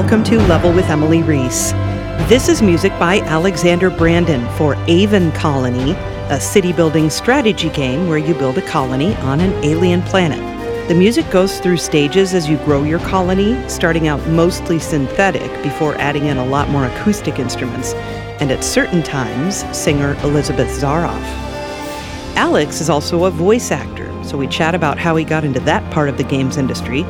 welcome 0.00 0.24
to 0.24 0.38
Level 0.46 0.72
with 0.72 0.86
Emily 0.86 1.22
Reese. 1.22 1.72
This 2.26 2.48
is 2.48 2.62
music 2.62 2.90
by 2.98 3.20
Alexander 3.20 3.90
Brandon 3.90 4.48
for 4.56 4.74
Aven 4.88 5.30
Colony, 5.32 5.92
a 6.30 6.40
city 6.40 6.72
building 6.72 7.10
strategy 7.10 7.68
game 7.68 8.08
where 8.08 8.16
you 8.16 8.32
build 8.32 8.56
a 8.56 8.62
colony 8.62 9.14
on 9.16 9.40
an 9.40 9.52
alien 9.62 10.00
planet. 10.00 10.38
The 10.88 10.94
music 10.94 11.30
goes 11.30 11.60
through 11.60 11.76
stages 11.76 12.32
as 12.32 12.48
you 12.48 12.56
grow 12.64 12.82
your 12.82 13.00
colony, 13.00 13.62
starting 13.68 14.08
out 14.08 14.26
mostly 14.28 14.78
synthetic 14.78 15.62
before 15.62 15.94
adding 15.96 16.24
in 16.24 16.38
a 16.38 16.46
lot 16.46 16.70
more 16.70 16.86
acoustic 16.86 17.38
instruments, 17.38 17.92
and 17.92 18.50
at 18.50 18.64
certain 18.64 19.02
times, 19.02 19.66
singer 19.76 20.14
Elizabeth 20.22 20.68
Zharoff. 20.80 21.22
Alex 22.36 22.80
is 22.80 22.88
also 22.88 23.24
a 23.24 23.30
voice 23.30 23.70
actor, 23.70 24.10
so 24.24 24.38
we 24.38 24.46
chat 24.46 24.74
about 24.74 24.96
how 24.96 25.14
he 25.14 25.26
got 25.26 25.44
into 25.44 25.60
that 25.60 25.92
part 25.92 26.08
of 26.08 26.16
the 26.16 26.24
games 26.24 26.56
industry 26.56 27.04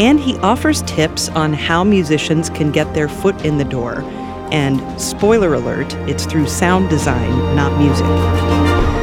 and 0.00 0.18
he 0.18 0.36
offers 0.38 0.80
tips 0.82 1.28
on 1.28 1.52
how 1.52 1.84
musicians 1.84 2.48
can 2.48 2.72
get 2.72 2.92
their 2.94 3.08
foot 3.08 3.44
in 3.44 3.58
the 3.58 3.64
door. 3.64 4.00
And 4.50 4.80
spoiler 5.00 5.54
alert, 5.54 5.94
it's 6.08 6.24
through 6.24 6.48
sound 6.48 6.88
design, 6.88 7.30
not 7.54 7.78
music. 7.78 8.99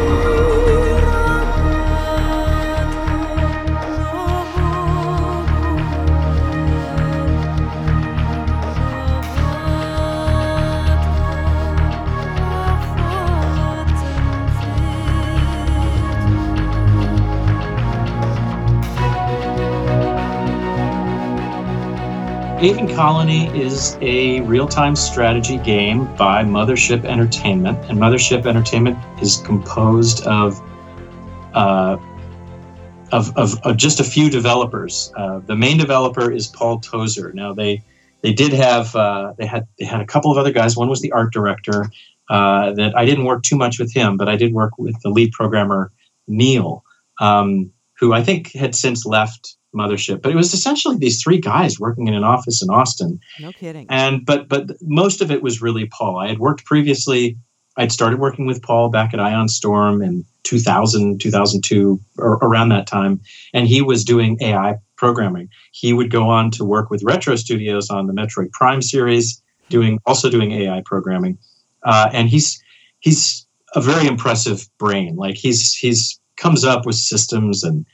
Aven 22.60 22.88
Colony 22.96 23.46
is 23.56 23.96
a 24.02 24.42
real 24.42 24.68
time 24.68 24.96
strategy 24.96 25.58
game 25.58 26.06
by 26.16 26.44
Mothership 26.44 27.06
Entertainment. 27.06 27.78
And 27.88 28.00
Mothership 28.00 28.48
Entertainment 28.48 28.98
is 29.22 29.38
composed 29.38 30.26
of, 30.26 30.60
uh, 31.54 31.98
of, 33.12 33.38
of, 33.38 33.62
of, 33.64 33.78
just 33.78 34.00
a 34.00 34.04
few 34.04 34.32
developers. 34.32 35.14
Uh, 35.16 35.38
the 35.38 35.56
main 35.56 35.78
developer 35.78 36.32
is 36.32 36.48
Paul 36.48 36.82
Tozour. 36.82 37.32
Now, 37.36 37.54
they, 37.54 37.84
they 38.24 38.34
did 38.34 38.54
have, 38.54 38.96
uh, 38.96 39.34
they, 39.38 39.46
had, 39.46 39.68
they 39.78 39.86
had 39.86 40.02
a 40.02 40.08
couple 40.08 40.32
of 40.32 40.40
other 40.40 40.52
guys. 40.52 40.76
One 40.76 40.90
was 40.90 41.02
the 41.02 41.12
art 41.12 41.32
director. 41.32 41.92
Uh, 42.28 42.74
that 42.74 42.98
I 42.98 43.06
didn't 43.06 43.26
work 43.26 43.44
too 43.44 43.56
much 43.56 43.78
with 43.78 43.94
him, 43.94 44.18
but 44.18 44.28
I 44.28 44.36
did 44.36 44.52
work 44.52 44.80
with 44.80 45.00
the 45.04 45.10
lead 45.10 45.32
programmer, 45.32 45.92
Neil, 46.28 46.84
um, 47.22 47.72
who 48.00 48.14
I 48.14 48.24
think 48.24 48.52
had 48.54 48.74
since 48.74 49.06
left 49.06 49.57
mothership 49.76 50.22
but 50.22 50.32
it 50.32 50.36
was 50.36 50.54
essentially 50.54 50.98
these 50.98 51.22
three 51.22 51.40
guys 51.40 51.80
working 51.80 52.08
in 52.08 52.14
an 52.14 52.24
office 52.24 52.62
in 52.62 52.70
austin. 52.70 53.20
No 53.40 53.52
kidding. 53.52 53.86
And 53.90 54.26
but 54.26 54.48
but 54.48 54.72
most 54.82 55.22
of 55.22 55.32
it 55.32 55.42
was 55.42 55.62
really 55.62 55.86
paul. 55.86 56.18
I 56.18 56.28
had 56.28 56.40
worked 56.40 56.66
previously 56.66 57.38
i'd 57.78 57.92
started 57.92 58.20
working 58.20 58.48
with 58.48 58.64
paul 58.64 58.90
back 58.90 59.14
at 59.14 59.20
ion 59.20 59.48
storm 59.48 60.02
in 60.02 60.26
2000 60.44 61.20
2002 61.20 62.00
or 62.18 62.38
around 62.42 62.70
that 62.70 62.88
time 62.88 63.20
and 63.54 63.68
he 63.68 63.82
was 63.82 64.04
doing 64.04 64.38
ai 64.42 64.78
programming. 64.98 65.50
He 65.72 65.94
would 65.94 66.12
go 66.12 66.28
on 66.30 66.52
to 66.52 66.66
work 66.66 66.90
with 66.90 67.04
retro 67.04 67.38
studios 67.38 67.90
on 67.90 68.08
the 68.08 68.14
metroid 68.14 68.52
prime 68.52 68.82
series 68.82 69.42
doing 69.70 70.00
also 70.06 70.30
doing 70.30 70.52
ai 70.52 70.82
programming. 70.86 71.38
Uh, 71.84 72.10
and 72.12 72.28
he's 72.28 72.62
he's 73.00 73.46
a 73.76 73.82
very 73.82 74.08
impressive 74.08 74.68
brain. 74.78 75.16
Like 75.16 75.36
he's 75.36 75.74
he's 75.74 76.20
comes 76.36 76.66
up 76.66 76.86
with 76.86 76.96
systems 76.96 77.64
and 77.64 77.86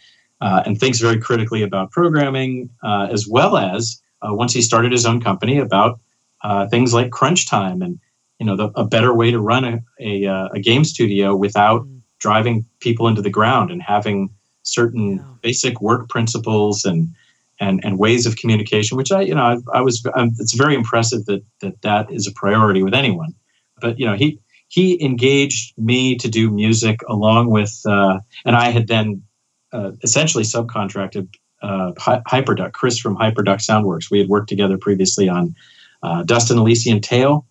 uh, 0.43 0.61
and 0.65 0.77
thinks 0.77 0.99
very 0.99 1.17
critically 1.17 1.63
about 1.63 1.89
programming, 1.89 2.69
uh, 2.83 3.07
as 3.09 3.25
well 3.25 3.55
as 3.55 4.01
uh, 4.21 4.33
once 4.33 4.51
he 4.51 4.61
started 4.61 4.91
his 4.91 5.05
own 5.05 5.21
company 5.21 5.57
about 5.57 6.01
uh, 6.43 6.67
things 6.67 6.93
like 6.93 7.11
crunch 7.11 7.47
time 7.47 7.81
and 7.81 7.97
you 8.39 8.45
know 8.45 8.57
the, 8.57 8.67
a 8.75 8.83
better 8.83 9.13
way 9.13 9.31
to 9.31 9.39
run 9.39 9.63
a, 9.63 9.79
a, 10.01 10.25
uh, 10.25 10.49
a 10.49 10.59
game 10.59 10.83
studio 10.83 11.33
without 11.33 11.85
mm. 11.85 12.01
driving 12.19 12.65
people 12.81 13.07
into 13.07 13.21
the 13.21 13.29
ground 13.29 13.71
and 13.71 13.81
having 13.81 14.29
certain 14.63 15.15
yeah. 15.15 15.23
basic 15.41 15.79
work 15.81 16.09
principles 16.09 16.83
and 16.83 17.15
and 17.61 17.79
and 17.85 17.97
ways 17.97 18.25
of 18.25 18.35
communication, 18.35 18.97
which 18.97 19.13
I 19.13 19.21
you 19.21 19.35
know 19.35 19.45
I, 19.45 19.77
I 19.77 19.81
was 19.81 20.05
I'm, 20.13 20.31
it's 20.39 20.55
very 20.55 20.75
impressive 20.75 21.25
that 21.27 21.41
that 21.61 21.81
that 21.83 22.11
is 22.11 22.27
a 22.27 22.33
priority 22.33 22.83
with 22.83 22.93
anyone. 22.93 23.33
But 23.79 23.97
you 23.97 24.05
know 24.05 24.15
he 24.15 24.39
he 24.67 25.01
engaged 25.01 25.73
me 25.77 26.17
to 26.17 26.27
do 26.27 26.51
music 26.51 26.99
along 27.07 27.49
with 27.49 27.81
uh, 27.85 28.19
and 28.43 28.57
I 28.57 28.71
had 28.71 28.87
then 28.87 29.23
uh, 29.73 29.91
essentially 30.03 30.43
subcontracted 30.43 31.27
uh, 31.61 31.93
Hyperduck, 31.97 32.73
Chris 32.73 32.99
from 32.99 33.15
Hyperduck 33.15 33.59
Soundworks. 33.59 34.11
We 34.11 34.19
had 34.19 34.27
worked 34.27 34.49
together 34.49 34.77
previously 34.77 35.29
on 35.29 35.55
uh, 36.03 36.23
and 36.27 36.59
Elysian 36.59 36.99
Tail. 37.01 37.45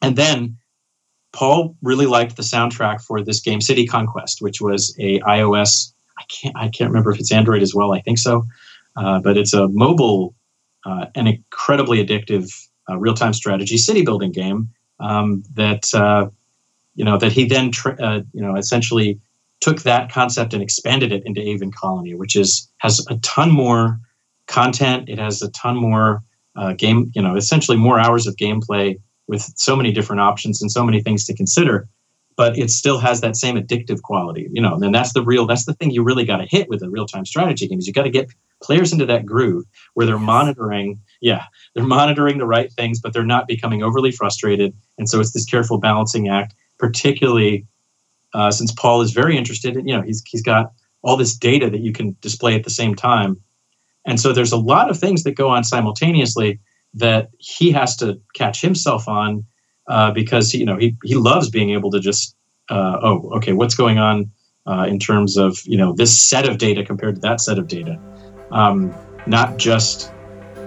And 0.00 0.16
then 0.16 0.56
Paul 1.32 1.76
really 1.82 2.06
liked 2.06 2.36
the 2.36 2.42
soundtrack 2.42 3.02
for 3.02 3.22
this 3.22 3.40
game, 3.40 3.60
City 3.60 3.86
Conquest, 3.86 4.40
which 4.40 4.60
was 4.60 4.94
a 4.98 5.20
iOS. 5.20 5.92
I 6.18 6.22
can't 6.28 6.56
I 6.56 6.68
can't 6.68 6.90
remember 6.90 7.10
if 7.10 7.20
it's 7.20 7.32
Android 7.32 7.62
as 7.62 7.74
well. 7.74 7.92
I 7.92 8.00
think 8.00 8.18
so, 8.18 8.44
uh, 8.96 9.20
but 9.20 9.36
it's 9.36 9.52
a 9.52 9.68
mobile 9.68 10.34
uh, 10.84 11.06
and 11.14 11.28
incredibly 11.28 12.04
addictive 12.04 12.50
uh, 12.88 12.96
real-time 12.96 13.34
strategy 13.34 13.76
city 13.76 14.02
building 14.02 14.32
game 14.32 14.70
um, 15.00 15.42
that 15.54 15.92
uh, 15.94 16.28
you 16.94 17.04
know 17.04 17.18
that 17.18 17.32
he 17.32 17.44
then 17.44 17.70
tra- 17.70 18.00
uh, 18.00 18.22
you 18.32 18.40
know 18.40 18.56
essentially 18.56 19.20
took 19.60 19.82
that 19.82 20.10
concept 20.10 20.54
and 20.54 20.62
expanded 20.62 21.12
it 21.12 21.22
into 21.26 21.40
Aven 21.40 21.72
Colony, 21.72 22.14
which 22.14 22.36
is 22.36 22.70
has 22.78 23.04
a 23.08 23.16
ton 23.18 23.50
more 23.50 23.98
content. 24.46 25.08
It 25.08 25.18
has 25.18 25.42
a 25.42 25.50
ton 25.50 25.76
more 25.76 26.22
uh, 26.56 26.72
game, 26.72 27.10
you 27.14 27.22
know, 27.22 27.36
essentially 27.36 27.76
more 27.76 27.98
hours 27.98 28.26
of 28.26 28.36
gameplay 28.36 29.00
with 29.26 29.42
so 29.56 29.76
many 29.76 29.92
different 29.92 30.20
options 30.20 30.60
and 30.62 30.70
so 30.70 30.84
many 30.84 31.00
things 31.02 31.24
to 31.26 31.34
consider. 31.34 31.88
But 32.36 32.56
it 32.56 32.70
still 32.70 32.98
has 32.98 33.20
that 33.20 33.36
same 33.36 33.56
addictive 33.56 34.02
quality, 34.02 34.48
you 34.52 34.62
know. 34.62 34.74
And 34.74 34.94
that's 34.94 35.12
the 35.12 35.22
real, 35.22 35.44
that's 35.44 35.66
the 35.66 35.74
thing 35.74 35.90
you 35.90 36.04
really 36.04 36.24
got 36.24 36.36
to 36.36 36.46
hit 36.46 36.68
with 36.68 36.82
a 36.82 36.88
real 36.88 37.06
time 37.06 37.24
strategy 37.24 37.66
game 37.66 37.78
is 37.78 37.86
you 37.86 37.92
got 37.92 38.04
to 38.04 38.10
get 38.10 38.30
players 38.62 38.92
into 38.92 39.06
that 39.06 39.26
groove 39.26 39.64
where 39.94 40.06
they're 40.06 40.18
monitoring, 40.18 41.00
yeah, 41.20 41.44
they're 41.74 41.84
monitoring 41.84 42.38
the 42.38 42.46
right 42.46 42.72
things, 42.72 43.00
but 43.00 43.12
they're 43.12 43.24
not 43.24 43.48
becoming 43.48 43.82
overly 43.82 44.12
frustrated. 44.12 44.72
And 44.98 45.08
so 45.08 45.20
it's 45.20 45.32
this 45.32 45.44
careful 45.44 45.78
balancing 45.78 46.28
act, 46.28 46.54
particularly 46.78 47.66
uh, 48.34 48.50
since 48.50 48.72
Paul 48.72 49.00
is 49.02 49.12
very 49.12 49.36
interested 49.36 49.76
in, 49.76 49.86
you 49.86 49.96
know, 49.96 50.02
he's, 50.02 50.22
he's 50.26 50.42
got 50.42 50.72
all 51.02 51.16
this 51.16 51.36
data 51.36 51.70
that 51.70 51.80
you 51.80 51.92
can 51.92 52.16
display 52.20 52.54
at 52.54 52.64
the 52.64 52.70
same 52.70 52.94
time. 52.94 53.40
And 54.06 54.20
so 54.20 54.32
there's 54.32 54.52
a 54.52 54.56
lot 54.56 54.90
of 54.90 54.98
things 54.98 55.22
that 55.24 55.32
go 55.32 55.48
on 55.48 55.64
simultaneously 55.64 56.60
that 56.94 57.30
he 57.38 57.70
has 57.72 57.96
to 57.96 58.20
catch 58.34 58.60
himself 58.60 59.06
on 59.08 59.44
uh, 59.88 60.10
because, 60.12 60.54
you 60.54 60.64
know, 60.64 60.76
he, 60.76 60.96
he 61.04 61.14
loves 61.14 61.50
being 61.50 61.70
able 61.70 61.90
to 61.90 62.00
just, 62.00 62.34
uh, 62.70 62.98
oh, 63.02 63.30
okay, 63.36 63.52
what's 63.52 63.74
going 63.74 63.98
on 63.98 64.30
uh, 64.66 64.86
in 64.88 64.98
terms 64.98 65.36
of, 65.36 65.58
you 65.64 65.76
know, 65.76 65.92
this 65.92 66.18
set 66.18 66.48
of 66.48 66.58
data 66.58 66.84
compared 66.84 67.14
to 67.16 67.20
that 67.20 67.40
set 67.40 67.58
of 67.58 67.68
data. 67.68 67.98
Um, 68.50 68.94
not 69.26 69.58
just 69.58 70.12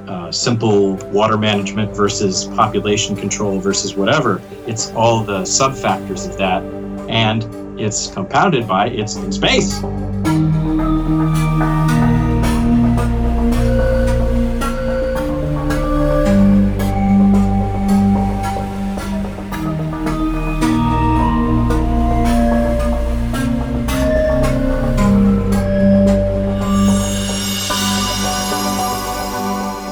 uh, 0.08 0.32
simple 0.32 0.96
water 1.12 1.38
management 1.38 1.96
versus 1.96 2.46
population 2.46 3.16
control 3.16 3.60
versus 3.60 3.96
whatever. 3.96 4.42
It's 4.68 4.92
all 4.92 5.24
the 5.24 5.46
sub 5.46 5.76
factors 5.76 6.26
of 6.26 6.38
that 6.38 6.64
and 7.12 7.80
it's 7.80 8.08
compounded 8.08 8.68
by 8.68 8.88
it's 8.88 9.16
space. 9.32 9.82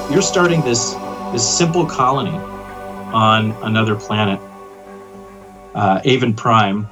You're 0.09 0.21
starting 0.21 0.61
this 0.61 0.95
this 1.31 1.57
simple 1.57 1.85
colony 1.85 2.37
on 3.13 3.51
another 3.63 3.95
planet, 3.95 4.39
uh, 5.75 6.01
Aven 6.05 6.33
Prime, 6.33 6.87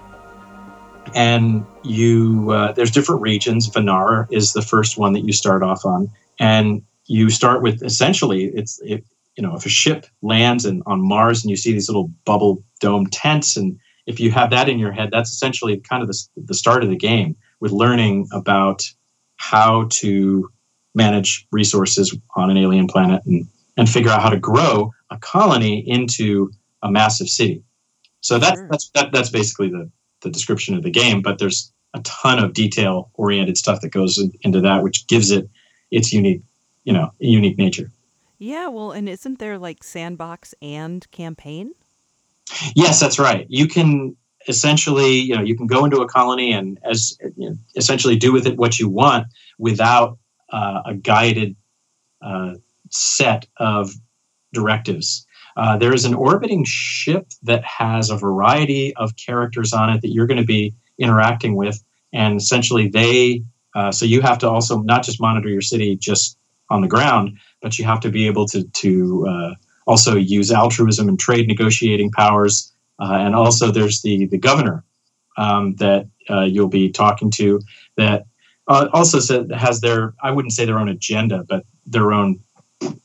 and 1.16 1.66
you 1.84 2.52
uh, 2.52 2.72
there's 2.74 2.92
different 2.92 3.22
regions. 3.22 3.70
Vanar 3.70 4.28
is 4.32 4.54
the 4.54 4.62
first 4.62 4.98
one 4.98 5.14
that 5.14 5.26
you 5.26 5.34
start 5.34 5.64
off 5.64 5.86
on, 5.86 6.10
and 6.40 6.82
you 7.06 7.30
start 7.30 7.62
with 7.62 7.84
essentially 7.84 8.46
it's 8.46 8.80
it, 8.84 9.04
you 9.36 9.44
know 9.44 9.56
if 9.56 9.66
a 9.66 9.70
ship 9.70 10.06
lands 10.22 10.66
and 10.66 10.84
on 10.86 11.02
Mars 11.02 11.44
and 11.44 11.50
you 11.50 11.58
see 11.58 11.74
these 11.74 11.90
little 11.90 12.12
bubble 12.26 12.64
dome 12.80 13.08
tents, 13.08 13.58
and 13.58 13.80
if 14.06 14.20
you 14.20 14.32
have 14.32 14.50
that 14.52 14.70
in 14.70 14.80
your 14.80 14.92
head, 14.92 15.10
that's 15.12 15.32
essentially 15.32 15.78
kind 15.78 16.02
of 16.02 16.08
the, 16.08 16.28
the 16.38 16.54
start 16.54 16.84
of 16.84 16.90
the 16.90 16.96
game 16.96 17.36
with 17.60 17.72
learning 17.72 18.28
about 18.32 18.84
how 19.38 19.88
to 19.90 20.50
manage 20.96 21.48
resources 21.52 22.16
on 22.36 22.50
an 22.50 22.58
alien 22.58 22.88
planet 22.88 23.22
and 23.26 23.48
and 23.78 23.88
figure 23.88 24.10
out 24.10 24.22
how 24.22 24.30
to 24.30 24.40
grow 24.40 24.92
a 25.12 25.18
colony 25.18 25.84
into 25.88 26.52
a 26.82 26.92
massive 26.92 27.30
city. 27.30 27.64
So 28.22 28.40
that's 28.40 28.62
that's 28.70 28.90
that, 28.96 29.12
that's 29.12 29.30
basically 29.30 29.70
the 29.70 29.90
the 30.22 30.30
description 30.30 30.76
of 30.76 30.84
the 30.84 30.92
game, 30.92 31.22
but 31.22 31.40
there's 31.40 31.72
a 31.94 32.02
ton 32.02 32.40
of 32.40 32.54
detail 32.54 33.12
oriented 33.14 33.58
stuff 33.58 33.82
that 33.82 33.90
goes 33.90 34.18
in, 34.18 34.32
into 34.42 34.62
that, 34.62 34.84
which 34.84 35.08
gives 35.08 35.32
it 35.32 35.50
its 35.92 36.12
unique, 36.12 36.42
you 36.84 36.94
know, 36.94 37.12
unique 37.20 37.58
nature. 37.58 37.92
Yeah, 38.40 38.68
well, 38.68 38.92
and 38.92 39.10
isn't 39.10 39.40
there 39.40 39.58
like 39.58 39.84
sandbox 39.84 40.54
and 40.62 41.10
campaign? 41.12 41.72
Yes, 42.76 43.00
that's 43.00 43.20
right. 43.20 43.46
You 43.50 43.68
can 43.68 44.16
essentially, 44.48 45.16
you 45.16 45.36
know, 45.36 45.42
you 45.42 45.58
can 45.58 45.68
go 45.68 45.84
into 45.84 46.02
a 46.02 46.08
colony 46.08 46.54
and 46.54 46.80
as 46.84 47.18
you 47.36 47.50
know, 47.50 47.56
essentially 47.76 48.16
do 48.16 48.32
with 48.32 48.48
it 48.48 48.58
what 48.58 48.80
you 48.80 48.90
want 48.90 49.28
without 49.58 50.18
uh, 50.52 50.82
a 50.86 50.94
guided 50.94 51.56
uh, 52.22 52.54
set 52.90 53.48
of 53.58 53.94
directives. 54.54 55.26
Uh, 55.58 55.76
there 55.76 55.94
is 55.94 56.06
an 56.06 56.14
orbiting 56.14 56.64
ship 56.66 57.32
that 57.42 57.64
has 57.64 58.12
a 58.12 58.16
variety 58.16 58.96
of 58.96 59.16
characters 59.16 59.74
on 59.74 59.90
it 59.90 60.02
that 60.02 60.10
you're 60.10 60.28
going 60.28 60.40
to 60.40 60.46
be 60.46 60.74
interacting 61.00 61.56
with, 61.56 61.84
and 62.14 62.40
essentially 62.40 62.88
they. 62.88 63.44
Uh, 63.76 63.92
so 63.92 64.06
you 64.06 64.22
have 64.22 64.38
to 64.38 64.48
also 64.48 64.82
not 64.84 65.04
just 65.04 65.20
monitor 65.20 65.50
your 65.50 65.62
city 65.62 65.96
just 65.96 66.38
on 66.70 66.82
the 66.82 66.88
ground, 66.88 67.38
but 67.62 67.78
you 67.78 67.86
have 67.86 68.00
to 68.00 68.10
be 68.10 68.28
able 68.28 68.46
to 68.48 68.64
to 68.64 69.28
uh, 69.28 69.54
also 69.88 70.16
use 70.16 70.52
altruism 70.52 71.10
and 71.10 71.20
trade 71.20 71.48
negotiating 71.48 72.12
powers. 72.12 72.72
Uh, 73.00 73.14
and 73.14 73.36
also, 73.36 73.72
there's 73.72 74.04
the 74.04 74.28
the 74.28 74.38
governor 74.38 74.84
um, 75.38 75.74
that 75.76 76.08
uh, 76.30 76.42
you'll 76.42 76.70
be 76.70 76.90
talking 76.90 77.32
to 77.32 77.60
that 77.96 78.26
also 78.68 79.20
has 79.56 79.82
their 79.82 80.14
I 80.22 80.30
wouldn't 80.30 80.54
say 80.54 80.66
their 80.66 80.78
own 80.78 80.90
agenda, 80.90 81.44
but 81.50 81.66
their 81.88 82.12
own 82.14 82.40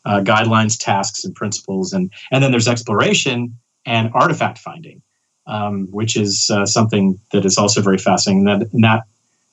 uh, 0.05 0.21
guidelines, 0.21 0.77
tasks, 0.79 1.25
and 1.25 1.35
principles. 1.35 1.93
And 1.93 2.11
and 2.31 2.43
then 2.43 2.51
there's 2.51 2.69
exploration 2.69 3.57
and 3.87 4.11
artifact 4.15 4.59
finding, 4.59 5.03
um, 5.47 5.89
which 5.91 6.17
is 6.17 6.51
uh, 6.51 6.67
something 6.67 7.19
that 7.33 7.45
is 7.45 7.59
also 7.59 7.81
very 7.81 7.99
fascinating. 7.99 8.49
And 8.49 8.63
that, 8.63 8.73
and 8.73 8.85
that 8.85 9.03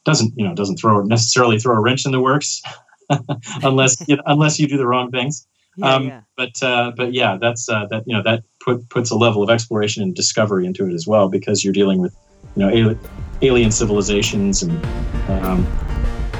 doesn't 0.05 0.33
you 0.37 0.47
know 0.47 0.55
doesn't 0.55 0.77
throw 0.77 1.03
necessarily 1.03 1.59
throw 1.59 1.75
a 1.75 1.79
wrench 1.79 2.05
in 2.05 2.11
the 2.11 2.21
works 2.21 2.61
unless 3.63 3.95
you 4.07 4.15
know, 4.15 4.23
unless 4.25 4.59
you 4.59 4.67
do 4.67 4.77
the 4.77 4.87
wrong 4.87 5.11
things. 5.11 5.45
Yeah, 5.77 5.93
um, 5.93 6.07
yeah. 6.07 6.21
But 6.35 6.63
uh, 6.63 6.91
but 6.95 7.13
yeah, 7.13 7.37
that's 7.39 7.69
uh, 7.69 7.85
that 7.89 8.03
you 8.05 8.15
know 8.15 8.23
that 8.23 8.43
put, 8.63 8.87
puts 8.89 9.11
a 9.11 9.15
level 9.15 9.43
of 9.43 9.49
exploration 9.49 10.03
and 10.03 10.15
discovery 10.15 10.65
into 10.65 10.87
it 10.87 10.93
as 10.93 11.07
well 11.07 11.29
because 11.29 11.63
you're 11.63 11.73
dealing 11.73 11.99
with 11.99 12.15
you 12.55 12.65
know 12.65 12.69
ali- 12.69 12.99
alien 13.41 13.71
civilizations 13.71 14.63
and 14.63 14.85
um, 15.29 15.65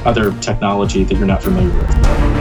other 0.05 0.37
technology 0.39 1.03
that 1.03 1.15
you're 1.17 1.27
not 1.27 1.43
familiar 1.43 1.73
with. 1.77 2.38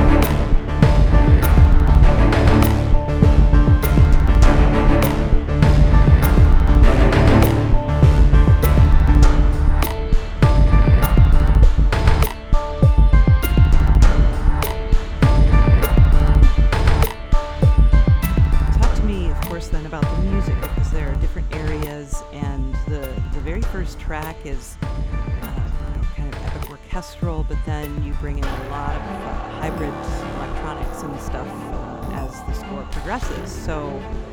So, 33.69 33.89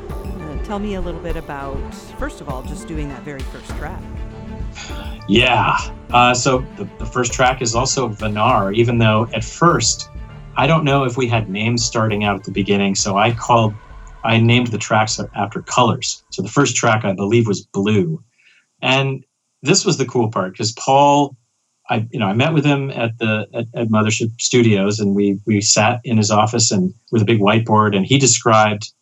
uh, 0.09 0.63
tell 0.63 0.79
me 0.79 0.95
a 0.95 1.01
little 1.01 1.19
bit 1.19 1.35
about, 1.35 1.93
first 2.17 2.39
of 2.39 2.47
all, 2.47 2.63
just 2.63 2.87
doing 2.87 3.09
that 3.09 3.21
very 3.23 3.41
first 3.41 3.69
track. 3.71 4.01
Yeah. 5.27 5.75
Uh, 6.09 6.33
so 6.33 6.59
the, 6.77 6.87
the 6.99 7.05
first 7.05 7.33
track 7.33 7.61
is 7.61 7.75
also 7.75 8.07
Vanar, 8.07 8.73
even 8.73 8.97
though 8.97 9.27
at 9.33 9.43
first 9.43 10.09
I 10.55 10.67
don't 10.67 10.85
know 10.85 11.03
if 11.03 11.17
we 11.17 11.27
had 11.27 11.49
names 11.49 11.83
starting 11.83 12.23
out 12.23 12.37
at 12.37 12.43
the 12.45 12.51
beginning. 12.51 12.95
So 12.95 13.17
I 13.17 13.33
called, 13.33 13.73
I 14.23 14.39
named 14.39 14.67
the 14.67 14.77
tracks 14.77 15.19
after 15.35 15.61
colors. 15.63 16.23
So 16.29 16.41
the 16.41 16.47
first 16.47 16.77
track 16.77 17.03
I 17.03 17.11
believe 17.11 17.45
was 17.45 17.65
Blue, 17.65 18.23
and 18.81 19.25
this 19.63 19.83
was 19.83 19.97
the 19.97 20.05
cool 20.05 20.31
part 20.31 20.53
because 20.53 20.71
Paul, 20.71 21.35
I 21.89 22.07
you 22.09 22.19
know 22.19 22.27
I 22.27 22.33
met 22.33 22.53
with 22.53 22.63
him 22.63 22.89
at 22.89 23.17
the 23.17 23.47
at, 23.53 23.65
at 23.73 23.89
Mothership 23.89 24.39
Studios, 24.39 25.01
and 25.01 25.13
we 25.13 25.41
we 25.45 25.59
sat 25.59 25.99
in 26.05 26.15
his 26.15 26.31
office 26.31 26.71
and 26.71 26.93
with 27.11 27.21
a 27.21 27.25
big 27.25 27.41
whiteboard, 27.41 27.97
and 27.97 28.05
he 28.05 28.17
described 28.17 28.93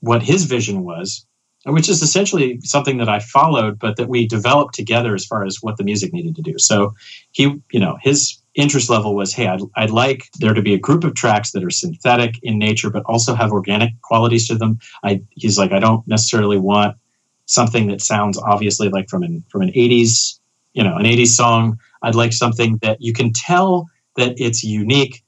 what 0.00 0.22
his 0.22 0.44
vision 0.44 0.84
was 0.84 1.26
which 1.66 1.88
is 1.88 2.02
essentially 2.02 2.58
something 2.62 2.96
that 2.98 3.08
I 3.08 3.18
followed, 3.18 3.78
but 3.78 3.96
that 3.96 4.08
we 4.08 4.26
developed 4.26 4.74
together 4.74 5.14
as 5.14 5.26
far 5.26 5.44
as 5.44 5.58
what 5.60 5.76
the 5.76 5.84
music 5.84 6.12
needed 6.12 6.34
to 6.36 6.42
do. 6.42 6.58
So 6.58 6.94
he, 7.32 7.54
you 7.70 7.80
know, 7.80 7.98
his 8.00 8.40
interest 8.54 8.88
level 8.88 9.14
was, 9.14 9.34
hey, 9.34 9.46
I'd, 9.46 9.60
I'd 9.76 9.90
like 9.90 10.28
there 10.38 10.54
to 10.54 10.62
be 10.62 10.74
a 10.74 10.78
group 10.78 11.04
of 11.04 11.14
tracks 11.14 11.52
that 11.52 11.62
are 11.62 11.70
synthetic 11.70 12.36
in 12.42 12.58
nature, 12.58 12.90
but 12.90 13.04
also 13.04 13.34
have 13.34 13.52
organic 13.52 13.90
qualities 14.02 14.48
to 14.48 14.54
them. 14.54 14.78
I, 15.04 15.22
he's 15.30 15.58
like, 15.58 15.72
I 15.72 15.80
don't 15.80 16.06
necessarily 16.08 16.58
want 16.58 16.96
something 17.44 17.88
that 17.88 18.00
sounds 18.00 18.38
obviously 18.38 18.88
like 18.88 19.08
from 19.08 19.22
an 19.22 19.44
from 19.50 19.60
an 19.62 19.70
80s, 19.70 20.38
you 20.72 20.82
know, 20.82 20.96
an 20.96 21.04
80s 21.04 21.28
song. 21.28 21.78
I'd 22.02 22.14
like 22.14 22.32
something 22.32 22.78
that 22.80 23.02
you 23.02 23.12
can 23.12 23.32
tell 23.32 23.86
that 24.16 24.34
it's 24.38 24.64
unique 24.64 25.22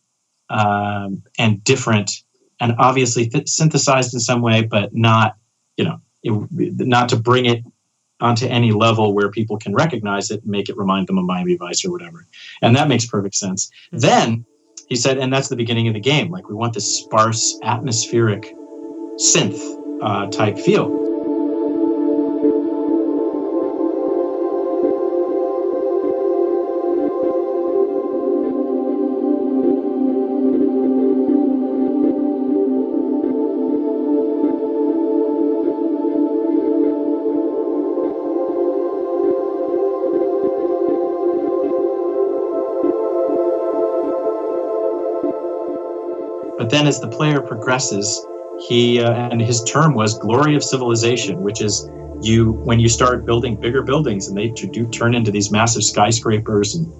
um, 0.49 1.23
and 1.39 1.63
different, 1.63 2.23
and 2.63 2.75
obviously 2.79 3.29
th- 3.29 3.49
synthesized 3.49 4.15
in 4.15 4.21
some 4.21 4.41
way, 4.41 4.63
but 4.63 4.95
not, 4.95 5.35
you 5.77 5.85
know, 5.85 6.01
it, 6.23 6.87
not 6.87 7.09
to 7.09 7.17
bring 7.17 7.45
it 7.45 7.65
onto 8.21 8.47
any 8.47 8.71
level 8.71 9.13
where 9.15 9.31
people 9.31 9.59
can 9.59 9.75
recognize 9.75 10.31
it 10.31 10.43
and 10.43 10.51
make 10.51 10.69
it 10.69 10.77
remind 10.77 11.09
them 11.09 11.19
of 11.19 11.25
Miami 11.25 11.57
Vice 11.57 11.85
or 11.85 11.91
whatever. 11.91 12.25
And 12.63 12.77
that 12.77 12.87
makes 12.87 13.05
perfect 13.05 13.35
sense. 13.35 13.69
Mhm. 13.93 14.01
Then 14.01 14.45
he 14.89 14.95
said, 14.95 15.19
and 15.19 15.33
that's 15.33 15.49
the 15.49 15.57
beginning 15.57 15.89
of 15.89 15.95
the 15.95 16.01
game. 16.01 16.31
Like 16.31 16.49
we 16.49 16.55
want 16.55 16.73
this 16.73 16.99
sparse, 17.01 17.59
atmospheric 17.65 18.55
synth 19.17 19.61
uh, 20.01 20.29
type 20.29 20.57
feel. 20.57 21.02
Then 46.73 46.87
as 46.87 47.01
the 47.01 47.09
player 47.09 47.41
progresses, 47.43 48.27
he 48.67 49.01
uh, 49.01 49.13
and 49.13 49.41
his 49.41 49.63
term 49.65 49.95
was 49.95 50.19
glory 50.19 50.57
of 50.57 50.65
civilization, 50.65 51.43
which 51.43 51.61
is 51.61 51.89
you 52.23 52.53
when 52.53 52.81
you 52.81 52.89
start 52.89 53.27
building 53.27 53.57
bigger 53.57 53.83
buildings 53.83 54.27
and 54.27 54.37
they 54.37 54.49
do 54.49 54.89
turn 54.89 55.15
into 55.15 55.31
these 55.31 55.51
massive 55.51 55.85
skyscrapers 55.85 56.75
and 56.75 56.91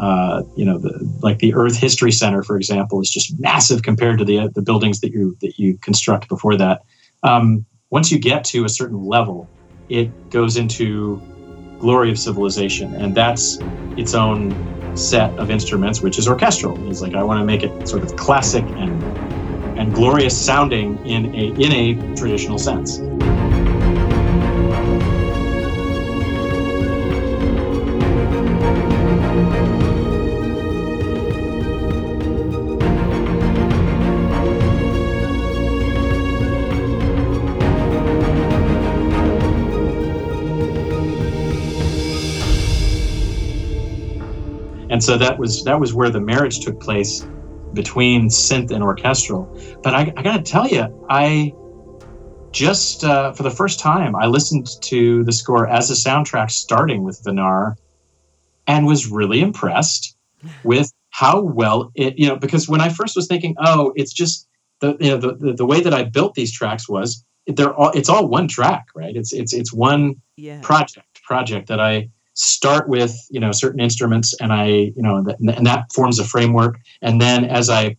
uh, 0.00 0.42
you 0.56 0.64
know 0.64 0.78
the, 0.78 0.92
like 1.22 1.38
the 1.38 1.54
Earth 1.54 1.76
History 1.76 2.10
Center, 2.10 2.42
for 2.42 2.56
example, 2.56 3.00
is 3.00 3.08
just 3.08 3.38
massive 3.38 3.82
compared 3.82 4.18
to 4.18 4.24
the 4.24 4.50
the 4.52 4.62
buildings 4.62 5.00
that 5.00 5.12
you 5.12 5.36
that 5.40 5.58
you 5.58 5.78
construct 5.78 6.28
before 6.28 6.56
that. 6.56 6.82
Um, 7.22 7.64
once 7.90 8.10
you 8.10 8.18
get 8.18 8.42
to 8.46 8.64
a 8.64 8.68
certain 8.68 9.04
level, 9.04 9.48
it 9.88 10.10
goes 10.30 10.56
into 10.56 11.22
glory 11.78 12.10
of 12.10 12.18
civilization, 12.18 12.92
and 12.96 13.14
that's 13.14 13.58
its 13.96 14.14
own 14.14 14.73
set 14.94 15.36
of 15.38 15.50
instruments, 15.50 16.00
which 16.00 16.18
is 16.18 16.28
orchestral. 16.28 16.76
He's 16.76 17.02
like, 17.02 17.14
I 17.14 17.22
want 17.22 17.40
to 17.40 17.44
make 17.44 17.62
it 17.62 17.88
sort 17.88 18.02
of 18.02 18.16
classic 18.16 18.64
and 18.64 19.02
and 19.78 19.92
glorious 19.92 20.36
sounding 20.36 21.04
in 21.06 21.34
a 21.34 21.48
in 21.60 21.72
a 21.72 22.16
traditional 22.16 22.58
sense. 22.58 23.00
So 45.04 45.18
that 45.18 45.38
was 45.38 45.64
that 45.64 45.78
was 45.78 45.92
where 45.92 46.08
the 46.08 46.20
marriage 46.20 46.60
took 46.60 46.80
place 46.80 47.20
between 47.74 48.28
synth 48.28 48.70
and 48.70 48.82
orchestral. 48.82 49.50
But 49.82 49.94
I, 49.94 50.12
I 50.16 50.22
got 50.22 50.36
to 50.44 50.50
tell 50.50 50.66
you, 50.66 50.86
I 51.10 51.52
just 52.52 53.04
uh, 53.04 53.32
for 53.32 53.42
the 53.42 53.50
first 53.50 53.80
time 53.80 54.16
I 54.16 54.26
listened 54.26 54.66
to 54.84 55.24
the 55.24 55.32
score 55.32 55.66
as 55.68 55.90
a 55.90 55.94
soundtrack, 55.94 56.50
starting 56.50 57.02
with 57.02 57.20
Vanar, 57.22 57.74
and 58.66 58.86
was 58.86 59.10
really 59.10 59.40
impressed 59.40 60.16
with 60.62 60.90
how 61.10 61.42
well 61.42 61.90
it. 61.94 62.18
You 62.18 62.28
know, 62.28 62.36
because 62.36 62.68
when 62.68 62.80
I 62.80 62.88
first 62.88 63.14
was 63.14 63.26
thinking, 63.26 63.54
oh, 63.58 63.92
it's 63.96 64.12
just 64.12 64.48
the 64.80 64.96
you 65.00 65.10
know 65.10 65.18
the 65.18 65.34
the, 65.34 65.52
the 65.52 65.66
way 65.66 65.80
that 65.80 65.92
I 65.92 66.04
built 66.04 66.34
these 66.34 66.52
tracks 66.52 66.88
was 66.88 67.24
they're 67.46 67.74
all 67.74 67.90
it's 67.90 68.08
all 68.08 68.26
one 68.28 68.48
track, 68.48 68.86
right? 68.94 69.14
It's 69.14 69.32
it's 69.32 69.52
it's 69.52 69.72
one 69.72 70.16
Yeah. 70.36 70.60
project 70.62 71.06
project 71.24 71.68
that 71.68 71.80
I 71.80 72.08
start 72.34 72.88
with 72.88 73.16
you 73.30 73.40
know 73.40 73.52
certain 73.52 73.80
instruments 73.80 74.34
and 74.40 74.52
I 74.52 74.66
you 74.66 75.02
know 75.02 75.24
th- 75.24 75.36
and 75.56 75.66
that 75.66 75.92
forms 75.92 76.18
a 76.18 76.24
framework 76.24 76.78
and 77.00 77.20
then 77.20 77.44
as 77.44 77.70
I 77.70 77.96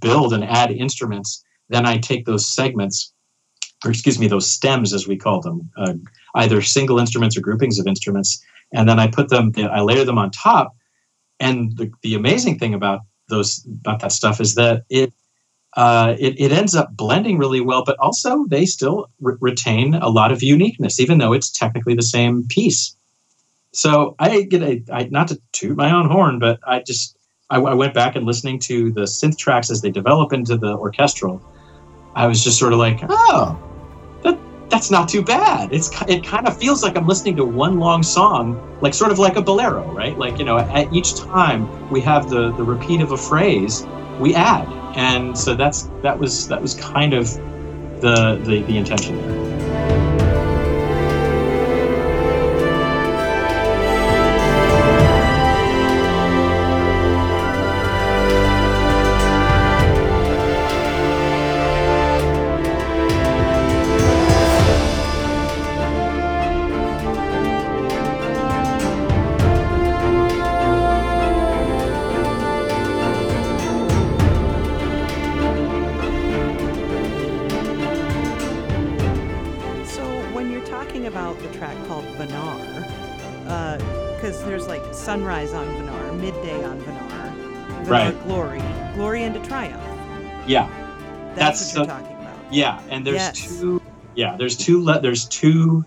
build 0.00 0.32
and 0.32 0.44
add 0.44 0.70
instruments 0.70 1.44
then 1.68 1.86
I 1.86 1.98
take 1.98 2.26
those 2.26 2.46
segments, 2.46 3.12
or 3.84 3.90
excuse 3.90 4.18
me, 4.18 4.26
those 4.26 4.50
stems 4.50 4.92
as 4.92 5.06
we 5.06 5.16
call 5.16 5.40
them, 5.40 5.70
uh, 5.76 5.94
either 6.34 6.62
single 6.62 6.98
instruments 6.98 7.36
or 7.36 7.40
groupings 7.40 7.78
of 7.78 7.86
instruments, 7.86 8.42
and 8.72 8.88
then 8.88 8.98
I 8.98 9.06
put 9.06 9.28
them, 9.28 9.52
I 9.56 9.80
layer 9.80 10.04
them 10.04 10.18
on 10.18 10.30
top. 10.30 10.74
And 11.40 11.76
the, 11.76 11.90
the 12.02 12.14
amazing 12.14 12.58
thing 12.58 12.74
about 12.74 13.00
those 13.28 13.64
about 13.80 14.00
that 14.00 14.12
stuff 14.12 14.40
is 14.40 14.54
that 14.54 14.84
it 14.88 15.12
uh, 15.76 16.16
it, 16.18 16.40
it 16.40 16.50
ends 16.50 16.74
up 16.74 16.96
blending 16.96 17.38
really 17.38 17.60
well, 17.60 17.84
but 17.84 17.98
also 17.98 18.46
they 18.48 18.64
still 18.64 19.08
re- 19.20 19.36
retain 19.40 19.94
a 19.94 20.08
lot 20.08 20.32
of 20.32 20.42
uniqueness, 20.42 20.98
even 20.98 21.18
though 21.18 21.32
it's 21.32 21.50
technically 21.50 21.94
the 21.94 22.02
same 22.02 22.44
piece. 22.48 22.96
So 23.72 24.14
I 24.18 24.42
get 24.42 24.62
a 24.62 24.82
I, 24.92 25.04
not 25.04 25.28
to 25.28 25.40
toot 25.52 25.76
my 25.76 25.92
own 25.92 26.08
horn, 26.08 26.38
but 26.38 26.60
I 26.66 26.80
just 26.80 27.16
I, 27.50 27.58
I 27.58 27.74
went 27.74 27.94
back 27.94 28.16
and 28.16 28.26
listening 28.26 28.58
to 28.60 28.92
the 28.92 29.02
synth 29.02 29.38
tracks 29.38 29.70
as 29.70 29.80
they 29.80 29.90
develop 29.90 30.32
into 30.32 30.56
the 30.56 30.76
orchestral. 30.76 31.42
I 32.14 32.26
was 32.26 32.42
just 32.42 32.58
sort 32.58 32.72
of 32.72 32.78
like, 32.78 33.00
oh, 33.08 33.58
that 34.22 34.38
that's 34.70 34.90
not 34.90 35.08
too 35.08 35.22
bad. 35.22 35.72
It's 35.72 35.90
it 36.08 36.24
kind 36.24 36.48
of 36.48 36.58
feels 36.58 36.82
like 36.82 36.96
I'm 36.96 37.06
listening 37.06 37.36
to 37.36 37.44
one 37.44 37.78
long 37.78 38.02
song, 38.02 38.78
like 38.80 38.94
sort 38.94 39.12
of 39.12 39.18
like 39.18 39.36
a 39.36 39.42
bolero, 39.42 39.90
right? 39.92 40.16
Like 40.18 40.38
you 40.38 40.44
know, 40.44 40.58
at 40.58 40.92
each 40.92 41.14
time 41.14 41.90
we 41.90 42.00
have 42.00 42.30
the 42.30 42.52
the 42.52 42.64
repeat 42.64 43.00
of 43.00 43.12
a 43.12 43.18
phrase, 43.18 43.86
we 44.18 44.34
add, 44.34 44.68
and 44.96 45.36
so 45.36 45.54
that's 45.54 45.90
that 46.02 46.18
was 46.18 46.48
that 46.48 46.60
was 46.60 46.74
kind 46.74 47.14
of 47.14 47.34
the 48.00 48.40
the, 48.44 48.62
the 48.62 48.76
intention 48.76 49.16
there. 49.16 49.57
You're 91.78 91.86
talking 91.86 92.16
about. 92.16 92.52
Yeah, 92.52 92.80
and 92.90 93.06
there's 93.06 93.16
yes. 93.16 93.58
two. 93.58 93.82
Yeah, 94.14 94.36
there's 94.36 94.56
two. 94.56 94.82
Le- 94.82 95.00
there's 95.00 95.26
two 95.26 95.84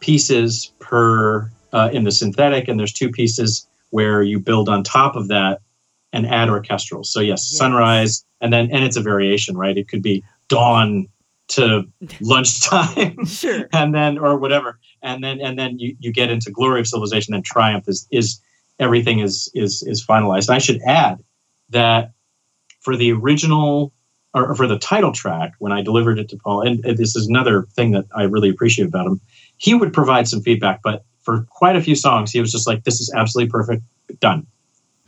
pieces 0.00 0.72
per 0.78 1.50
uh, 1.72 1.90
in 1.92 2.04
the 2.04 2.12
synthetic, 2.12 2.68
and 2.68 2.78
there's 2.78 2.92
two 2.92 3.10
pieces 3.10 3.66
where 3.90 4.22
you 4.22 4.38
build 4.38 4.68
on 4.68 4.82
top 4.82 5.16
of 5.16 5.28
that 5.28 5.60
and 6.12 6.26
add 6.26 6.48
orchestral. 6.48 7.04
So 7.04 7.20
yes, 7.20 7.48
yes. 7.50 7.58
sunrise, 7.58 8.24
and 8.40 8.52
then 8.52 8.70
and 8.72 8.84
it's 8.84 8.96
a 8.96 9.02
variation, 9.02 9.56
right? 9.56 9.76
It 9.76 9.88
could 9.88 10.02
be 10.02 10.24
dawn 10.48 11.08
to 11.48 11.84
lunchtime 12.20 13.24
sure 13.24 13.68
and 13.72 13.94
then 13.94 14.18
or 14.18 14.36
whatever 14.36 14.80
and 15.02 15.22
then 15.22 15.40
and 15.40 15.56
then 15.56 15.78
you, 15.78 15.96
you 16.00 16.12
get 16.12 16.28
into 16.28 16.50
glory 16.50 16.80
of 16.80 16.88
civilization 16.88 17.34
and 17.34 17.44
triumph 17.44 17.84
is 17.86 18.06
is 18.10 18.40
everything 18.78 19.20
is 19.20 19.50
is 19.54 19.82
is 19.82 20.04
finalized. 20.04 20.50
I 20.50 20.58
should 20.58 20.80
add 20.82 21.22
that 21.70 22.12
for 22.80 22.96
the 22.96 23.12
original 23.12 23.92
or 24.36 24.54
for 24.54 24.66
the 24.66 24.78
title 24.78 25.12
track, 25.12 25.52
when 25.58 25.72
I 25.72 25.82
delivered 25.82 26.18
it 26.18 26.28
to 26.28 26.36
Paul, 26.36 26.60
and 26.60 26.82
this 26.82 27.16
is 27.16 27.26
another 27.26 27.66
thing 27.74 27.92
that 27.92 28.04
I 28.14 28.24
really 28.24 28.50
appreciate 28.50 28.86
about 28.86 29.06
him, 29.06 29.20
he 29.56 29.74
would 29.74 29.92
provide 29.92 30.28
some 30.28 30.42
feedback, 30.42 30.82
but 30.82 31.04
for 31.22 31.46
quite 31.50 31.74
a 31.74 31.80
few 31.80 31.96
songs, 31.96 32.30
he 32.30 32.40
was 32.40 32.52
just 32.52 32.66
like, 32.66 32.84
"This 32.84 33.00
is 33.00 33.12
absolutely 33.16 33.50
perfect, 33.50 33.82
done. 34.20 34.46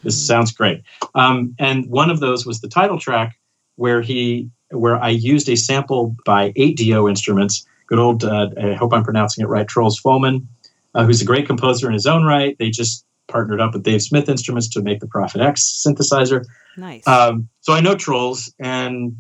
This 0.02 0.16
mm-hmm. 0.16 0.26
sounds 0.26 0.52
great." 0.52 0.82
Um, 1.14 1.54
and 1.58 1.86
one 1.88 2.10
of 2.10 2.20
those 2.20 2.46
was 2.46 2.60
the 2.60 2.68
title 2.68 2.98
track, 2.98 3.38
where 3.76 4.00
he 4.00 4.50
where 4.70 5.02
I 5.02 5.10
used 5.10 5.48
a 5.48 5.56
sample 5.56 6.14
by 6.24 6.52
8Dio 6.52 7.08
Instruments, 7.08 7.66
good 7.86 7.98
old, 7.98 8.24
uh, 8.24 8.48
I 8.60 8.74
hope 8.74 8.92
I'm 8.92 9.04
pronouncing 9.04 9.42
it 9.42 9.48
right, 9.48 9.66
Troels 9.66 9.98
Folmann, 9.98 10.46
uh, 10.94 11.04
who's 11.04 11.22
a 11.22 11.24
great 11.24 11.46
composer 11.46 11.86
in 11.86 11.94
his 11.94 12.06
own 12.06 12.24
right. 12.24 12.56
They 12.58 12.68
just 12.70 13.04
partnered 13.28 13.60
up 13.60 13.74
with 13.74 13.82
Dave 13.82 14.02
Smith 14.02 14.28
Instruments 14.28 14.68
to 14.70 14.82
make 14.82 15.00
the 15.00 15.06
Prophet 15.06 15.40
X 15.40 15.82
synthesizer. 15.86 16.44
Nice. 16.76 17.06
Um, 17.06 17.48
so 17.68 17.74
I 17.74 17.80
know 17.80 17.94
Troels 17.96 18.50
and 18.58 19.18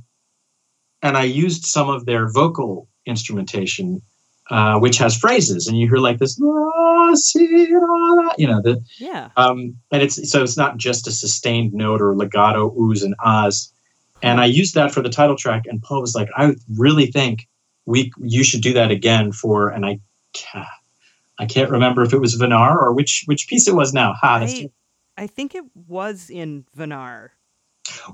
and 1.02 1.18
I 1.18 1.24
used 1.24 1.66
some 1.66 1.90
of 1.90 2.06
their 2.06 2.30
vocal 2.32 2.88
instrumentation, 3.04 4.00
uh, 4.48 4.78
which 4.78 4.96
has 4.96 5.18
phrases, 5.18 5.66
and 5.66 5.78
you 5.78 5.86
hear 5.86 5.98
like 5.98 6.16
this, 6.18 6.40
ah, 6.42 7.14
you 7.44 8.46
know, 8.46 8.62
the 8.62 8.82
yeah. 8.96 9.28
Um, 9.36 9.76
and 9.92 10.02
it's 10.02 10.30
so 10.30 10.42
it's 10.42 10.56
not 10.56 10.78
just 10.78 11.06
a 11.06 11.10
sustained 11.12 11.74
note 11.74 12.00
or 12.00 12.16
legato 12.16 12.70
oohs 12.70 13.04
and 13.04 13.14
ahs. 13.22 13.70
And 14.22 14.40
I 14.40 14.46
used 14.46 14.74
that 14.76 14.92
for 14.92 15.02
the 15.02 15.10
title 15.10 15.36
track, 15.36 15.64
and 15.66 15.82
Paul 15.82 16.00
was 16.00 16.14
like, 16.14 16.30
"I 16.34 16.54
really 16.74 17.08
think 17.08 17.46
we 17.84 18.10
you 18.16 18.44
should 18.44 18.62
do 18.62 18.72
that 18.72 18.90
again 18.90 19.30
for." 19.30 19.68
And 19.68 19.84
I, 19.84 20.00
can't, 20.32 20.66
I 21.38 21.44
can't 21.44 21.70
remember 21.70 22.02
if 22.02 22.14
it 22.14 22.18
was 22.18 22.34
Vanar 22.40 22.80
or 22.80 22.94
which 22.94 23.24
which 23.26 23.46
piece 23.46 23.68
it 23.68 23.74
was 23.74 23.92
now. 23.92 24.14
Ha, 24.14 24.36
I, 24.36 24.70
I 25.18 25.26
think 25.26 25.54
it 25.54 25.64
was 25.74 26.30
in 26.30 26.64
Vanar. 26.74 27.32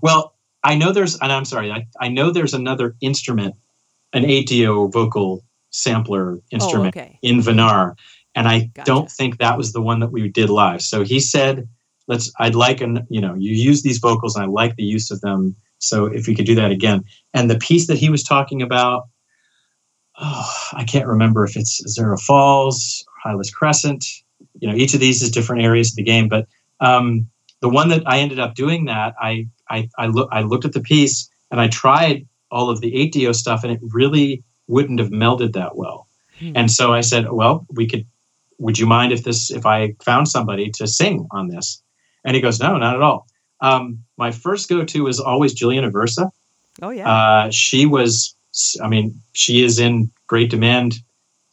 Well, 0.02 0.35
I 0.62 0.76
know 0.76 0.93
there's, 0.93 1.19
and 1.19 1.31
I'm 1.31 1.45
sorry, 1.45 1.71
I, 1.71 1.87
I 2.00 2.09
know 2.09 2.31
there's 2.31 2.54
another 2.54 2.97
instrument, 3.00 3.54
an 4.12 4.25
8Dio 4.25 4.93
vocal 4.93 5.45
sampler 5.71 6.40
instrument 6.50 6.97
oh, 6.97 7.00
okay. 7.00 7.19
in 7.23 7.40
Vanar, 7.40 7.97
and 8.35 8.49
I 8.49 8.71
gotcha. 8.75 8.87
don't 8.87 9.11
think 9.11 9.38
that 9.38 9.59
was 9.59 9.73
the 9.73 9.83
one 9.83 10.00
that 10.00 10.12
we 10.12 10.28
did 10.28 10.49
live. 10.49 10.83
So 10.83 11.02
he 11.02 11.21
said, 11.21 11.69
"Let's. 12.09 12.33
I'd 12.38 12.54
like 12.54 12.81
an, 12.81 13.07
you 13.11 13.21
know, 13.21 13.35
you 13.35 13.52
use 13.52 13.83
these 13.83 13.99
vocals, 13.99 14.35
and 14.35 14.45
I 14.45 14.49
like 14.49 14.76
the 14.76 14.85
use 14.85 15.11
of 15.11 15.21
them. 15.21 15.54
So 15.78 16.07
if 16.07 16.26
we 16.26 16.35
could 16.35 16.47
do 16.47 16.54
that 16.54 16.71
again." 16.71 17.04
And 17.33 17.50
the 17.50 17.59
piece 17.59 17.87
that 17.88 17.99
he 17.99 18.09
was 18.09 18.23
talking 18.23 18.62
about, 18.62 19.04
oh, 20.19 20.52
I 20.73 20.85
can't 20.85 21.07
remember 21.07 21.45
if 21.45 21.57
it's 21.57 21.83
Azura 21.85 22.21
Falls 22.21 23.04
Hylas 23.25 23.52
Crescent. 23.52 24.04
You 24.61 24.69
know, 24.69 24.76
each 24.76 24.95
of 24.95 25.00
these 25.00 25.23
is 25.23 25.31
different 25.31 25.62
areas 25.62 25.90
of 25.90 25.97
the 25.97 26.02
game, 26.02 26.28
but 26.28 26.47
um, 26.81 27.28
the 27.61 27.68
one 27.68 27.88
that 27.88 28.02
I 28.06 28.18
ended 28.18 28.38
up 28.38 28.54
doing 28.54 28.87
that, 28.87 29.14
I 29.20 29.49
I 29.68 29.88
I, 29.99 30.06
look, 30.06 30.28
I 30.32 30.42
looked 30.42 30.64
at 30.64 30.73
the 30.73 30.80
piece 30.80 31.28
and 31.50 31.61
I 31.61 31.68
tried 31.68 32.26
all 32.50 32.70
of 32.70 32.80
the 32.80 32.92
8Dio 32.92 33.34
stuff, 33.34 33.64
and 33.64 33.73
it 33.73 33.80
really 33.82 34.42
wouldn't 34.68 35.00
have 35.00 35.11
melded 35.11 35.54
that 35.54 35.76
well. 35.76 36.06
Hmm. 36.38 36.52
And 36.54 36.70
so 36.70 36.92
I 36.92 37.00
said, 37.00 37.30
well, 37.30 37.66
we 37.70 37.87
could. 37.87 38.06
Would 38.58 38.78
you 38.78 38.87
mind 38.87 39.12
if 39.12 39.25
this 39.25 39.50
if 39.50 39.66
I 39.66 39.94
found 40.04 40.28
somebody 40.28 40.70
to 40.73 40.87
sing 40.87 41.26
on 41.32 41.49
this? 41.49 41.82
And 42.25 42.34
he 42.34 42.40
goes, 42.40 42.61
no, 42.61 42.76
not 42.76 42.94
at 42.94 43.02
all. 43.02 43.26
Um, 43.61 44.04
my 44.16 44.30
first 44.30 44.68
go 44.68 44.84
to 44.84 45.06
is 45.08 45.18
always 45.20 45.54
Jillian 45.54 45.90
Aversa. 45.90 46.30
Oh 46.80 46.90
yeah. 46.90 47.11
Uh, 47.11 47.50
she 47.50 47.87
was. 47.87 48.34
I 48.80 48.87
mean, 48.87 49.20
she 49.32 49.64
is 49.64 49.80
in 49.80 50.11
great 50.28 50.49
demand 50.49 51.00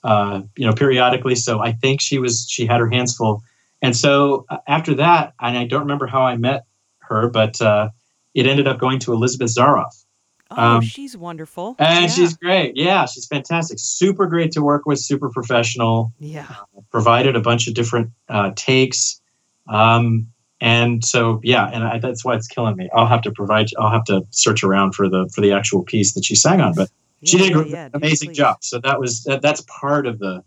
uh, 0.04 0.42
you 0.56 0.66
know, 0.66 0.74
periodically. 0.74 1.36
So 1.36 1.60
I 1.62 1.74
think 1.74 2.02
she 2.02 2.18
was 2.18 2.48
she 2.50 2.66
had 2.66 2.80
her 2.80 2.90
hands 2.90 3.16
full. 3.16 3.44
And 3.82 3.96
so 3.96 4.46
uh, 4.50 4.58
after 4.68 4.96
that, 4.96 5.34
and 5.40 5.58
I 5.58 5.66
don't 5.66 5.82
remember 5.82 6.08
how 6.08 6.22
I 6.22 6.38
met 6.38 6.66
her, 7.00 7.30
but 7.30 7.62
uh, 7.62 7.90
it 8.34 8.46
ended 8.46 8.68
up 8.68 8.80
going 8.80 9.00
to 9.00 9.14
Elizabeth 9.14 9.56
Zharoff. 9.56 10.06
Oh, 10.52 10.62
um, 10.62 10.82
she's 10.82 11.16
wonderful. 11.16 11.76
And 11.80 12.04
yeah. 12.04 12.08
she's 12.10 12.36
great. 12.36 12.76
Yeah, 12.76 13.06
she's 13.06 13.26
fantastic. 13.26 13.80
Super 13.80 14.28
great 14.28 14.52
to 14.52 14.62
work 14.62 14.86
with, 14.86 15.00
super 15.00 15.30
professional. 15.30 16.14
Yeah. 16.20 16.46
Uh, 16.50 16.82
provided 16.92 17.36
a 17.36 17.42
bunch 17.42 17.68
of 17.68 17.74
different 17.74 18.12
uh, 18.30 18.52
takes. 18.56 19.22
Um, 19.70 20.28
and 20.60 21.04
so, 21.04 21.40
yeah, 21.44 21.70
and 21.74 21.84
I, 21.84 22.00
that's 22.00 22.24
why 22.24 22.36
it's 22.36 22.48
killing 22.48 22.76
me. 22.76 22.90
I'll 22.94 23.08
have 23.08 23.22
to 23.24 23.32
provide, 23.32 23.68
I'll 23.80 23.92
have 23.92 24.04
to 24.06 24.24
search 24.32 24.64
around 24.64 24.94
for 24.94 25.10
the, 25.10 25.30
for 25.34 25.42
the 25.42 25.54
actual 25.54 25.84
piece 25.84 26.14
that 26.14 26.26
she 26.26 26.36
sang 26.36 26.62
on. 26.62 26.74
But 26.76 26.90
she 27.24 27.38
did 27.38 27.56
an 27.56 27.68
yeah, 27.68 27.90
amazing 27.94 28.34
job. 28.34 28.58
So 28.62 28.80
that 28.80 29.00
was 29.00 29.24
that, 29.24 29.42
that's 29.42 29.62
part 29.68 30.08
of 30.08 30.20
the 30.20 30.44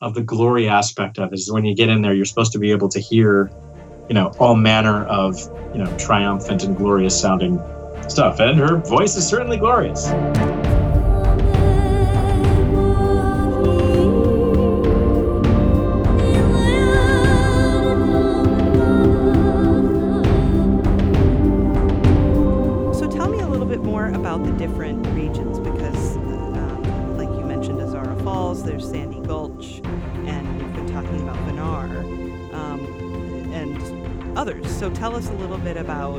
of 0.00 0.14
the 0.14 0.22
glory 0.22 0.68
aspect 0.68 1.18
of 1.18 1.32
it 1.32 1.38
is 1.38 1.50
when 1.50 1.64
you 1.64 1.74
get 1.74 1.88
in 1.88 2.02
there, 2.02 2.14
you're 2.14 2.24
supposed 2.24 2.52
to 2.52 2.58
be 2.58 2.70
able 2.70 2.88
to 2.88 3.00
hear, 3.00 3.50
you 4.08 4.14
know, 4.14 4.28
all 4.38 4.54
manner 4.54 5.04
of 5.06 5.38
you 5.72 5.82
know 5.82 5.96
triumphant 5.98 6.64
and 6.64 6.76
glorious 6.76 7.18
sounding 7.18 7.60
stuff, 8.08 8.40
and 8.40 8.58
her 8.58 8.76
voice 8.76 9.16
is 9.16 9.26
certainly 9.26 9.56
glorious. 9.56 10.08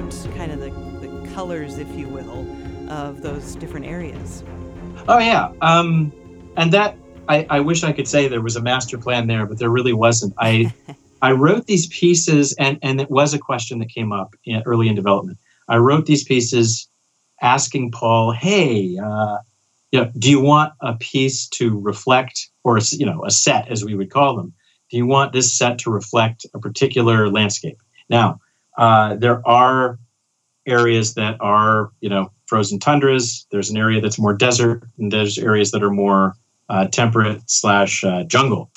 Others. 0.07 0.23
So 0.23 0.31
tell 0.31 0.51
us 0.51 0.57
a 0.57 0.67
little 0.67 0.99
bit 0.99 1.01
about 1.01 1.01
kind 1.01 1.01
of 1.01 1.01
the, 1.01 1.07
the 1.07 1.33
colors, 1.33 1.77
if 1.77 1.95
you 1.95 2.07
will, 2.07 2.45
of 2.91 3.21
those 3.21 3.55
different 3.55 3.85
areas. 3.85 4.43
Oh 5.07 5.19
yeah, 5.19 5.51
um, 5.61 6.11
and 6.57 6.71
that 6.73 6.97
I, 7.29 7.45
I 7.49 7.59
wish 7.59 7.83
I 7.83 7.91
could 7.91 8.07
say 8.07 8.27
there 8.27 8.41
was 8.41 8.55
a 8.55 8.61
master 8.61 8.97
plan 8.97 9.27
there, 9.27 9.45
but 9.45 9.59
there 9.59 9.69
really 9.69 9.93
wasn't. 9.93 10.33
I 10.39 10.73
I 11.21 11.31
wrote 11.31 11.65
these 11.65 11.87
pieces, 11.87 12.53
and 12.59 12.77
and 12.81 13.01
it 13.01 13.09
was 13.09 13.33
a 13.33 13.39
question 13.39 13.79
that 13.79 13.89
came 13.89 14.11
up 14.11 14.35
in, 14.45 14.61
early 14.65 14.87
in 14.87 14.95
development. 14.95 15.37
I 15.67 15.77
wrote 15.77 16.05
these 16.05 16.23
pieces 16.23 16.87
asking 17.41 17.91
Paul, 17.91 18.31
"Hey, 18.31 18.97
uh, 18.97 19.37
you 19.91 20.01
know, 20.01 20.11
do 20.17 20.29
you 20.29 20.41
want 20.41 20.73
a 20.81 20.95
piece 20.95 21.47
to 21.49 21.79
reflect, 21.79 22.49
or 22.63 22.79
you 22.91 23.05
know, 23.05 23.23
a 23.25 23.31
set 23.31 23.69
as 23.69 23.83
we 23.85 23.95
would 23.95 24.11
call 24.11 24.35
them? 24.35 24.53
Do 24.89 24.97
you 24.97 25.05
want 25.05 25.33
this 25.33 25.57
set 25.57 25.79
to 25.79 25.91
reflect 25.91 26.45
a 26.53 26.59
particular 26.59 27.29
landscape?" 27.29 27.77
Now, 28.09 28.39
uh, 28.77 29.15
there 29.15 29.45
are 29.47 29.99
areas 30.65 31.13
that 31.15 31.37
are, 31.39 31.91
you 32.01 32.09
know, 32.09 32.31
frozen 32.45 32.79
tundras. 32.79 33.45
There's 33.51 33.69
an 33.69 33.77
area 33.77 34.01
that's 34.01 34.19
more 34.19 34.33
desert, 34.33 34.87
and 34.97 35.11
there's 35.11 35.37
areas 35.37 35.71
that 35.71 35.83
are 35.83 35.91
more 35.91 36.35
uh, 36.69 36.87
temperate 36.87 37.49
slash 37.49 38.03
uh, 38.03 38.23
jungle. 38.23 38.71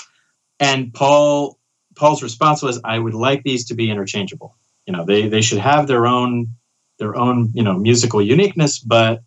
And 0.59 0.93
Paul 0.93 1.59
Paul's 1.97 2.23
response 2.23 2.63
was, 2.63 2.81
"I 2.85 2.99
would 2.99 3.15
like 3.15 3.43
these 3.43 3.67
to 3.67 3.75
be 3.75 3.91
interchangeable. 3.91 4.57
You 4.87 4.93
know, 4.93 5.05
they 5.05 5.29
they 5.29 5.43
should 5.43 5.59
have 5.59 5.87
their 5.87 6.07
own 6.07 6.49
their 6.99 7.17
own 7.17 7.51
you 7.55 7.63
know 7.63 7.79
musical 7.79 8.23
uniqueness, 8.23 8.79
but 8.79 9.23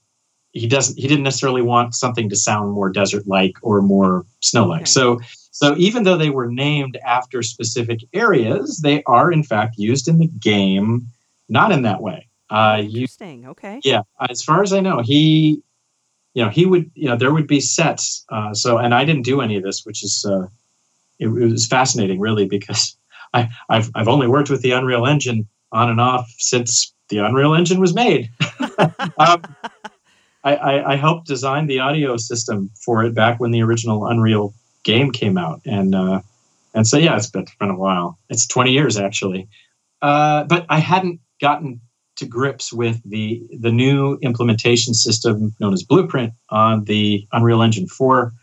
he 0.52 0.68
doesn't 0.68 0.98
he 0.98 1.08
didn't 1.08 1.24
necessarily 1.24 1.62
want 1.62 1.96
something 1.96 2.30
to 2.30 2.36
sound 2.36 2.72
more 2.72 2.90
desert 2.90 3.28
like 3.28 3.58
or 3.62 3.82
more 3.82 4.26
snow 4.40 4.66
like. 4.66 4.82
Okay. 4.82 4.86
So 4.86 5.20
so 5.54 5.76
even 5.78 6.02
though 6.02 6.18
they 6.18 6.32
were 6.32 6.48
named 6.48 6.98
after 7.06 7.44
specific 7.44 8.00
areas, 8.12 8.80
they 8.80 9.04
are 9.04 9.32
in 9.32 9.44
fact 9.44 9.76
used 9.78 10.08
in 10.08 10.18
the 10.18 10.28
game 10.28 11.08
not 11.48 11.72
in 11.72 11.84
that 11.84 12.02
way. 12.02 12.28
Uh, 12.50 12.80
Interesting. 12.82 13.44
You, 13.44 13.50
okay. 13.50 13.80
Yeah, 13.84 14.02
as 14.30 14.42
far 14.42 14.64
as 14.64 14.74
I 14.74 14.80
know, 14.80 15.02
he, 15.02 15.62
you 16.34 16.44
know, 16.44 16.50
he 16.50 16.66
would, 16.66 16.90
you 16.96 17.08
know, 17.08 17.16
there 17.16 17.32
would 17.32 17.46
be 17.46 17.60
sets. 17.60 18.26
Uh, 18.30 18.56
so, 18.56 18.80
and 18.80 18.96
I 18.96 19.06
didn't 19.06 19.26
do 19.26 19.42
any 19.42 19.56
of 19.56 19.62
this, 19.62 19.86
which 19.86 20.04
is, 20.04 20.26
uh, 20.28 20.48
it, 21.20 21.28
it 21.28 21.52
was 21.52 21.68
fascinating, 21.68 22.20
really, 22.20 22.48
because 22.48 22.98
I, 23.36 23.48
I've 23.70 23.92
I've 23.94 24.08
only 24.08 24.28
worked 24.28 24.50
with 24.50 24.64
the 24.64 24.72
Unreal 24.72 25.06
Engine 25.06 25.48
on 25.72 25.90
and 25.90 26.02
off 26.02 26.34
since 26.40 26.94
the 27.10 27.20
Unreal 27.20 27.54
Engine 27.54 27.80
was 27.80 27.94
made. 27.94 28.32
um, 29.20 29.44
I, 30.44 30.56
I, 30.56 30.92
I, 30.94 30.96
helped 30.98 31.26
design 31.26 31.68
the 31.68 31.80
audio 31.80 32.18
system 32.18 32.70
for 32.84 33.06
it 33.06 33.16
back 33.16 33.40
when 33.40 33.52
the 33.52 33.64
original 33.64 34.08
Unreal 34.08 34.54
game 34.84 35.12
came 35.12 35.38
out, 35.38 35.62
and 35.66 35.96
uh, 35.96 36.22
and 36.74 36.88
so 36.88 36.98
yeah, 36.98 37.16
it's 37.16 37.30
been, 37.30 37.44
it's 37.44 37.56
been 37.56 37.70
a 37.70 37.78
while. 37.78 38.18
It's 38.30 38.48
twenty 38.48 38.72
years 38.72 38.98
actually, 38.98 39.48
uh, 40.02 40.44
but 40.46 40.66
I 40.70 40.80
hadn't 40.80 41.20
gotten 41.42 41.82
to 42.16 42.26
grips 42.26 42.72
with 42.72 43.02
the 43.06 43.42
the 43.60 43.72
new 43.72 44.18
implementation 44.22 44.94
system 44.94 45.56
known 45.60 45.74
as 45.74 45.84
Blueprint 45.84 46.34
on 46.50 46.84
the 46.86 47.28
Unreal 47.32 47.62
Engine 47.62 47.88
4. 47.88 48.34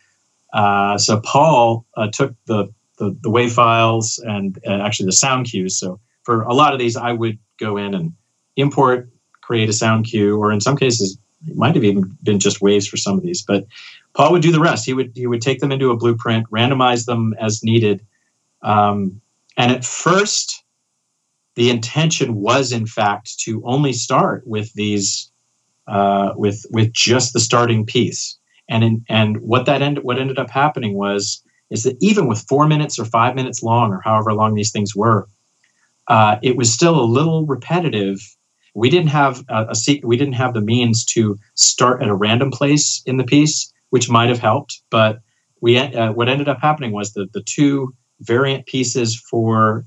Uh, 0.53 0.99
so 0.99 1.21
Paul 1.21 1.87
uh, 1.97 2.09
took 2.13 2.35
the, 2.47 2.73
the, 2.99 3.17
the 3.23 3.31
WAV 3.31 3.53
files 3.53 4.19
and 4.25 4.59
actually 4.67 5.07
the 5.07 5.13
sound 5.13 5.47
cues. 5.47 5.79
So 5.79 6.01
for 6.25 6.43
a 6.43 6.53
lot 6.53 6.73
of 6.73 6.79
these, 6.79 6.97
I 6.97 7.13
would 7.13 7.39
go 7.59 7.77
in 7.77 7.95
and 7.95 8.13
import, 8.57 9.09
create 9.41 9.69
a 9.69 9.73
sound 9.73 10.07
cue, 10.07 10.37
or 10.37 10.53
in 10.53 10.61
some 10.61 10.77
cases, 10.77 11.19
it 11.47 11.57
might 11.57 11.75
have 11.75 11.85
even 11.85 12.17
been 12.23 12.41
just 12.41 12.61
waves 12.61 12.87
for 12.87 12.97
some 12.97 13.17
of 13.17 13.23
these. 13.23 13.43
But 13.43 13.67
Paul 14.15 14.33
would 14.33 14.43
do 14.43 14.53
the 14.53 14.61
rest. 14.61 14.87
He 14.87 14.95
would 14.95 15.13
he 15.15 15.27
would 15.27 15.43
take 15.43 15.61
them 15.61 15.73
into 15.73 15.91
a 15.91 15.97
blueprint, 15.97 16.51
randomize 16.51 17.07
them 17.07 17.35
as 17.41 17.63
needed. 17.63 18.05
Um, 18.63 19.21
and 19.57 19.73
at 19.73 19.85
first, 19.85 20.65
the 21.55 21.71
intention 21.71 22.35
was 22.37 22.73
in 22.73 22.87
fact 22.87 23.39
to 23.41 23.63
only 23.65 23.93
start 23.93 24.47
with 24.47 24.73
these 24.75 25.31
uh, 25.87 26.33
with 26.37 26.65
with 26.71 26.93
just 26.93 27.33
the 27.33 27.41
starting 27.41 27.85
piece 27.85 28.39
and 28.69 28.85
in, 28.85 29.05
and 29.09 29.41
what 29.41 29.67
that 29.67 29.83
ended 29.83 30.05
what 30.05 30.19
ended 30.19 30.39
up 30.39 30.51
happening 30.51 30.95
was 30.95 31.43
is 31.69 31.83
that 31.83 31.97
even 32.01 32.27
with 32.27 32.47
four 32.49 32.67
minutes 32.67 32.99
or 32.99 33.05
five 33.05 33.35
minutes 33.35 33.63
long 33.63 33.93
or 33.93 34.01
however 34.03 34.33
long 34.33 34.55
these 34.55 34.71
things 34.71 34.95
were 34.95 35.29
uh, 36.09 36.37
it 36.43 36.57
was 36.57 36.73
still 36.73 36.99
a 36.99 37.05
little 37.05 37.45
repetitive 37.45 38.21
we 38.75 38.89
didn't 38.89 39.09
have 39.09 39.45
a, 39.49 39.75
a 39.75 40.01
we 40.05 40.17
didn't 40.17 40.35
have 40.35 40.55
the 40.55 40.61
means 40.61 41.05
to 41.05 41.39
start 41.55 42.03
at 42.03 42.09
a 42.09 42.15
random 42.15 42.51
place 42.51 43.03
in 43.05 43.17
the 43.17 43.25
piece 43.25 43.70
which 43.91 44.09
might 44.09 44.29
have 44.29 44.39
helped 44.39 44.83
but 44.91 45.21
we 45.61 45.79
uh, 45.79 46.13
what 46.13 46.29
ended 46.29 46.49
up 46.49 46.61
happening 46.61 46.93
was 46.93 47.13
that 47.13 47.33
the 47.33 47.43
two 47.43 47.95
variant 48.21 48.67
pieces 48.67 49.17
for 49.19 49.85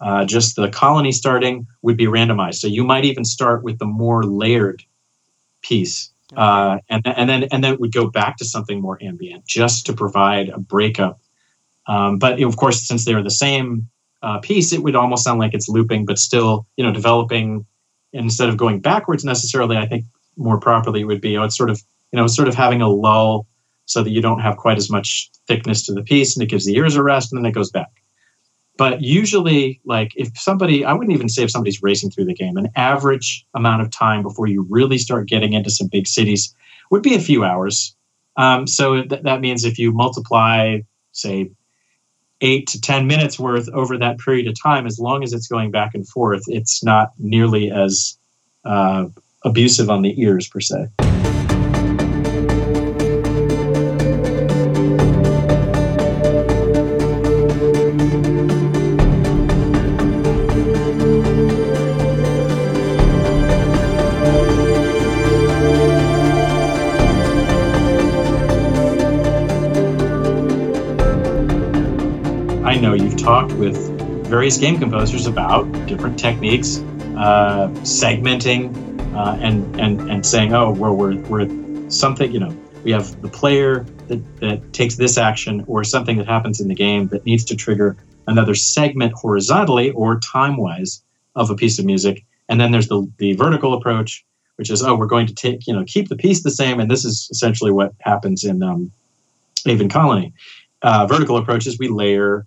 uh, 0.00 0.24
just 0.24 0.56
the 0.56 0.68
colony 0.68 1.12
starting 1.12 1.66
would 1.82 1.96
be 1.96 2.06
randomized. 2.06 2.56
So 2.56 2.66
you 2.66 2.84
might 2.84 3.04
even 3.04 3.24
start 3.24 3.62
with 3.62 3.78
the 3.78 3.86
more 3.86 4.24
layered 4.24 4.82
piece, 5.62 6.10
uh, 6.36 6.78
and 6.88 7.06
and 7.06 7.28
then 7.28 7.44
and 7.52 7.62
then 7.62 7.74
it 7.74 7.80
would 7.80 7.92
go 7.92 8.08
back 8.08 8.38
to 8.38 8.44
something 8.44 8.80
more 8.80 8.98
ambient, 9.02 9.46
just 9.46 9.86
to 9.86 9.92
provide 9.92 10.48
a 10.48 10.58
breakup. 10.58 11.20
Um, 11.86 12.18
but 12.18 12.40
of 12.42 12.56
course, 12.56 12.86
since 12.86 13.04
they're 13.04 13.22
the 13.22 13.30
same 13.30 13.88
uh, 14.22 14.38
piece, 14.38 14.72
it 14.72 14.82
would 14.82 14.96
almost 14.96 15.24
sound 15.24 15.38
like 15.38 15.54
it's 15.54 15.68
looping, 15.68 16.06
but 16.06 16.18
still, 16.18 16.66
you 16.76 16.84
know, 16.84 16.92
developing. 16.92 17.66
Instead 18.12 18.48
of 18.48 18.56
going 18.56 18.80
backwards 18.80 19.24
necessarily, 19.24 19.76
I 19.76 19.86
think 19.86 20.04
more 20.36 20.58
properly 20.58 21.04
would 21.04 21.20
be, 21.20 21.36
oh, 21.36 21.44
it's 21.44 21.56
sort 21.56 21.70
of, 21.70 21.80
you 22.12 22.16
know, 22.18 22.26
sort 22.26 22.48
of 22.48 22.54
having 22.54 22.82
a 22.82 22.88
lull 22.88 23.46
so 23.86 24.02
that 24.02 24.10
you 24.10 24.20
don't 24.20 24.40
have 24.40 24.56
quite 24.56 24.78
as 24.78 24.90
much 24.90 25.30
thickness 25.46 25.84
to 25.86 25.92
the 25.92 26.02
piece, 26.02 26.36
and 26.36 26.42
it 26.42 26.46
gives 26.46 26.64
the 26.64 26.76
ears 26.76 26.96
a 26.96 27.02
rest, 27.02 27.32
and 27.32 27.38
then 27.38 27.48
it 27.48 27.54
goes 27.54 27.70
back. 27.70 27.90
But 28.76 29.02
usually, 29.02 29.80
like 29.84 30.12
if 30.16 30.30
somebody, 30.38 30.84
I 30.84 30.92
wouldn't 30.92 31.14
even 31.14 31.28
say 31.28 31.42
if 31.42 31.50
somebody's 31.50 31.82
racing 31.82 32.10
through 32.10 32.24
the 32.24 32.34
game, 32.34 32.56
an 32.56 32.70
average 32.76 33.44
amount 33.54 33.82
of 33.82 33.90
time 33.90 34.22
before 34.22 34.46
you 34.46 34.66
really 34.70 34.96
start 34.96 35.28
getting 35.28 35.52
into 35.52 35.70
some 35.70 35.88
big 35.88 36.06
cities 36.06 36.54
would 36.90 37.02
be 37.02 37.14
a 37.14 37.20
few 37.20 37.44
hours. 37.44 37.94
Um, 38.36 38.66
so 38.66 39.02
th- 39.02 39.22
that 39.22 39.40
means 39.40 39.64
if 39.64 39.78
you 39.78 39.92
multiply, 39.92 40.78
say, 41.12 41.50
eight 42.40 42.68
to 42.68 42.80
10 42.80 43.06
minutes 43.06 43.38
worth 43.38 43.68
over 43.70 43.98
that 43.98 44.18
period 44.18 44.46
of 44.48 44.54
time, 44.60 44.86
as 44.86 44.98
long 44.98 45.22
as 45.22 45.32
it's 45.32 45.46
going 45.46 45.70
back 45.70 45.94
and 45.94 46.08
forth, 46.08 46.44
it's 46.46 46.82
not 46.82 47.12
nearly 47.18 47.70
as 47.70 48.16
uh, 48.64 49.06
abusive 49.44 49.90
on 49.90 50.02
the 50.02 50.18
ears, 50.22 50.48
per 50.48 50.60
se. 50.60 50.86
Talked 73.30 73.52
with 73.52 73.76
various 74.26 74.58
game 74.58 74.78
composers 74.78 75.26
about 75.26 75.70
different 75.86 76.18
techniques, 76.18 76.78
uh, 77.16 77.68
segmenting, 77.82 78.74
uh, 79.14 79.36
and 79.40 79.78
and 79.80 80.00
and 80.10 80.26
saying, 80.26 80.52
oh, 80.52 80.72
well, 80.72 80.94
we're 80.94 81.16
we're 81.28 81.48
something. 81.90 82.32
You 82.32 82.40
know, 82.40 82.56
we 82.84 82.92
have 82.92 83.20
the 83.22 83.28
player 83.28 83.84
that 84.08 84.40
that 84.40 84.72
takes 84.72 84.96
this 84.96 85.18
action, 85.18 85.64
or 85.66 85.84
something 85.84 86.16
that 86.18 86.26
happens 86.26 86.60
in 86.60 86.68
the 86.68 86.74
game 86.74 87.08
that 87.08 87.24
needs 87.24 87.44
to 87.46 87.56
trigger 87.56 87.96
another 88.26 88.54
segment 88.54 89.12
horizontally 89.12 89.90
or 89.90 90.18
time 90.20 90.56
wise 90.56 91.02
of 91.36 91.50
a 91.50 91.54
piece 91.54 91.78
of 91.78 91.84
music, 91.84 92.24
and 92.48 92.60
then 92.60 92.72
there's 92.72 92.88
the 92.88 93.10
the 93.18 93.34
vertical 93.34 93.74
approach, 93.74 94.24
which 94.56 94.70
is, 94.70 94.82
oh, 94.82 94.94
we're 94.94 95.06
going 95.06 95.26
to 95.26 95.34
take 95.34 95.66
you 95.66 95.74
know 95.74 95.84
keep 95.86 96.08
the 96.08 96.16
piece 96.16 96.42
the 96.42 96.50
same, 96.50 96.80
and 96.80 96.90
this 96.90 97.04
is 97.04 97.28
essentially 97.30 97.70
what 97.70 97.92
happens 98.00 98.44
in 98.44 98.62
um, 98.62 98.90
Aven 99.66 99.88
Colony. 99.88 100.32
Uh, 100.82 101.06
vertical 101.06 101.36
approaches, 101.36 101.78
we 101.78 101.88
layer 101.88 102.46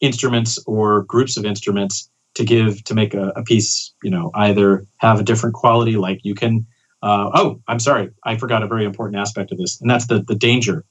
instruments 0.00 0.58
or 0.66 1.02
groups 1.02 1.36
of 1.36 1.44
instruments 1.44 2.08
to 2.34 2.44
give 2.44 2.82
to 2.84 2.94
make 2.94 3.14
a, 3.14 3.32
a 3.34 3.42
piece 3.42 3.92
you 4.02 4.10
know 4.10 4.30
either 4.34 4.86
have 4.98 5.20
a 5.20 5.24
different 5.24 5.54
quality 5.54 5.96
like 5.96 6.20
you 6.22 6.34
can 6.34 6.66
uh, 7.02 7.30
oh 7.34 7.60
i'm 7.68 7.78
sorry. 7.78 8.10
I 8.24 8.36
forgot 8.36 8.62
a 8.62 8.66
very 8.66 8.84
important 8.84 9.20
aspect 9.20 9.52
of 9.52 9.58
this 9.58 9.80
and 9.80 9.90
that's 9.90 10.06
the 10.06 10.22
the 10.22 10.34
danger 10.34 10.84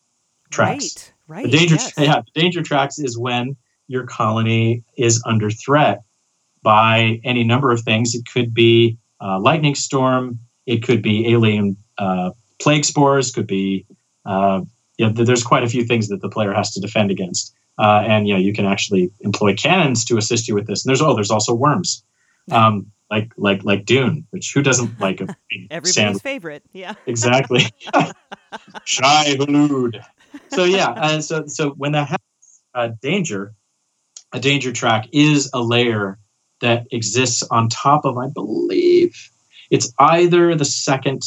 tracks. 0.50 1.12
Right 1.28 1.40
right 1.40 1.46
the 1.46 1.58
danger 1.58 1.76
yes. 1.76 1.94
yeah 1.98 2.22
the 2.22 2.40
danger 2.40 2.62
tracks 2.62 3.00
is 3.00 3.18
when 3.18 3.56
your 3.88 4.06
colony 4.06 4.84
is 4.98 5.22
under 5.26 5.50
threat 5.50 6.04
by 6.64 7.22
any 7.24 7.44
number 7.44 7.72
of 7.72 7.82
things. 7.82 8.14
It 8.14 8.26
could 8.32 8.54
be 8.54 8.98
uh, 9.22 9.40
lightning 9.40 9.76
storm 9.76 10.40
it 10.66 10.84
could 10.84 11.02
be 11.02 11.32
alien 11.32 11.78
uh, 11.98 12.32
plague 12.60 12.86
spores 12.86 13.32
could 13.32 13.48
be 13.48 13.86
uh, 14.26 14.62
yeah, 14.98 15.10
there's 15.14 15.44
quite 15.44 15.64
a 15.64 15.70
few 15.70 15.84
things 15.84 16.10
that 16.10 16.22
the 16.22 16.30
player 16.30 16.54
has 16.54 16.72
to 16.72 16.82
defend 16.82 17.12
against. 17.12 17.54
Uh, 17.80 18.04
and 18.08 18.28
you 18.28 18.34
know 18.34 18.40
you 18.40 18.54
can 18.54 18.66
actually 18.66 19.12
employ 19.22 19.56
cannons 19.56 20.04
to 20.06 20.18
assist 20.18 20.48
you 20.48 20.56
with 20.56 20.66
this. 20.66 20.84
And 20.84 20.90
there's 20.90 21.02
oh, 21.02 21.14
there's 21.14 21.30
also 21.30 21.54
worms, 21.54 22.04
um, 22.52 22.88
like 23.10 23.32
like 23.38 23.64
like 23.64 23.86
Dune, 23.86 24.26
which 24.32 24.52
who 24.54 24.62
doesn't 24.62 25.00
like 25.00 25.22
a 25.22 25.36
everybody's 25.72 26.22
favorite? 26.22 26.64
Yeah, 26.74 26.94
exactly. 27.06 27.64
Shai-Hulud. 28.86 30.04
So 30.50 30.64
yeah, 30.64 30.94
and 30.98 31.24
so 31.24 31.46
so 31.48 31.72
when 31.72 31.94
that 31.94 32.08
happens, 32.08 32.62
uh, 32.74 32.90
danger, 33.02 33.54
a 34.34 34.40
danger 34.40 34.72
track 34.72 35.08
is 35.12 35.50
a 35.54 35.62
layer 35.62 36.20
that 36.62 36.88
exists 36.92 37.44
on 37.52 37.70
top 37.70 38.04
of, 38.04 38.18
I 38.18 38.28
believe, 38.30 39.16
it's 39.70 39.94
either 40.00 40.56
the 40.56 40.66
second 40.66 41.22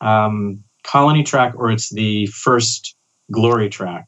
um, 0.00 0.64
colony 0.82 1.22
track 1.22 1.54
or 1.56 1.70
it's 1.70 1.90
the 1.90 2.26
first 2.26 2.96
glory 3.30 3.68
track 3.68 4.06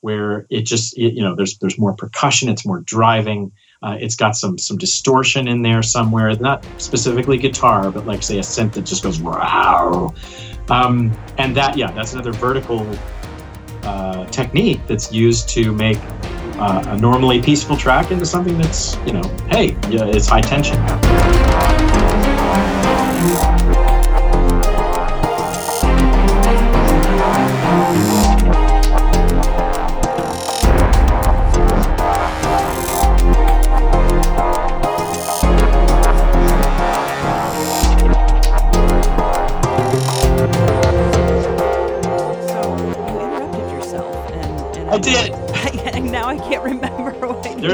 where 0.00 0.46
it 0.50 0.62
just 0.62 0.96
it, 0.98 1.14
you 1.14 1.22
know 1.22 1.34
there's 1.34 1.58
there's 1.58 1.78
more 1.78 1.94
percussion 1.94 2.48
it's 2.48 2.66
more 2.66 2.80
driving 2.80 3.52
uh, 3.84 3.98
it's 4.00 4.16
got 4.16 4.34
some 4.34 4.56
some 4.56 4.78
distortion 4.78 5.46
in 5.46 5.60
there 5.60 5.82
somewhere 5.82 6.34
not 6.36 6.64
specifically 6.78 7.36
guitar 7.36 7.90
but 7.90 8.06
like 8.06 8.22
say 8.22 8.38
a 8.38 8.42
synth 8.42 8.72
that 8.72 8.84
just 8.84 9.02
goes 9.02 9.20
wow. 9.20 10.12
Um, 10.70 11.12
and 11.36 11.54
that 11.56 11.76
yeah 11.76 11.90
that's 11.92 12.14
another 12.14 12.32
vertical 12.32 12.86
uh, 13.82 14.24
technique 14.26 14.80
that's 14.86 15.12
used 15.12 15.50
to 15.50 15.72
make 15.72 15.98
uh, 16.56 16.82
a 16.86 16.96
normally 16.96 17.42
peaceful 17.42 17.76
track 17.76 18.10
into 18.10 18.24
something 18.24 18.56
that's 18.56 18.96
you 19.06 19.12
know 19.12 19.22
hey 19.50 19.76
yeah, 19.90 20.06
it's 20.06 20.26
high 20.26 20.40
tension 20.40 20.82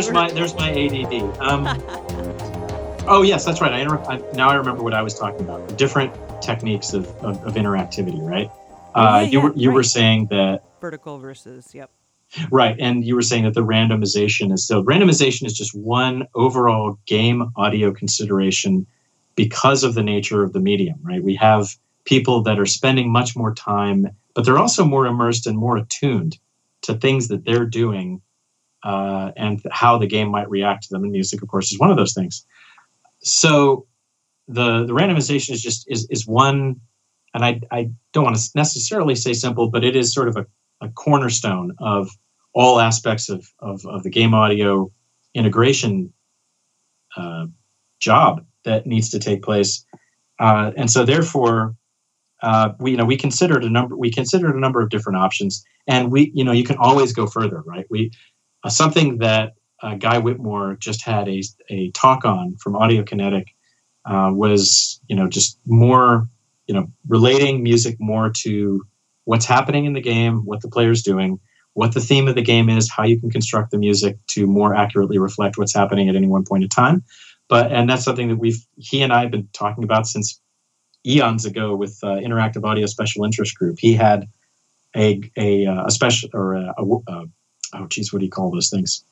There's 0.01 0.13
my 0.15 0.31
there's 0.31 0.55
my 0.55 0.71
ADD. 0.71 1.39
Um, 1.41 1.67
oh 3.07 3.21
yes, 3.23 3.45
that's 3.45 3.61
right. 3.61 3.71
I, 3.71 3.81
inter- 3.81 4.03
I, 4.05 4.17
now 4.33 4.49
I 4.49 4.55
remember 4.55 4.83
what 4.83 4.95
I 4.95 5.03
was 5.03 5.13
talking 5.13 5.43
about. 5.43 5.77
Different 5.77 6.15
techniques 6.41 6.95
of, 6.95 7.07
of, 7.19 7.45
of 7.45 7.53
interactivity, 7.53 8.19
right? 8.19 8.51
Uh, 8.95 9.21
yeah, 9.21 9.21
you 9.21 9.39
yeah, 9.39 9.45
were 9.45 9.53
you 9.57 9.71
were 9.73 9.83
saying 9.83 10.29
that 10.31 10.63
Vertical 10.81 11.19
versus 11.19 11.75
yep. 11.75 11.91
right, 12.51 12.77
and 12.81 13.05
you 13.05 13.15
were 13.15 13.21
saying 13.21 13.45
that 13.45 13.53
the 13.53 13.63
randomization 13.63 14.55
is 14.55 14.67
so 14.67 14.83
randomization 14.83 15.45
is 15.45 15.53
just 15.53 15.75
one 15.75 16.27
overall 16.35 16.99
game 17.05 17.53
audio 17.57 17.93
consideration 17.93 18.87
because 19.37 19.85
of 19.85 19.93
the 19.93 20.03
nature 20.03 20.43
of 20.43 20.55
the 20.55 20.61
medium, 20.61 20.99
right? 21.03 21.23
We 21.23 21.35
have 21.35 21.77
people 22.07 22.43
that 22.45 22.59
are 22.59 22.65
spending 22.65 23.13
much 23.13 23.37
more 23.37 23.53
time, 23.53 24.09
but 24.35 24.47
they're 24.47 24.57
also 24.57 24.83
more 24.83 25.05
immersed 25.05 25.47
and 25.47 25.59
more 25.59 25.77
attuned 25.77 26.39
to 26.83 26.95
things 26.95 27.29
that 27.29 27.45
they're 27.45 27.67
doing 27.67 28.23
uh, 28.83 29.33
and 29.37 29.61
how 29.71 29.99
the 29.99 30.07
game 30.07 30.31
might 30.31 30.49
react 30.51 30.85
to 30.85 30.89
them. 30.91 31.03
And 31.03 31.13
music, 31.13 31.43
of 31.43 31.49
course, 31.49 31.73
is 31.73 31.79
one 31.79 31.91
of 31.91 31.97
those 31.97 32.15
things. 32.15 32.45
So 33.23 33.87
the 34.49 34.85
the 34.87 34.93
randomization 34.93 35.51
is 35.51 35.63
just 35.63 35.91
is 35.91 36.07
is 36.11 36.27
one, 36.27 36.81
and 37.35 37.45
I 37.45 37.61
I 37.71 37.91
don't 38.13 38.25
want 38.25 38.37
to 38.37 38.51
necessarily 38.55 39.15
say 39.15 39.33
simple, 39.33 39.71
but 39.71 39.85
it 39.85 39.97
is 39.97 40.15
sort 40.15 40.29
of 40.29 40.37
a, 40.37 40.47
a 40.81 40.89
cornerstone 40.89 41.75
of 41.79 42.11
all 42.53 42.81
aspects 42.81 43.29
of, 43.29 43.47
of 43.61 43.85
of 43.87 44.03
the 44.03 44.11
game 44.11 44.35
audio 44.35 44.91
integration 45.35 46.13
uh, 47.17 47.47
job 48.01 48.45
that 48.65 48.87
needs 48.87 49.11
to 49.11 49.19
take 49.19 49.43
place. 49.43 49.85
Uh, 50.39 50.73
and 50.77 50.91
so 50.91 51.05
therefore 51.05 51.77
uh, 52.43 52.71
we 52.79 52.93
you 52.93 52.97
know 52.97 53.05
we 53.05 53.17
considered 53.17 53.65
a 53.65 53.71
number 53.71 53.97
we 53.97 54.11
considered 54.11 54.55
a 54.55 54.59
number 54.59 54.81
of 54.81 54.89
different 54.89 55.19
options 55.19 55.65
and 55.87 56.11
we 56.11 56.33
you 56.35 56.43
know 56.43 56.53
you 56.53 56.65
can 56.65 56.77
always 56.79 57.13
go 57.13 57.27
further 57.27 57.63
right 57.67 57.87
we 57.91 58.11
uh, 58.65 58.69
something 58.69 59.19
that 59.19 59.55
uh, 59.83 59.95
guy 59.95 60.19
whitmore 60.19 60.77
just 60.79 61.05
had 61.05 61.29
a, 61.29 61.43
a 61.71 61.91
talk 61.93 62.25
on 62.25 62.57
from 62.57 62.77
audio 62.77 63.03
kinetic 63.03 63.49
uh, 64.05 64.31
was 64.33 65.01
you 65.09 65.17
know 65.17 65.29
just 65.29 65.59
more 65.67 66.29
you 66.67 66.75
know 66.75 66.87
relating 67.09 67.63
music 67.63 67.97
more 67.99 68.31
to 68.31 68.83
what's 69.25 69.47
happening 69.47 69.85
in 69.85 69.93
the 69.93 70.01
game 70.01 70.43
what 70.45 70.61
the 70.61 70.69
player's 70.69 71.03
doing 71.03 71.39
what 71.75 71.95
the 71.95 72.01
theme 72.01 72.29
of 72.29 72.35
the 72.35 72.43
game 72.43 72.69
is 72.69 72.91
how 72.91 73.05
you 73.05 73.19
can 73.19 73.31
construct 73.31 73.71
the 73.71 73.79
music 73.79 74.17
to 74.29 74.47
more 74.47 74.75
accurately 74.75 75.19
reflect 75.19 75.57
what's 75.57 75.75
happening 75.75 76.09
at 76.09 76.17
any 76.17 76.27
one 76.27 76.45
point 76.45 76.63
in 76.63 76.69
time. 76.69 77.03
But 77.49 77.73
and 77.73 77.89
that's 77.89 78.05
something 78.05 78.29
that 78.29 78.37
we've 78.37 78.65
he 78.77 79.03
and 79.03 79.13
i 79.13 79.23
have 79.23 79.31
been 79.31 79.49
talking 79.53 79.85
about 79.85 80.07
since 80.07 80.41
eons 81.07 81.45
ago 81.47 81.75
with 81.75 81.99
uh, 82.03 82.17
interactive 82.17 82.65
audio 82.65 82.87
special 82.87 83.25
interest 83.25 83.57
group. 83.57 83.79
He 83.79 83.95
had 83.95 84.29
a 84.97 85.21
a, 85.37 85.67
uh, 85.67 85.87
a 85.87 85.91
special 85.91 86.29
or 86.33 86.55
a, 86.55 86.75
a, 86.79 86.85
a 87.09 87.25
oh 87.75 87.87
geez 87.87 88.13
what 88.13 88.21
do 88.21 88.25
you 88.25 88.31
call 88.31 88.51
those 88.51 88.71
things? 88.71 89.05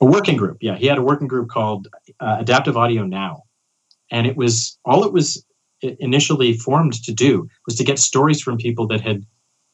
A 0.00 0.04
working 0.04 0.36
group. 0.36 0.58
Yeah 0.60 0.76
he 0.76 0.86
had 0.86 0.98
a 0.98 1.02
working 1.02 1.28
group 1.28 1.48
called 1.48 1.88
uh, 2.20 2.36
adaptive 2.40 2.76
audio 2.76 3.04
now. 3.04 3.42
And 4.10 4.26
it 4.26 4.36
was 4.36 4.78
all 4.84 5.04
it 5.04 5.12
was 5.12 5.44
initially 5.80 6.52
formed 6.52 7.02
to 7.04 7.12
do 7.12 7.48
was 7.66 7.76
to 7.76 7.84
get 7.84 7.98
stories 7.98 8.40
from 8.40 8.56
people 8.56 8.86
that 8.86 9.00
had 9.00 9.26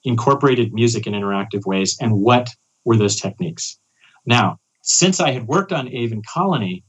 incorporated 0.04 0.72
music 0.72 1.06
in 1.06 1.12
interactive 1.12 1.66
ways 1.66 1.98
and 2.00 2.12
what 2.12 2.48
were 2.84 2.96
those 2.96 3.16
techniques? 3.16 3.78
Now 4.24 4.58
since 4.88 5.20
i 5.20 5.30
had 5.30 5.46
worked 5.46 5.72
on 5.72 5.94
aven 5.94 6.22
colony 6.22 6.82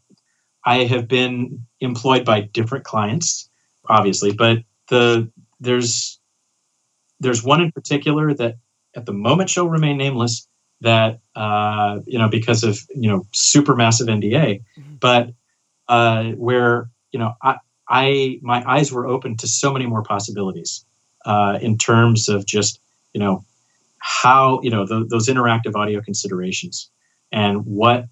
i 0.66 0.86
have 0.86 1.08
been 1.08 1.66
employed 1.82 2.26
by 2.26 2.42
different 2.42 2.86
clients 2.86 3.50
obviously 3.90 4.32
but 4.32 4.60
the 4.88 5.30
there's 5.60 6.20
there's 7.20 7.44
one 7.44 7.62
in 7.62 7.72
particular 7.72 8.34
that 8.34 8.56
at 8.96 9.06
the 9.06 9.14
moment 9.14 9.50
shall 9.50 9.68
remain 9.68 9.98
nameless 9.98 10.48
that 10.82 11.20
uh, 11.36 12.00
you 12.06 12.18
know 12.20 12.30
because 12.30 12.64
of 12.64 12.80
you 12.96 13.10
know 13.10 13.26
super 13.34 13.76
massive 13.76 14.08
NDA, 14.08 14.62
Mhm. 14.78 15.00
but 15.00 15.32
uh, 15.88 16.32
where 16.34 16.90
you 17.12 17.20
know 17.20 17.34
I, 17.42 17.58
I 17.88 18.40
my 18.42 18.64
eyes 18.70 18.92
were 18.92 19.08
open 19.08 19.38
to 19.38 19.48
so 19.48 19.74
many 19.74 19.86
more 19.86 20.04
possibilities 20.04 20.86
uh, 21.26 21.60
in 21.62 21.78
terms 21.78 22.30
of 22.30 22.46
just 22.46 22.80
you 23.14 23.20
know 23.20 23.44
how 24.00 24.62
you 24.62 24.70
know 24.70 24.86
tho- 24.86 25.06
those 25.06 25.28
interactive 25.28 25.76
audio 25.76 26.02
considerations 26.02 26.90
and 27.32 27.66
what 27.66 28.06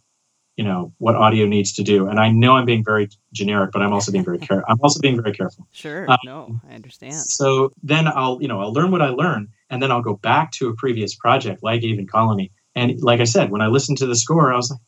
you 0.58 0.64
know 0.64 0.92
what 0.98 1.16
audio 1.16 1.46
needs 1.46 1.72
to 1.74 1.84
do. 1.84 2.08
And 2.08 2.20
I 2.20 2.30
know 2.32 2.56
I'm 2.58 2.66
being 2.66 2.84
very 2.84 3.10
generic, 3.32 3.72
but 3.72 3.82
I'm 3.84 3.94
also 3.94 4.12
being 4.12 4.26
very 4.26 4.40
careful. 4.40 4.66
I'm 4.68 4.80
also 4.82 5.00
being 5.00 5.22
very 5.22 5.34
careful. 5.36 5.68
Sure. 5.72 6.10
Uh, 6.10 6.18
no, 6.26 6.60
I 6.70 6.74
understand. 6.74 7.14
So 7.14 7.72
then 7.84 8.08
I'll, 8.08 8.40
you 8.42 8.48
know, 8.48 8.60
I'll 8.60 8.74
learn 8.74 8.90
what 8.92 9.02
I 9.04 9.10
learn, 9.10 9.50
and 9.70 9.82
then 9.82 9.92
I'll 9.92 10.02
go 10.02 10.16
back 10.16 10.52
to 10.54 10.70
a 10.70 10.74
previous 10.76 11.14
project 11.16 11.62
like 11.64 11.84
Aven 11.84 12.08
Colony. 12.08 12.52
And 12.78 13.02
like 13.02 13.20
I 13.20 13.26
said, 13.26 13.50
when 13.50 13.62
I 13.62 13.68
listened 13.68 13.98
to 13.98 14.06
the 14.06 14.16
score, 14.16 14.54
I 14.54 14.56
was 14.56 14.70
like, 14.70 14.80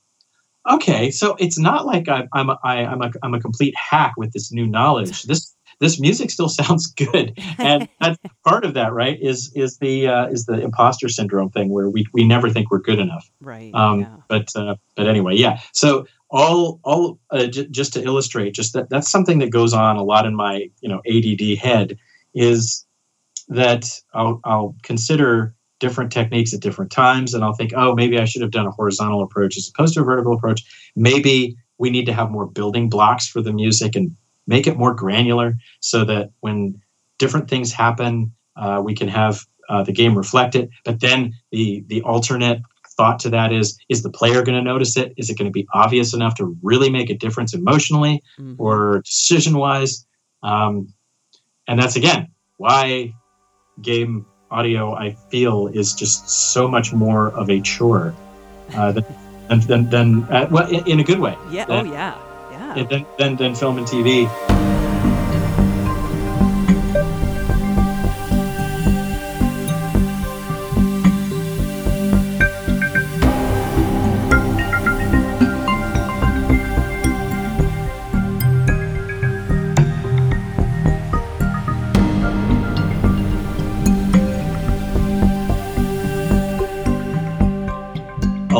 okay, 0.75 1.10
so 1.10 1.36
it's 1.39 1.58
not 1.58 1.86
like 1.86 2.08
I, 2.08 2.28
I'm 2.34 2.49
a, 2.52 2.60
I, 2.63 2.86
I'm 2.86 3.02
a 3.02 3.12
I'm 3.23 3.34
a 3.34 3.41
complete 3.41 3.73
hack 3.75 4.13
with 4.15 4.32
this 4.32 4.52
new 4.52 4.67
knowledge. 4.67 5.23
This 5.23 5.56
this 5.80 5.99
music 5.99 6.30
still 6.30 6.49
sounds 6.62 6.88
good, 6.88 7.34
and 7.58 7.89
that's 7.99 8.17
part 8.45 8.63
of 8.63 8.75
that, 8.75 8.93
right? 8.93 9.17
Is 9.19 9.52
is 9.56 9.78
the 9.80 10.08
uh, 10.08 10.28
is 10.28 10.45
the 10.45 10.62
imposter 10.62 11.10
syndrome 11.10 11.49
thing 11.49 11.69
where 11.69 11.89
we 11.89 12.06
we 12.13 12.28
never 12.28 12.49
think 12.49 12.69
we're 12.69 12.80
good 12.80 12.99
enough. 12.99 13.30
right. 13.41 13.73
Um, 13.73 14.02
yeah. 14.02 14.15
But 14.28 14.56
uh, 14.56 14.75
but 14.95 15.08
anyway, 15.08 15.36
yeah. 15.36 15.60
So 15.73 16.06
all 16.30 16.80
all 16.84 17.19
uh, 17.32 17.47
j- 17.47 17.67
just 17.71 17.93
to 17.93 18.04
illustrate, 18.04 18.54
just 18.54 18.73
that 18.73 18.89
that's 18.89 19.10
something 19.10 19.39
that 19.39 19.49
goes 19.49 19.73
on 19.73 19.97
a 19.97 20.04
lot 20.04 20.28
in 20.28 20.36
my 20.36 20.69
you 20.82 20.89
know 20.89 21.02
ADD 21.10 21.58
head 21.58 21.97
is 22.36 22.86
that 23.47 23.86
I'll 24.13 24.39
I'll 24.43 24.75
consider 24.84 25.56
different 25.79 26.11
techniques 26.11 26.53
at 26.53 26.59
different 26.59 26.91
times, 26.91 27.33
and 27.33 27.43
I'll 27.43 27.53
think, 27.53 27.71
oh, 27.75 27.95
maybe 27.95 28.19
I 28.19 28.25
should 28.25 28.41
have 28.41 28.51
done 28.51 28.67
a 28.67 28.71
horizontal 28.71 29.23
approach 29.23 29.57
as 29.57 29.69
opposed 29.73 29.93
to 29.95 30.01
a 30.01 30.03
vertical 30.03 30.33
approach. 30.33 30.63
Maybe 30.95 31.55
we 31.77 31.89
need 31.89 32.05
to 32.05 32.13
have 32.13 32.29
more 32.31 32.45
building 32.45 32.89
blocks 32.89 33.27
for 33.27 33.41
the 33.41 33.53
music 33.53 33.95
and 33.95 34.15
make 34.47 34.67
it 34.67 34.77
more 34.77 34.93
granular 34.93 35.55
so 35.79 36.03
that 36.05 36.31
when 36.41 36.81
different 37.17 37.49
things 37.49 37.71
happen, 37.71 38.33
uh, 38.55 38.81
we 38.83 38.93
can 38.93 39.07
have 39.07 39.45
uh, 39.69 39.83
the 39.83 39.93
game 39.93 40.17
reflect 40.17 40.55
it. 40.55 40.69
But 40.83 40.99
then 40.99 41.33
the 41.51 41.83
the 41.87 42.01
alternate 42.01 42.61
thought 42.97 43.19
to 43.19 43.29
that 43.29 43.53
is 43.53 43.79
is 43.87 44.03
the 44.03 44.09
player 44.09 44.43
going 44.43 44.57
to 44.57 44.61
notice 44.61 44.97
it 44.97 45.13
is 45.15 45.29
it 45.29 45.37
going 45.37 45.45
to 45.45 45.51
be 45.51 45.65
obvious 45.73 46.13
enough 46.13 46.35
to 46.35 46.57
really 46.61 46.89
make 46.89 47.09
a 47.09 47.13
difference 47.17 47.53
emotionally 47.53 48.21
Mhm. 48.37 48.55
or 48.57 49.01
decision 49.05 49.57
wise 49.57 50.05
um, 50.43 50.93
and 51.65 51.79
that's 51.79 51.95
again 51.95 52.27
why 52.57 53.13
game 53.81 54.25
audio 54.51 54.93
i 54.95 55.12
feel 55.29 55.67
is 55.67 55.93
just 55.93 56.29
so 56.29 56.67
much 56.67 56.91
more 56.93 57.31
of 57.31 57.49
a 57.49 57.59
chore 57.62 58.13
uh, 58.75 58.91
than, 58.91 59.05
than, 59.47 59.59
than, 59.62 59.89
than 59.89 60.23
uh, 60.25 60.47
well 60.49 60.67
in, 60.69 60.88
in 60.88 60.99
a 60.99 61.03
good 61.03 61.19
way 61.19 61.35
yeah. 61.51 61.65
that- 61.65 61.85
oh 61.85 61.91
yeah. 61.91 62.17
Yeah. 62.51 62.83
than, 62.83 63.05
than, 63.17 63.35
than 63.35 63.55
film 63.55 63.77
and 63.77 63.88
tv 63.88 64.27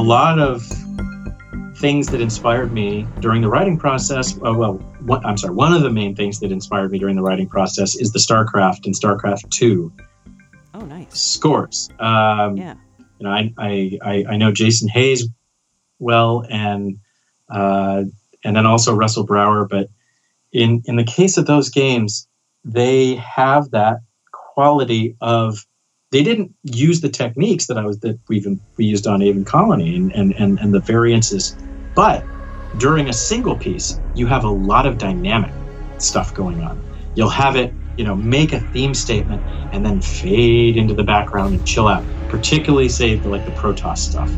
lot 0.10 0.39
of 0.39 0.65
things 1.78 2.08
that 2.08 2.19
inspired 2.19 2.74
me 2.74 3.06
during 3.19 3.43
the 3.43 3.48
writing 3.48 3.78
process. 3.78 4.36
Uh, 4.38 4.56
well, 4.56 4.74
what 5.06 5.24
I'm 5.24 5.38
sorry, 5.38 5.54
one 5.54 5.72
of 5.72 5.84
the 5.84 5.91
main 5.91 6.15
things 6.15 6.39
that 6.39 6.52
inspired 6.52 6.91
me 6.91 6.98
during 6.98 7.15
the 7.15 7.22
writing 7.22 7.48
process 7.48 7.95
is 7.95 8.12
the 8.12 8.17
StarCraft 8.17 8.88
and 8.88 8.95
StarCraft 8.95 9.52
Two. 9.52 9.93
Oh, 10.74 10.82
nice 10.82 11.15
scores. 11.15 11.91
Um, 12.00 12.58
yeah. 12.58 12.74
You 13.19 13.28
know, 13.28 13.30
I, 13.30 13.54
I 13.60 14.26
I 14.32 14.38
know 14.38 14.52
Jason 14.52 14.88
Hayes 14.89 15.28
well, 16.00 16.43
and 16.50 16.98
uh, 17.48 18.06
and 18.43 18.56
then 18.56 18.65
also 18.65 18.95
Russell 18.95 19.26
Brower. 19.26 19.67
But 19.67 19.89
in 20.52 20.82
in 20.86 20.95
the 20.95 21.04
case 21.04 21.38
of 21.38 21.45
those 21.45 21.69
games, 21.69 22.28
they 22.65 23.13
have 23.13 23.69
that 23.72 23.98
quality 24.32 25.15
of 25.22 25.67
they 26.12 26.24
didn't 26.24 26.54
use 26.63 27.02
the 27.02 27.10
techniques 27.10 27.67
that 27.67 27.78
I 27.78 27.86
was 27.86 28.00
that 28.00 28.19
we've 28.28 28.48
we 28.78 28.86
used 28.86 29.08
on 29.08 29.22
Aven 29.22 29.45
Colony 29.45 29.95
and, 29.95 30.12
and 30.13 30.34
and 30.34 30.60
and 30.60 30.74
the 30.74 30.80
variances, 30.80 31.56
but 31.95 32.24
during 32.78 33.10
a 33.10 33.13
single 33.13 33.56
piece, 33.56 34.00
you 34.15 34.28
have 34.28 34.43
a 34.43 34.50
lot 34.50 34.86
of 34.86 34.98
dynamic 34.98 35.52
stuff 35.98 36.34
going 36.34 36.62
on. 36.62 36.82
You'll 37.15 37.30
have 37.30 37.56
it, 37.56 37.74
you 37.98 38.04
know, 38.04 38.15
make 38.15 38.54
a 38.54 38.60
theme 38.60 38.93
statement 38.93 39.43
and 39.74 39.86
then 39.86 40.02
fade 40.02 40.78
into 40.78 40.93
the 40.93 41.04
background 41.04 41.56
and 41.56 41.67
chill 41.67 41.88
out. 41.88 42.04
Particularly, 42.30 42.89
say 42.89 43.19
like 43.22 43.45
the 43.45 43.52
Protoss 43.52 43.98
stuff. 43.98 44.30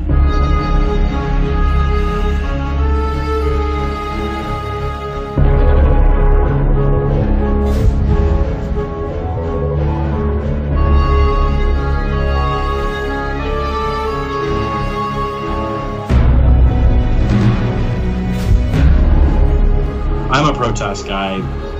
Protoss 20.61 21.03
guy, 21.03 21.37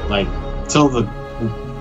like 0.08 0.28
till 0.68 0.90
the, 0.90 1.04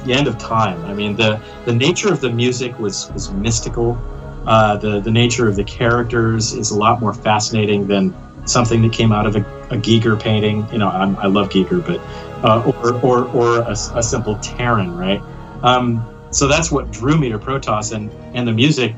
the 0.05 0.13
end 0.13 0.29
of 0.29 0.37
time. 0.37 0.85
I 0.85 0.93
mean, 0.93 1.17
the 1.17 1.41
the 1.65 1.75
nature 1.75 2.13
of 2.13 2.21
the 2.21 2.29
music 2.29 2.79
was 2.79 3.11
was 3.13 3.33
mystical. 3.33 3.99
Uh, 4.47 4.77
the 4.77 5.01
the 5.01 5.11
nature 5.11 5.49
of 5.49 5.57
the 5.57 5.65
characters 5.65 6.53
is 6.53 6.73
a 6.73 6.77
lot 6.77 7.01
more 7.01 7.15
fascinating 7.15 7.87
than 7.87 8.15
something 8.47 8.83
that 8.83 8.93
came 8.93 9.13
out 9.13 9.25
of 9.25 9.37
a, 9.37 9.41
a 9.71 9.79
Giger 9.79 10.21
painting. 10.21 10.67
You 10.71 10.79
know, 10.79 10.89
I'm, 10.89 11.17
i 11.17 11.27
love 11.27 11.49
Giger, 11.49 11.85
but 11.85 12.01
uh, 12.45 12.71
or 12.83 12.95
or 13.03 13.29
or 13.31 13.61
a, 13.61 13.73
a 13.73 14.03
simple 14.03 14.37
Terran, 14.37 14.95
right? 14.95 15.23
Um, 15.63 16.05
so 16.31 16.47
that's 16.49 16.71
what 16.71 16.91
drew 16.91 17.17
me 17.17 17.31
to 17.31 17.39
Protoss, 17.39 17.95
and 17.95 18.13
and 18.35 18.47
the 18.47 18.53
music 18.53 18.95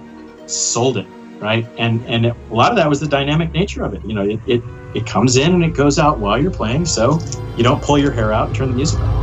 sold 0.47 0.97
it, 0.97 1.07
right? 1.43 1.69
And 1.77 2.07
and 2.07 2.27
it, 2.27 2.37
a 2.51 2.55
lot 2.55 2.71
of 2.71 2.77
that 2.77 2.89
was 2.89 3.01
the 3.01 3.09
dynamic 3.09 3.53
nature 3.53 3.85
of 3.85 3.95
it. 3.95 4.03
You 4.05 4.15
know, 4.15 4.23
it, 4.23 4.41
it 4.47 4.63
it 4.95 5.07
comes 5.07 5.37
in 5.37 5.53
and 5.53 5.65
it 5.65 5.75
goes 5.75 5.99
out 5.99 6.21
while 6.21 6.41
you're 6.41 6.53
playing, 6.53 6.87
so 6.87 7.19
you 7.57 7.65
don't 7.65 7.83
pull 7.83 7.99
your 7.99 8.13
hair 8.13 8.33
out 8.33 8.47
and 8.47 8.57
turn 8.57 8.69
the 8.69 8.75
music 8.75 9.01
on. 9.01 9.22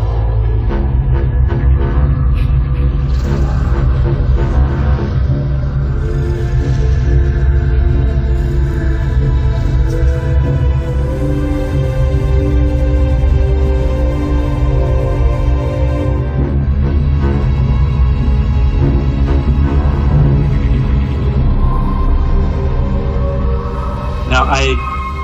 I, 24.51 24.73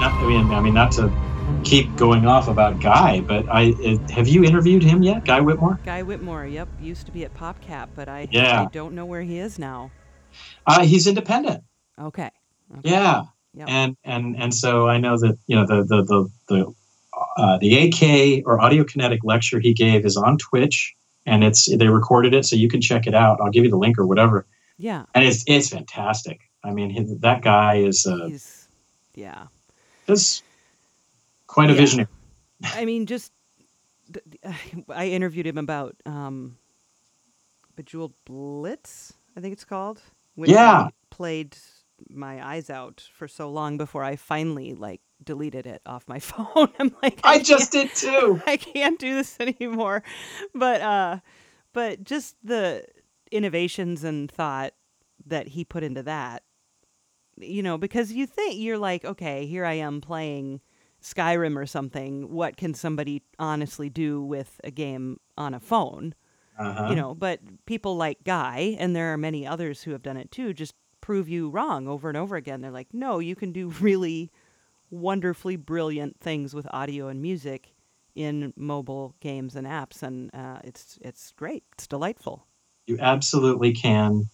I 0.03 0.27
mean, 0.27 0.51
I 0.51 0.61
mean, 0.61 0.75
not 0.75 0.91
to 0.93 1.11
keep 1.63 1.95
going 1.95 2.27
off 2.27 2.47
about 2.47 2.79
Guy, 2.79 3.21
but 3.21 3.45
I 3.49 3.73
have 4.11 4.27
you 4.27 4.43
interviewed 4.43 4.83
him 4.83 5.01
yet, 5.01 5.25
Guy 5.25 5.41
Whitmore? 5.41 5.79
Guy 5.83 6.03
Whitmore, 6.03 6.45
yep, 6.45 6.67
used 6.79 7.07
to 7.07 7.11
be 7.11 7.25
at 7.25 7.33
PopCap, 7.33 7.89
but 7.95 8.07
I 8.07 8.27
Yeah. 8.29 8.61
I 8.61 8.65
don't 8.65 8.93
know 8.93 9.05
where 9.05 9.23
he 9.23 9.39
is 9.39 9.57
now. 9.57 9.89
Uh, 10.67 10.85
he's 10.85 11.07
independent. 11.07 11.63
Okay. 11.99 12.29
okay. 12.77 12.89
Yeah, 12.89 13.23
Yep. 13.55 13.67
and 13.69 13.97
and 14.03 14.35
and 14.37 14.53
so 14.53 14.87
I 14.87 14.99
know 14.99 15.17
that 15.17 15.37
you 15.47 15.55
know 15.55 15.65
the 15.65 15.83
the 15.83 16.03
the 16.03 16.29
the 16.49 16.73
uh, 17.37 17.57
the 17.57 17.87
AK 17.87 18.43
or 18.45 18.61
Audio 18.61 18.83
Kinetic 18.83 19.23
lecture 19.23 19.59
he 19.59 19.73
gave 19.73 20.05
is 20.05 20.17
on 20.17 20.37
Twitch, 20.37 20.93
and 21.25 21.43
it's 21.43 21.65
they 21.65 21.87
recorded 21.87 22.33
it, 22.35 22.45
so 22.45 22.55
you 22.55 22.67
can 22.67 22.81
check 22.81 23.07
it 23.07 23.15
out. 23.15 23.39
I'll 23.41 23.49
give 23.51 23.63
you 23.63 23.71
the 23.71 23.77
link 23.77 23.97
or 23.97 24.05
whatever, 24.05 24.45
Yeah. 24.77 25.05
and 25.15 25.23
it's 25.25 25.43
it's 25.47 25.69
fantastic. 25.69 26.41
I 26.63 26.71
mean, 26.71 26.89
his, 26.89 27.17
that 27.19 27.41
guy 27.41 27.77
is 27.77 28.05
uh, 28.05 28.27
He's 28.27 28.54
yeah. 29.15 29.47
That's 30.05 30.43
quite 31.47 31.69
a 31.69 31.73
Yeah. 31.73 31.79
visionary. 31.79 32.07
I 32.63 32.85
mean, 32.85 33.05
just 33.05 33.31
I 34.89 35.07
interviewed 35.07 35.47
him 35.47 35.57
about 35.57 35.95
um, 36.05 36.57
Bejeweled 37.75 38.13
Blitz, 38.25 39.13
I 39.35 39.41
think 39.41 39.53
it's 39.53 39.65
called. 39.65 40.01
Which 40.35 40.51
Yeah. 40.51 40.71
I 40.87 40.89
played 41.09 41.57
my 42.09 42.45
eyes 42.45 42.69
out 42.69 43.07
for 43.13 43.27
so 43.27 43.49
long 43.49 43.77
before 43.77 44.03
I 44.03 44.15
finally 44.15 44.73
like 44.75 45.01
deleted 45.23 45.65
it 45.65 45.81
off 45.85 46.07
my 46.07 46.19
phone. 46.29 46.67
I'm 46.79 46.95
like, 47.01 47.19
I 47.23 47.35
can't- 47.35 47.45
just 47.45 47.71
did 47.71 47.93
too. 47.95 48.41
I 48.47 48.57
can't 48.57 48.99
do 48.99 49.15
this 49.15 49.37
anymore. 49.39 50.03
But 50.53 50.81
uh, 50.81 51.19
but 51.73 52.03
just 52.03 52.35
the 52.43 52.85
innovations 53.31 54.03
and 54.03 54.31
thought 54.31 54.73
that 55.25 55.47
he 55.49 55.65
put 55.65 55.83
into 55.83 56.03
that, 56.03 56.43
you 57.37 57.63
know, 57.63 57.77
because 57.77 58.11
you 58.11 58.25
think 58.25 58.57
you're 58.57 58.77
like, 58.77 59.05
okay, 59.05 59.45
here 59.45 59.65
I 59.65 59.73
am 59.73 60.01
playing 60.01 60.61
Skyrim 61.01 61.55
or 61.55 61.65
something. 61.65 62.31
What 62.31 62.57
can 62.57 62.73
somebody 62.73 63.21
honestly 63.39 63.89
do 63.89 64.21
with 64.21 64.59
a 64.63 64.71
game 64.71 65.19
on 65.37 65.53
a 65.53 65.59
phone? 65.59 66.15
Uh-huh. 66.57 66.87
You 66.89 66.95
know, 66.95 67.13
but 67.13 67.41
people 67.65 67.97
like 67.97 68.23
Guy, 68.23 68.75
and 68.79 68.95
there 68.95 69.11
are 69.11 69.17
many 69.17 69.45
others 69.45 69.83
who 69.83 69.91
have 69.91 70.01
done 70.01 70.17
it 70.17 70.31
too, 70.31 70.53
just 70.53 70.73
prove 71.01 71.27
you 71.27 71.49
wrong 71.49 71.87
over 71.87 72.07
and 72.07 72.17
over 72.17 72.35
again. 72.35 72.61
They're 72.61 72.71
like, 72.71 72.93
no, 72.93 73.19
you 73.19 73.35
can 73.35 73.51
do 73.51 73.69
really 73.81 74.31
wonderfully 74.89 75.57
brilliant 75.57 76.19
things 76.19 76.53
with 76.53 76.65
audio 76.71 77.07
and 77.07 77.21
music 77.21 77.75
in 78.15 78.53
mobile 78.55 79.13
games 79.19 79.55
and 79.55 79.67
apps, 79.67 80.01
and 80.01 80.33
uh, 80.33 80.59
it's 80.63 80.97
it's 81.01 81.33
great. 81.33 81.63
It's 81.73 81.85
delightful. 81.85 82.47
You 82.87 82.97
absolutely 83.01 83.73
can. 83.73 84.29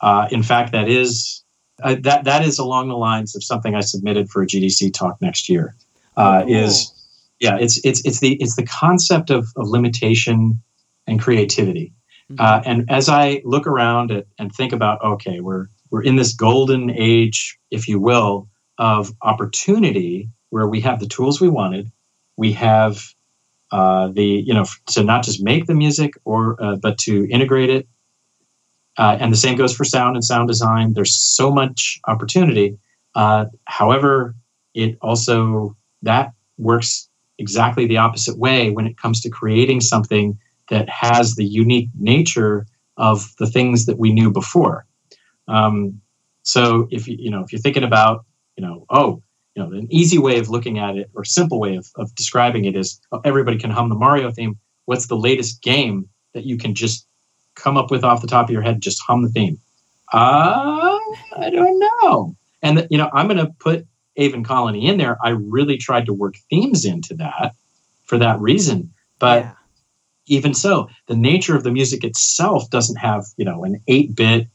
Uh, 0.00 0.26
in 0.32 0.42
fact, 0.42 0.72
that 0.72 0.88
is 0.88 1.44
uh, 1.82 1.96
that 2.00 2.24
that 2.24 2.44
is 2.44 2.58
along 2.58 2.88
the 2.88 2.96
lines 2.96 3.34
of 3.36 3.44
something 3.44 3.74
I 3.74 3.80
submitted 3.80 4.30
for 4.30 4.42
a 4.42 4.46
GDC 4.46 4.92
talk 4.94 5.20
next 5.20 5.48
year. 5.48 5.74
Uh, 6.16 6.44
Oh. 6.44 6.48
Is 6.48 6.92
yeah, 7.40 7.58
it's 7.58 7.84
it's 7.84 8.04
it's 8.04 8.20
the 8.20 8.34
it's 8.40 8.56
the 8.56 8.64
concept 8.66 9.30
of, 9.30 9.48
of 9.56 9.68
limitation 9.68 10.62
and 11.06 11.20
creativity. 11.20 11.92
Mhm. 12.30 12.40
Uh, 12.40 12.62
and 12.64 12.90
as 12.90 13.08
I 13.08 13.42
look 13.44 13.66
around 13.66 14.10
at, 14.12 14.26
and 14.38 14.52
think 14.54 14.72
about, 14.72 15.02
okay, 15.02 15.40
we're 15.40 15.66
we're 15.90 16.02
in 16.02 16.16
this 16.16 16.34
golden 16.34 16.90
age, 16.90 17.58
if 17.70 17.88
you 17.88 18.00
will, 18.00 18.48
of 18.78 19.12
opportunity 19.22 20.30
where 20.50 20.66
we 20.66 20.80
have 20.80 21.00
the 21.00 21.06
tools 21.06 21.40
we 21.40 21.48
wanted, 21.48 21.90
we 22.36 22.52
have 22.52 23.12
uh, 23.70 24.08
the 24.08 24.24
you 24.24 24.54
know 24.54 24.64
to 24.86 25.02
not 25.02 25.24
just 25.24 25.42
make 25.42 25.66
the 25.66 25.74
music 25.74 26.14
or 26.24 26.62
uh, 26.62 26.76
but 26.76 26.98
to 26.98 27.28
integrate 27.30 27.70
it. 27.70 27.88
Uh, 28.98 29.16
and 29.20 29.32
the 29.32 29.36
same 29.36 29.56
goes 29.56 29.74
for 29.74 29.84
sound 29.84 30.16
and 30.16 30.24
sound 30.24 30.48
design. 30.48 30.92
There's 30.92 31.14
so 31.14 31.50
much 31.50 31.98
opportunity. 32.06 32.76
Uh, 33.14 33.46
however, 33.64 34.34
it 34.74 34.98
also 35.00 35.76
that 36.02 36.32
works 36.58 37.08
exactly 37.38 37.86
the 37.86 37.96
opposite 37.96 38.38
way 38.38 38.70
when 38.70 38.86
it 38.86 38.98
comes 38.98 39.20
to 39.20 39.30
creating 39.30 39.80
something 39.80 40.38
that 40.70 40.88
has 40.88 41.34
the 41.34 41.44
unique 41.44 41.88
nature 41.98 42.66
of 42.96 43.32
the 43.38 43.46
things 43.46 43.86
that 43.86 43.98
we 43.98 44.12
knew 44.12 44.30
before. 44.30 44.86
Um, 45.48 46.00
so 46.42 46.88
if 46.90 47.08
you 47.08 47.16
you 47.18 47.30
know 47.30 47.42
if 47.42 47.52
you're 47.52 47.60
thinking 47.60 47.84
about 47.84 48.24
you 48.56 48.64
know 48.64 48.84
oh 48.90 49.22
you 49.54 49.62
know 49.62 49.70
an 49.72 49.86
easy 49.90 50.18
way 50.18 50.38
of 50.38 50.48
looking 50.48 50.78
at 50.78 50.96
it 50.96 51.10
or 51.14 51.24
simple 51.24 51.60
way 51.60 51.76
of, 51.76 51.86
of 51.96 52.14
describing 52.14 52.64
it 52.64 52.76
is 52.76 53.00
oh, 53.12 53.20
everybody 53.24 53.58
can 53.58 53.70
hum 53.70 53.88
the 53.88 53.94
Mario 53.94 54.30
theme. 54.30 54.58
What's 54.86 55.06
the 55.06 55.16
latest 55.16 55.62
game 55.62 56.08
that 56.34 56.44
you 56.44 56.56
can 56.56 56.74
just 56.74 57.06
come 57.54 57.76
up 57.76 57.90
with 57.90 58.04
off 58.04 58.20
the 58.20 58.26
top 58.26 58.46
of 58.46 58.50
your 58.50 58.62
head? 58.62 58.80
Just 58.80 59.02
hum 59.02 59.22
the 59.22 59.28
theme. 59.28 59.58
Uh, 60.12 60.98
I 61.36 61.50
don't 61.50 61.78
know. 61.78 62.36
And 62.62 62.86
you 62.90 62.98
know 62.98 63.10
I'm 63.12 63.26
going 63.28 63.44
to 63.44 63.52
put 63.58 63.86
Aven 64.16 64.44
Colony 64.44 64.86
in 64.86 64.98
there. 64.98 65.16
I 65.24 65.30
really 65.30 65.78
tried 65.78 66.06
to 66.06 66.12
work 66.12 66.36
themes 66.50 66.84
into 66.84 67.14
that 67.14 67.54
for 68.04 68.18
that 68.18 68.40
reason, 68.40 68.92
but 69.18 69.44
yeah. 69.44 69.52
even 70.26 70.54
so, 70.54 70.88
the 71.06 71.16
nature 71.16 71.56
of 71.56 71.62
the 71.62 71.70
music 71.70 72.04
itself 72.04 72.68
doesn't 72.70 72.96
have, 72.96 73.24
you 73.36 73.44
know, 73.44 73.64
an 73.64 73.80
8-bit, 73.88 74.48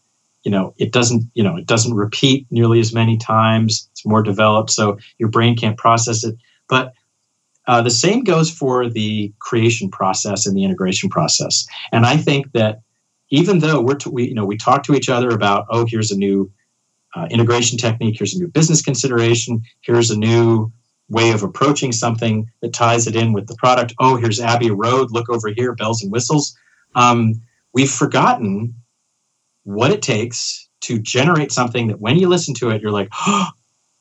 you 0.44 0.52
know, 0.52 0.74
it 0.78 0.92
doesn't, 0.92 1.24
you 1.34 1.44
know, 1.44 1.58
it 1.58 1.66
doesn't 1.66 1.96
repeat 1.96 2.46
nearly 2.52 2.80
as 2.80 2.94
many 2.94 3.18
times. 3.18 3.90
It's 3.92 4.06
more 4.06 4.22
developed, 4.22 4.70
so 4.70 4.98
your 5.18 5.30
brain 5.30 5.56
can't 5.56 5.78
process 5.78 6.24
it. 6.24 6.36
But 6.70 6.94
uh, 7.68 7.82
the 7.82 7.90
same 7.90 8.24
goes 8.24 8.50
for 8.50 8.90
the 8.90 9.34
creation 9.40 9.90
process 9.90 10.46
and 10.46 10.56
the 10.56 10.64
integration 10.64 11.10
process. 11.10 11.66
And 11.92 12.06
I 12.06 12.16
think 12.16 12.52
that 12.54 12.82
even 13.30 13.60
though 13.60 13.82
we're, 13.82 13.98
we, 14.10 14.28
you 14.28 14.34
know, 14.34 14.46
we 14.46 14.58
talk 14.58 14.84
to 14.84 14.96
each 14.96 15.10
other 15.10 15.30
about, 15.30 15.66
oh, 15.70 15.86
here's 15.86 16.12
a 16.12 16.18
new 16.18 16.52
uh, 17.16 17.28
integration 17.30 17.78
technique, 17.78 18.18
here's 18.18 18.36
a 18.36 18.40
new 18.40 18.48
business 18.48 18.82
consideration, 18.82 19.62
here's 19.82 20.12
a 20.12 20.18
new 20.18 20.72
way 21.10 21.32
of 21.32 21.44
approaching 21.44 21.92
something 21.92 22.50
that 22.62 22.74
ties 22.74 23.08
it 23.08 23.16
in 23.16 23.34
with 23.34 23.48
the 23.48 23.56
product. 23.56 23.94
Oh, 24.00 24.18
here's 24.18 24.40
Abbey 24.40 24.72
Road. 24.72 25.12
Look 25.12 25.30
over 25.30 25.50
here, 25.50 25.74
bells 25.74 26.04
and 26.04 26.12
whistles. 26.12 26.58
Um, 26.96 27.42
we've 27.74 27.92
forgotten 27.92 28.76
what 29.64 29.92
it 29.92 30.02
takes 30.02 30.68
to 30.82 31.00
generate 31.00 31.52
something 31.52 31.88
that 31.88 32.00
when 32.00 32.18
you 32.18 32.28
listen 32.28 32.54
to 32.56 32.70
it, 32.72 32.82
you're 32.82 32.92
like, 32.92 33.10
oh, 33.14 33.48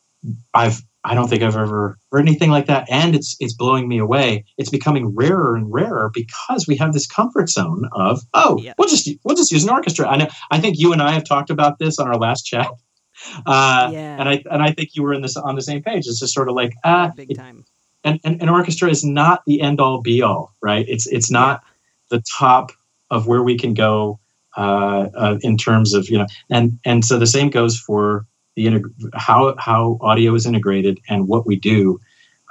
I've 0.54 0.82
I 1.06 1.14
don't 1.14 1.28
think 1.28 1.42
I've 1.42 1.56
ever 1.56 1.98
heard 2.10 2.20
anything 2.20 2.50
like 2.50 2.66
that, 2.66 2.88
and 2.90 3.14
it's 3.14 3.36
it's 3.38 3.54
blowing 3.54 3.86
me 3.86 3.98
away. 3.98 4.44
It's 4.58 4.70
becoming 4.70 5.14
rarer 5.14 5.54
and 5.54 5.72
rarer 5.72 6.10
because 6.12 6.66
we 6.66 6.76
have 6.76 6.92
this 6.92 7.06
comfort 7.06 7.48
zone 7.48 7.88
of 7.92 8.22
oh, 8.34 8.58
yeah. 8.60 8.74
we'll 8.76 8.88
just 8.88 9.08
we'll 9.22 9.36
just 9.36 9.52
use 9.52 9.62
an 9.62 9.70
orchestra. 9.70 10.08
I 10.08 10.16
know. 10.16 10.26
I 10.50 10.58
think 10.58 10.78
you 10.78 10.92
and 10.92 11.00
I 11.00 11.12
have 11.12 11.24
talked 11.24 11.48
about 11.48 11.78
this 11.78 12.00
on 12.00 12.08
our 12.08 12.18
last 12.18 12.42
chat, 12.42 12.66
uh, 13.46 13.90
yeah. 13.92 14.16
and 14.18 14.28
I 14.28 14.42
and 14.50 14.62
I 14.62 14.72
think 14.72 14.96
you 14.96 15.04
were 15.04 15.14
in 15.14 15.22
this 15.22 15.36
on 15.36 15.54
the 15.54 15.62
same 15.62 15.80
page. 15.80 16.08
It's 16.08 16.18
just 16.18 16.34
sort 16.34 16.48
of 16.48 16.56
like 16.56 16.74
ah, 16.84 17.12
big 17.14 17.30
it, 17.30 17.34
time. 17.34 17.64
And, 18.02 18.20
and 18.24 18.42
an 18.42 18.48
orchestra 18.48 18.88
is 18.88 19.04
not 19.04 19.42
the 19.46 19.60
end 19.60 19.80
all 19.80 20.00
be 20.00 20.22
all, 20.22 20.54
right? 20.60 20.84
It's 20.88 21.06
it's 21.06 21.30
not 21.30 21.62
yeah. 21.62 22.18
the 22.18 22.24
top 22.36 22.72
of 23.10 23.28
where 23.28 23.44
we 23.44 23.56
can 23.56 23.74
go 23.74 24.18
uh, 24.56 25.08
uh, 25.14 25.38
in 25.42 25.56
terms 25.56 25.94
of 25.94 26.08
you 26.08 26.18
know, 26.18 26.26
and 26.50 26.80
and 26.84 27.04
so 27.04 27.16
the 27.16 27.26
same 27.28 27.50
goes 27.50 27.78
for 27.78 28.26
the 28.56 28.66
integ- 28.66 29.10
how 29.14 29.54
how 29.58 29.98
audio 30.00 30.34
is 30.34 30.46
integrated 30.46 30.98
and 31.08 31.28
what 31.28 31.46
we 31.46 31.56
do 31.56 32.00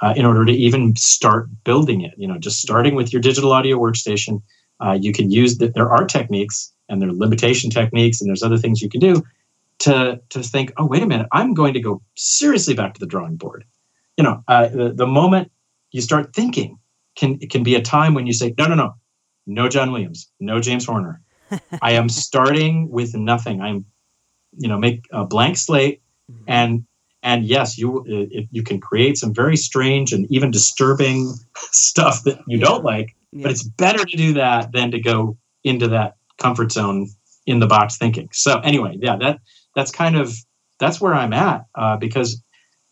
uh, 0.02 0.14
in 0.16 0.24
order 0.24 0.44
to 0.44 0.52
even 0.52 0.94
start 0.96 1.48
building 1.64 2.00
it. 2.00 2.14
You 2.16 2.28
know, 2.28 2.38
just 2.38 2.60
starting 2.60 2.94
with 2.94 3.12
your 3.12 3.20
digital 3.20 3.52
audio 3.52 3.78
workstation, 3.78 4.40
uh, 4.80 4.96
you 5.00 5.12
can 5.12 5.30
use 5.30 5.58
that. 5.58 5.74
There 5.74 5.90
are 5.90 6.06
techniques 6.06 6.72
and 6.88 7.02
there 7.02 7.08
are 7.08 7.12
limitation 7.12 7.70
techniques, 7.70 8.20
and 8.20 8.28
there's 8.28 8.42
other 8.42 8.58
things 8.58 8.80
you 8.80 8.88
can 8.88 9.00
do 9.00 9.22
to 9.80 10.20
to 10.30 10.42
think. 10.42 10.72
Oh, 10.76 10.86
wait 10.86 11.02
a 11.02 11.06
minute! 11.06 11.26
I'm 11.32 11.54
going 11.54 11.74
to 11.74 11.80
go 11.80 12.02
seriously 12.14 12.74
back 12.74 12.94
to 12.94 13.00
the 13.00 13.06
drawing 13.06 13.36
board. 13.36 13.64
You 14.16 14.24
know, 14.24 14.42
uh, 14.48 14.68
the, 14.68 14.92
the 14.94 15.06
moment 15.06 15.50
you 15.90 16.00
start 16.00 16.34
thinking 16.34 16.78
can 17.16 17.38
it 17.40 17.50
can 17.50 17.62
be 17.62 17.74
a 17.74 17.82
time 17.82 18.14
when 18.14 18.26
you 18.26 18.32
say, 18.32 18.54
no, 18.56 18.66
no, 18.66 18.74
no, 18.74 18.94
no 19.46 19.68
John 19.68 19.92
Williams, 19.92 20.30
no 20.38 20.60
James 20.60 20.84
Horner. 20.84 21.20
I 21.82 21.92
am 21.92 22.08
starting 22.08 22.90
with 22.90 23.14
nothing. 23.14 23.60
I'm 23.60 23.86
you 24.56 24.68
know 24.68 24.78
make 24.78 25.06
a 25.12 25.24
blank 25.24 25.56
slate 25.56 26.02
mm-hmm. 26.30 26.44
and 26.46 26.86
and 27.22 27.44
yes 27.44 27.76
you 27.76 28.04
it, 28.06 28.48
you 28.50 28.62
can 28.62 28.80
create 28.80 29.18
some 29.18 29.34
very 29.34 29.56
strange 29.56 30.12
and 30.12 30.30
even 30.30 30.50
disturbing 30.50 31.32
stuff 31.72 32.22
that 32.24 32.38
you 32.46 32.58
yeah. 32.58 32.64
don't 32.64 32.84
like 32.84 33.14
yeah. 33.32 33.42
but 33.42 33.50
it's 33.50 33.62
better 33.62 34.04
to 34.04 34.16
do 34.16 34.32
that 34.34 34.72
than 34.72 34.90
to 34.90 35.00
go 35.00 35.36
into 35.64 35.88
that 35.88 36.16
comfort 36.38 36.72
zone 36.72 37.08
in 37.46 37.58
the 37.60 37.66
box 37.66 37.96
thinking 37.96 38.28
so 38.32 38.60
anyway 38.60 38.96
yeah 39.00 39.16
that 39.16 39.40
that's 39.74 39.90
kind 39.90 40.16
of 40.16 40.34
that's 40.78 41.00
where 41.00 41.14
i'm 41.14 41.32
at 41.32 41.64
uh, 41.74 41.96
because 41.96 42.40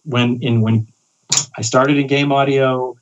when 0.05 0.39
in 0.43 0.61
when 0.61 0.87
i 1.57 1.63
started 1.63 1.97
in 1.97 2.07
game 2.07 2.33
audio 2.33 2.95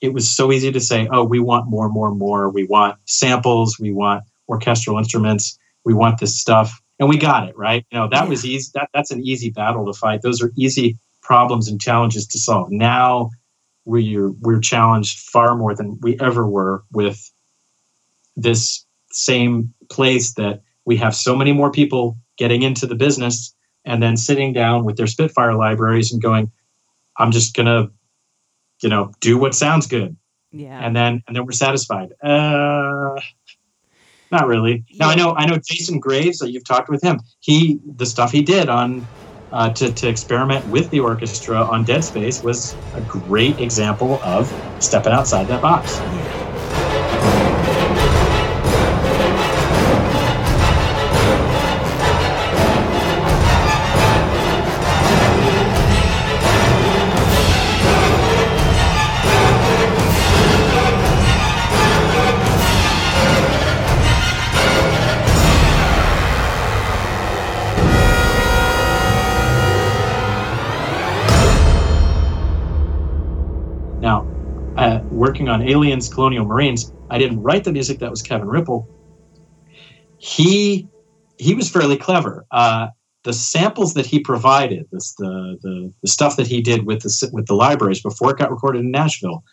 it 0.00 0.12
was 0.12 0.28
so 0.28 0.50
easy 0.52 0.72
to 0.72 0.80
say 0.80 1.08
oh 1.12 1.24
we 1.24 1.38
want 1.38 1.68
more 1.68 1.88
more 1.88 2.12
more 2.14 2.50
we 2.50 2.64
want 2.64 2.96
samples 3.06 3.78
we 3.78 3.92
want 3.92 4.22
orchestral 4.48 4.98
instruments 4.98 5.58
we 5.84 5.94
want 5.94 6.18
this 6.18 6.38
stuff 6.38 6.81
and 7.02 7.08
we 7.08 7.18
got 7.18 7.48
it 7.48 7.58
right. 7.58 7.84
You 7.90 7.98
know 7.98 8.08
that 8.08 8.22
yeah. 8.22 8.28
was 8.28 8.46
easy. 8.46 8.70
That 8.74 8.88
that's 8.94 9.10
an 9.10 9.26
easy 9.26 9.50
battle 9.50 9.84
to 9.86 9.92
fight. 9.92 10.22
Those 10.22 10.40
are 10.40 10.52
easy 10.56 10.98
problems 11.20 11.66
and 11.66 11.80
challenges 11.80 12.28
to 12.28 12.38
solve. 12.38 12.70
Now 12.70 13.30
we're 13.84 14.30
we're 14.40 14.60
challenged 14.60 15.18
far 15.18 15.56
more 15.56 15.74
than 15.74 15.98
we 16.00 16.16
ever 16.20 16.46
were 16.46 16.84
with 16.92 17.28
this 18.36 18.86
same 19.10 19.74
place 19.90 20.34
that 20.34 20.62
we 20.84 20.96
have 20.98 21.16
so 21.16 21.34
many 21.34 21.52
more 21.52 21.72
people 21.72 22.18
getting 22.38 22.62
into 22.62 22.86
the 22.86 22.94
business 22.94 23.52
and 23.84 24.00
then 24.00 24.16
sitting 24.16 24.52
down 24.52 24.84
with 24.84 24.96
their 24.96 25.08
Spitfire 25.08 25.56
libraries 25.56 26.12
and 26.12 26.22
going, 26.22 26.52
I'm 27.16 27.32
just 27.32 27.56
gonna, 27.56 27.90
you 28.80 28.88
know, 28.88 29.10
do 29.18 29.38
what 29.38 29.56
sounds 29.56 29.88
good. 29.88 30.16
Yeah. 30.52 30.78
And 30.80 30.94
then 30.94 31.24
and 31.26 31.34
then 31.34 31.46
we're 31.46 31.50
satisfied. 31.50 32.12
Uh 32.22 33.20
not 34.32 34.48
really. 34.48 34.84
Now 34.98 35.10
I 35.10 35.14
know 35.14 35.34
I 35.36 35.46
know 35.46 35.58
Jason 35.58 36.00
Graves. 36.00 36.42
Uh, 36.42 36.46
you've 36.46 36.64
talked 36.64 36.88
with 36.88 37.02
him. 37.02 37.20
He 37.40 37.78
the 37.96 38.06
stuff 38.06 38.32
he 38.32 38.42
did 38.42 38.68
on 38.68 39.06
uh, 39.52 39.70
to 39.74 39.92
to 39.92 40.08
experiment 40.08 40.66
with 40.66 40.90
the 40.90 41.00
orchestra 41.00 41.62
on 41.62 41.84
Dead 41.84 42.02
Space 42.02 42.42
was 42.42 42.74
a 42.94 43.02
great 43.02 43.60
example 43.60 44.20
of 44.24 44.50
stepping 44.80 45.12
outside 45.12 45.46
that 45.48 45.60
box. 45.60 45.92
Yeah. 45.98 46.41
Working 75.22 75.48
on 75.48 75.62
Aliens, 75.62 76.12
Colonial 76.12 76.44
Marines. 76.44 76.92
I 77.08 77.16
didn't 77.16 77.44
write 77.44 77.62
the 77.62 77.70
music; 77.70 78.00
that 78.00 78.10
was 78.10 78.22
Kevin 78.22 78.48
Riepl. 78.48 78.88
He 80.18 80.88
he 81.38 81.54
was 81.54 81.70
fairly 81.70 81.96
clever. 81.96 82.44
Uh, 82.50 82.88
the 83.22 83.32
samples 83.32 83.94
that 83.94 84.04
he 84.04 84.18
provided, 84.18 84.88
this, 84.90 85.14
the, 85.14 85.58
the 85.62 85.92
the 86.02 86.08
stuff 86.08 86.34
that 86.38 86.48
he 86.48 86.60
did 86.60 86.86
with 86.86 87.02
the 87.02 87.30
with 87.32 87.46
the 87.46 87.54
libraries 87.54 88.02
before 88.02 88.32
it 88.32 88.38
got 88.38 88.50
recorded 88.50 88.80
in 88.80 88.90
Nashville, 88.90 89.44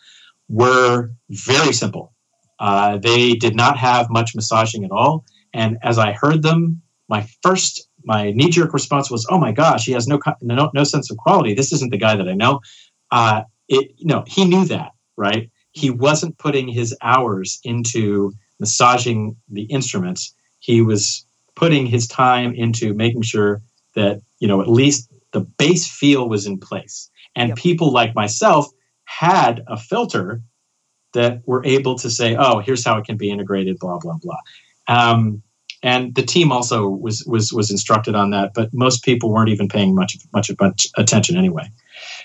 were 0.47 1.11
very 1.29 1.71
simple. 1.71 2.15
Uh, 2.57 2.97
they 2.97 3.33
did 3.33 3.55
not 3.55 3.77
have 3.77 4.09
much 4.09 4.33
massaging 4.33 4.83
at 4.83 4.89
all. 4.89 5.23
And 5.53 5.77
as 5.83 5.99
I 5.99 6.13
heard 6.13 6.41
them, 6.41 6.81
my 7.09 7.27
first 7.43 7.87
my 8.03 8.31
knee 8.31 8.49
jerk 8.49 8.73
response 8.73 9.11
was, 9.11 9.27
"Oh 9.29 9.37
my 9.37 9.51
gosh, 9.51 9.85
he 9.85 9.91
has 9.91 10.07
no 10.07 10.19
no, 10.41 10.71
no 10.73 10.83
sense 10.83 11.11
of 11.11 11.17
quality. 11.17 11.53
This 11.53 11.71
isn't 11.73 11.91
the 11.91 11.99
guy 11.99 12.15
that 12.15 12.27
I 12.27 12.33
know." 12.33 12.61
Uh, 13.11 13.43
it, 13.67 13.91
you 13.97 14.07
know, 14.07 14.23
he 14.25 14.45
knew 14.45 14.65
that, 14.65 14.93
right? 15.15 15.51
He 15.79 15.89
wasn't 15.89 16.37
putting 16.37 16.67
his 16.67 16.95
hours 17.01 17.59
into 17.63 18.33
massaging 18.59 19.35
the 19.49 19.63
instruments. 19.63 20.33
He 20.59 20.81
was 20.81 21.25
putting 21.55 21.85
his 21.85 22.07
time 22.07 22.53
into 22.53 22.93
making 22.93 23.21
sure 23.21 23.61
that, 23.95 24.21
you 24.39 24.47
know, 24.47 24.61
at 24.61 24.69
least 24.69 25.09
the 25.31 25.41
bass 25.41 25.89
feel 25.89 26.27
was 26.27 26.45
in 26.45 26.57
place. 26.59 27.09
And 27.35 27.49
yep. 27.49 27.57
people 27.57 27.91
like 27.91 28.13
myself 28.15 28.67
had 29.05 29.63
a 29.67 29.77
filter 29.77 30.41
that 31.13 31.41
were 31.45 31.65
able 31.65 31.95
to 31.99 32.09
say, 32.09 32.35
oh, 32.35 32.59
here's 32.59 32.85
how 32.85 32.97
it 32.97 33.05
can 33.05 33.17
be 33.17 33.29
integrated, 33.31 33.79
blah, 33.79 33.99
blah, 33.99 34.17
blah. 34.21 34.37
Um, 34.87 35.41
and 35.81 36.13
the 36.15 36.23
team 36.23 36.51
also 36.51 36.89
was 36.89 37.23
was 37.25 37.53
was 37.53 37.71
instructed 37.71 38.13
on 38.13 38.31
that, 38.31 38.51
but 38.53 38.73
most 38.73 39.03
people 39.03 39.31
weren't 39.31 39.49
even 39.49 39.69
paying 39.69 39.95
much 39.95 40.17
much 40.33 40.51
much 40.59 40.87
attention 40.97 41.37
anyway. 41.37 41.71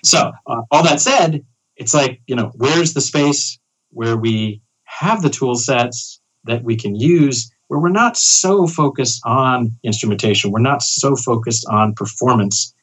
So 0.02 0.32
uh, 0.48 0.62
all 0.72 0.82
that 0.82 1.00
said, 1.00 1.44
it's 1.76 1.94
like 1.94 2.20
you 2.26 2.36
know 2.36 2.52
where's 2.56 2.94
the 2.94 3.00
space 3.00 3.58
where 3.90 4.16
we 4.16 4.60
have 4.84 5.22
the 5.22 5.30
tool 5.30 5.54
sets 5.54 6.20
that 6.44 6.62
we 6.62 6.76
can 6.76 6.94
use 6.94 7.50
where 7.68 7.80
we're 7.80 7.88
not 7.88 8.16
so 8.16 8.66
focused 8.66 9.20
on 9.24 9.70
instrumentation 9.82 10.50
we're 10.50 10.60
not 10.60 10.82
so 10.82 11.16
focused 11.16 11.66
on 11.68 11.94
performance 11.94 12.74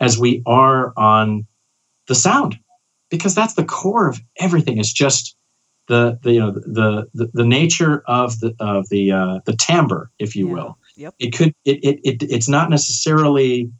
as 0.00 0.18
we 0.18 0.42
are 0.46 0.92
on 0.96 1.46
the 2.08 2.14
sound 2.14 2.58
because 3.10 3.34
that's 3.34 3.54
the 3.54 3.64
core 3.64 4.08
of 4.08 4.20
everything 4.38 4.78
it's 4.78 4.92
just 4.92 5.36
the, 5.88 6.18
the 6.22 6.32
you 6.32 6.40
know 6.40 6.52
the, 6.52 7.08
the 7.14 7.30
the 7.34 7.44
nature 7.44 8.02
of 8.06 8.38
the 8.38 8.54
of 8.60 8.88
the 8.90 9.10
uh, 9.10 9.40
the 9.44 9.56
timbre 9.56 10.10
if 10.20 10.36
you 10.36 10.46
yeah. 10.46 10.54
will 10.54 10.78
yep. 10.96 11.14
it 11.18 11.30
could 11.30 11.52
it, 11.64 11.84
it, 11.84 12.00
it 12.04 12.22
it's 12.30 12.48
not 12.48 12.70
necessarily 12.70 13.70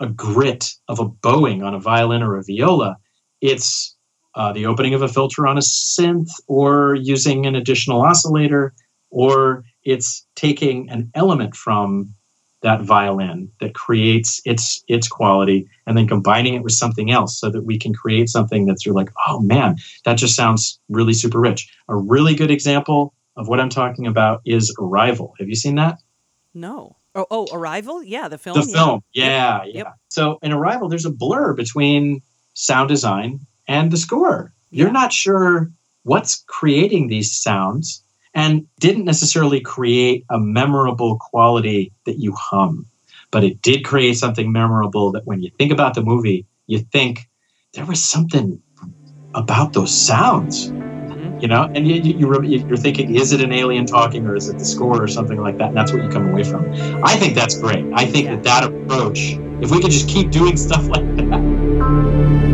a 0.00 0.06
grit 0.06 0.72
of 0.86 1.00
a 1.00 1.04
bowing 1.04 1.64
on 1.64 1.74
a 1.74 1.80
violin 1.80 2.22
or 2.22 2.36
a 2.36 2.44
viola 2.44 2.96
it's 3.40 3.96
uh, 4.38 4.52
the 4.52 4.64
opening 4.64 4.94
of 4.94 5.02
a 5.02 5.08
filter 5.08 5.46
on 5.46 5.58
a 5.58 5.60
synth 5.60 6.30
or 6.46 6.94
using 6.94 7.44
an 7.44 7.56
additional 7.56 8.00
oscillator, 8.00 8.72
or 9.10 9.64
it's 9.82 10.24
taking 10.36 10.88
an 10.90 11.10
element 11.14 11.56
from 11.56 12.14
that 12.62 12.80
violin 12.82 13.50
that 13.60 13.74
creates 13.74 14.40
its 14.44 14.82
its 14.88 15.08
quality 15.08 15.68
and 15.86 15.96
then 15.96 16.06
combining 16.06 16.54
it 16.54 16.62
with 16.62 16.72
something 16.72 17.10
else 17.10 17.38
so 17.38 17.50
that 17.50 17.64
we 17.64 17.78
can 17.78 17.92
create 17.92 18.28
something 18.28 18.66
that's 18.66 18.84
you're 18.84 18.94
like 18.94 19.10
oh 19.28 19.40
man 19.40 19.76
that 20.04 20.14
just 20.14 20.34
sounds 20.34 20.80
really 20.88 21.12
super 21.12 21.40
rich. 21.40 21.68
A 21.88 21.96
really 21.96 22.34
good 22.34 22.50
example 22.50 23.14
of 23.36 23.46
what 23.48 23.60
i'm 23.60 23.68
talking 23.68 24.06
about 24.06 24.40
is 24.44 24.74
arrival. 24.80 25.34
Have 25.38 25.48
you 25.48 25.54
seen 25.54 25.76
that? 25.76 25.98
No. 26.54 26.96
Oh, 27.14 27.26
oh 27.30 27.48
arrival? 27.52 28.02
Yeah 28.02 28.28
the 28.28 28.38
film? 28.38 28.60
The 28.60 28.66
film. 28.66 29.02
Yeah 29.12 29.62
yeah, 29.64 29.72
yeah. 29.72 29.92
so 30.08 30.38
in 30.42 30.52
arrival 30.52 30.88
there's 30.88 31.06
a 31.06 31.12
blur 31.12 31.54
between 31.54 32.20
sound 32.54 32.88
design 32.88 33.46
and 33.68 33.90
the 33.90 33.96
score. 33.96 34.52
You're 34.70 34.90
not 34.90 35.12
sure 35.12 35.70
what's 36.02 36.42
creating 36.46 37.08
these 37.08 37.40
sounds 37.40 38.02
and 38.34 38.66
didn't 38.80 39.04
necessarily 39.04 39.60
create 39.60 40.24
a 40.30 40.38
memorable 40.38 41.18
quality 41.18 41.92
that 42.06 42.18
you 42.18 42.34
hum, 42.34 42.86
but 43.30 43.44
it 43.44 43.62
did 43.62 43.84
create 43.84 44.14
something 44.14 44.50
memorable 44.50 45.12
that 45.12 45.26
when 45.26 45.42
you 45.42 45.50
think 45.58 45.72
about 45.72 45.94
the 45.94 46.02
movie, 46.02 46.46
you 46.66 46.78
think 46.78 47.28
there 47.74 47.86
was 47.86 48.04
something 48.04 48.60
about 49.34 49.72
those 49.74 49.94
sounds 49.94 50.70
mm-hmm. 51.18 51.40
you 51.40 51.48
know? 51.48 51.70
And 51.74 51.86
you, 51.86 51.96
you, 51.96 52.42
you're 52.66 52.76
thinking 52.76 53.14
is 53.14 53.32
it 53.32 53.40
an 53.40 53.52
alien 53.52 53.86
talking 53.86 54.26
or 54.26 54.36
is 54.36 54.48
it 54.48 54.58
the 54.58 54.64
score 54.64 55.02
or 55.02 55.08
something 55.08 55.40
like 55.40 55.58
that? 55.58 55.68
And 55.68 55.76
that's 55.76 55.92
what 55.92 56.02
you 56.02 56.08
come 56.08 56.28
away 56.28 56.44
from. 56.44 56.72
I 57.04 57.16
think 57.16 57.34
that's 57.34 57.58
great. 57.58 57.84
I 57.94 58.06
think 58.06 58.26
yeah. 58.26 58.36
that 58.36 58.44
that 58.44 58.64
approach 58.64 59.38
if 59.60 59.70
we 59.70 59.80
could 59.80 59.90
just 59.90 60.08
keep 60.08 60.30
doing 60.30 60.56
stuff 60.56 60.86
like 60.88 61.16
that 61.16 62.47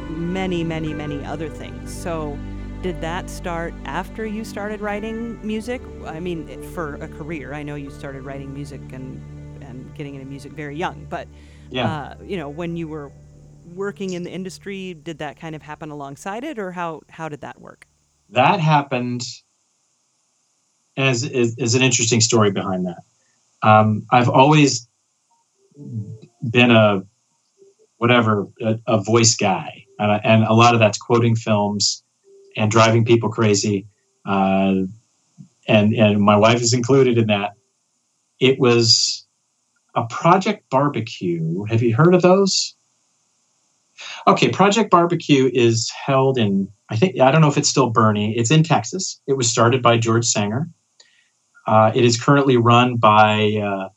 many, 0.00 0.64
many, 0.64 0.92
many 0.92 1.24
other 1.24 1.48
things. 1.48 1.92
So, 1.92 2.38
did 2.82 3.00
that 3.00 3.30
start 3.30 3.72
after 3.86 4.26
you 4.26 4.44
started 4.44 4.80
writing 4.80 5.44
music? 5.46 5.80
I 6.04 6.20
mean, 6.20 6.62
for 6.74 6.96
a 6.96 7.08
career. 7.08 7.54
I 7.54 7.62
know 7.62 7.76
you 7.76 7.90
started 7.90 8.22
writing 8.22 8.52
music 8.52 8.80
and 8.92 9.22
and 9.62 9.94
getting 9.94 10.14
into 10.14 10.26
music 10.26 10.52
very 10.52 10.76
young, 10.76 11.06
but 11.08 11.26
yeah. 11.70 11.90
Uh, 11.90 12.14
you 12.22 12.36
know, 12.36 12.48
when 12.48 12.76
you 12.76 12.86
were 12.88 13.10
working 13.74 14.12
in 14.12 14.22
the 14.22 14.30
industry, 14.30 14.94
did 14.94 15.18
that 15.18 15.38
kind 15.38 15.56
of 15.56 15.62
happen 15.62 15.90
alongside 15.90 16.44
it, 16.44 16.58
or 16.58 16.72
how 16.72 17.00
how 17.08 17.28
did 17.28 17.40
that 17.40 17.60
work? 17.60 17.86
That 18.30 18.60
happened. 18.60 19.22
As 20.96 21.24
is, 21.24 21.56
is 21.56 21.74
an 21.74 21.82
interesting 21.82 22.20
story 22.20 22.52
behind 22.52 22.86
that. 22.86 23.02
Um, 23.62 24.06
I've 24.12 24.28
always 24.28 24.86
been 26.50 26.70
a 26.70 27.02
whatever 27.98 28.46
a, 28.60 28.78
a 28.86 29.02
voice 29.02 29.34
guy 29.36 29.84
and 29.98 30.44
a 30.44 30.52
lot 30.52 30.74
of 30.74 30.80
that's 30.80 30.98
quoting 30.98 31.36
films 31.36 32.02
and 32.56 32.70
driving 32.70 33.04
people 33.04 33.28
crazy. 33.28 33.86
Uh, 34.26 34.82
and 35.66 35.94
and 35.94 36.20
my 36.20 36.36
wife 36.36 36.60
is 36.60 36.72
included 36.72 37.18
in 37.18 37.26
that. 37.28 37.52
It 38.40 38.58
was 38.58 39.26
a 39.94 40.04
Project 40.06 40.68
Bar-B-Q. 40.70 41.66
Have 41.68 41.82
you 41.82 41.94
heard 41.94 42.14
of 42.14 42.22
those? 42.22 42.74
Okay, 44.26 44.50
Project 44.50 44.90
Bar-B-Q 44.90 45.50
is 45.54 45.90
held 45.90 46.36
in 46.36 46.68
I 46.90 46.96
think 46.96 47.20
I 47.20 47.30
don't 47.30 47.40
know 47.40 47.48
if 47.48 47.56
it's 47.56 47.68
still 47.68 47.92
Boerne. 47.92 48.34
It's 48.36 48.50
in 48.50 48.62
Texas. 48.62 49.20
It 49.26 49.36
was 49.36 49.48
started 49.48 49.82
by 49.82 49.98
George 49.98 50.26
Sanger. 50.26 50.68
Uh, 51.66 51.92
it 51.94 52.04
is 52.04 52.20
currently 52.20 52.58
run 52.58 52.96
by 52.96 53.54
uh, 53.54 53.88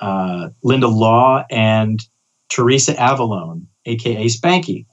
uh, 0.00 0.50
Linda 0.62 0.88
Law 0.88 1.44
and 1.50 2.00
Teresa 2.48 2.94
Avallone, 2.94 3.66
aka 3.86 4.26
Spanky 4.26 4.86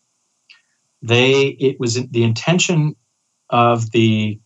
they 1.03 1.49
it 1.59 1.79
was 1.79 1.95
the 1.95 2.23
intention 2.23 2.95
of 3.49 3.91
the 3.91 4.39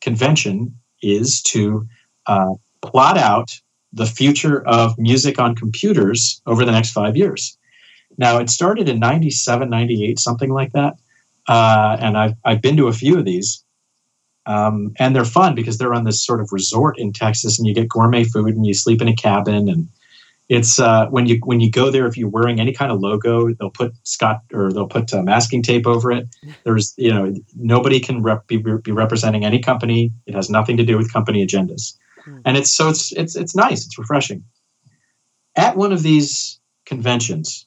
convention 0.00 0.78
is 1.02 1.42
to 1.42 1.86
uh, 2.26 2.54
plot 2.80 3.18
out 3.18 3.60
the 3.92 4.06
future 4.06 4.66
of 4.66 4.96
music 4.96 5.38
on 5.38 5.54
computers 5.54 6.40
over 6.46 6.64
the 6.64 6.72
next 6.72 6.92
five 6.92 7.16
years. 7.16 7.58
Now, 8.16 8.38
it 8.38 8.48
started 8.48 8.88
in 8.88 9.00
97, 9.00 9.68
98, 9.68 10.18
something 10.18 10.50
like 10.50 10.72
that. 10.72 10.94
Uh, 11.48 11.96
and 12.00 12.16
I've, 12.16 12.34
I've 12.44 12.62
been 12.62 12.76
to 12.76 12.88
a 12.88 12.92
few 12.92 13.18
of 13.18 13.24
these. 13.24 13.62
Um, 14.46 14.92
and 14.98 15.14
they're 15.14 15.24
fun 15.24 15.54
because 15.54 15.78
they're 15.78 15.94
on 15.94 16.04
this 16.04 16.24
sort 16.24 16.40
of 16.40 16.52
resort 16.52 16.98
in 16.98 17.12
Texas 17.12 17.58
and 17.58 17.66
you 17.66 17.74
get 17.74 17.88
gourmet 17.88 18.24
food 18.24 18.54
and 18.54 18.66
you 18.66 18.74
sleep 18.74 19.00
in 19.02 19.08
a 19.08 19.16
cabin 19.16 19.68
and 19.68 19.88
it's 20.48 20.78
uh, 20.78 21.06
when 21.06 21.26
you 21.26 21.40
when 21.44 21.60
you 21.60 21.70
go 21.70 21.90
there 21.90 22.06
if 22.06 22.16
you're 22.16 22.28
wearing 22.28 22.60
any 22.60 22.72
kind 22.72 22.92
of 22.92 23.00
logo 23.00 23.52
they'll 23.54 23.70
put 23.70 23.94
scott 24.02 24.42
or 24.52 24.72
they'll 24.72 24.88
put 24.88 25.12
uh, 25.14 25.22
masking 25.22 25.62
tape 25.62 25.86
over 25.86 26.12
it. 26.12 26.28
There's 26.64 26.94
you 26.96 27.12
know 27.12 27.34
nobody 27.56 28.00
can 28.00 28.22
rep- 28.22 28.46
be, 28.46 28.58
be, 28.58 28.92
representing 28.92 29.44
any 29.44 29.60
company. 29.60 30.12
It 30.26 30.34
has 30.34 30.50
nothing 30.50 30.76
to 30.76 30.84
do 30.84 30.96
with 30.96 31.12
company 31.12 31.46
agendas. 31.46 31.96
Mm. 32.26 32.40
and 32.46 32.56
it's 32.56 32.74
so 32.74 32.88
it's 32.88 33.12
it's 33.12 33.36
it's 33.36 33.54
nice. 33.54 33.84
It's 33.84 33.98
refreshing. 33.98 34.44
At 35.56 35.76
one 35.76 35.92
of 35.92 36.02
these 36.02 36.60
conventions 36.86 37.66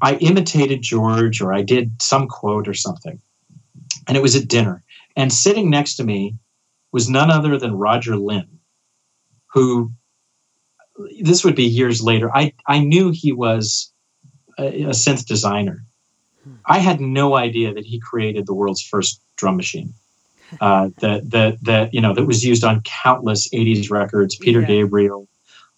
i 0.00 0.14
imitated 0.14 0.80
george 0.80 1.42
or 1.42 1.52
i 1.52 1.60
did 1.60 2.00
some 2.00 2.26
quote 2.26 2.66
or 2.66 2.72
something 2.72 3.20
and 4.08 4.16
it 4.16 4.22
was 4.22 4.34
at 4.34 4.48
dinner. 4.48 4.82
And 5.16 5.32
sitting 5.32 5.70
next 5.70 5.96
to 5.96 6.04
me 6.04 6.36
was 6.92 7.08
none 7.08 7.30
other 7.30 7.58
than 7.58 7.74
roger 7.74 8.16
linn 8.16 8.58
who 9.52 9.92
this 11.20 11.44
would 11.44 11.56
be 11.56 11.64
years 11.64 12.02
later. 12.02 12.30
I, 12.34 12.52
I 12.66 12.80
knew 12.80 13.10
he 13.10 13.32
was 13.32 13.92
a, 14.58 14.84
a 14.84 14.90
synth 14.90 15.26
designer. 15.26 15.84
I 16.66 16.78
had 16.78 17.00
no 17.00 17.36
idea 17.36 17.74
that 17.74 17.84
he 17.84 18.00
created 18.00 18.46
the 18.46 18.54
world's 18.54 18.82
first 18.82 19.20
drum 19.36 19.56
machine. 19.56 19.94
Uh, 20.60 20.90
that 20.98 21.30
that 21.30 21.62
that 21.62 21.94
you 21.94 22.00
know 22.00 22.12
that 22.12 22.26
was 22.26 22.44
used 22.44 22.64
on 22.64 22.80
countless 22.80 23.48
80s 23.50 23.88
records 23.88 24.34
peter 24.34 24.62
yeah. 24.62 24.66
gabriel 24.66 25.28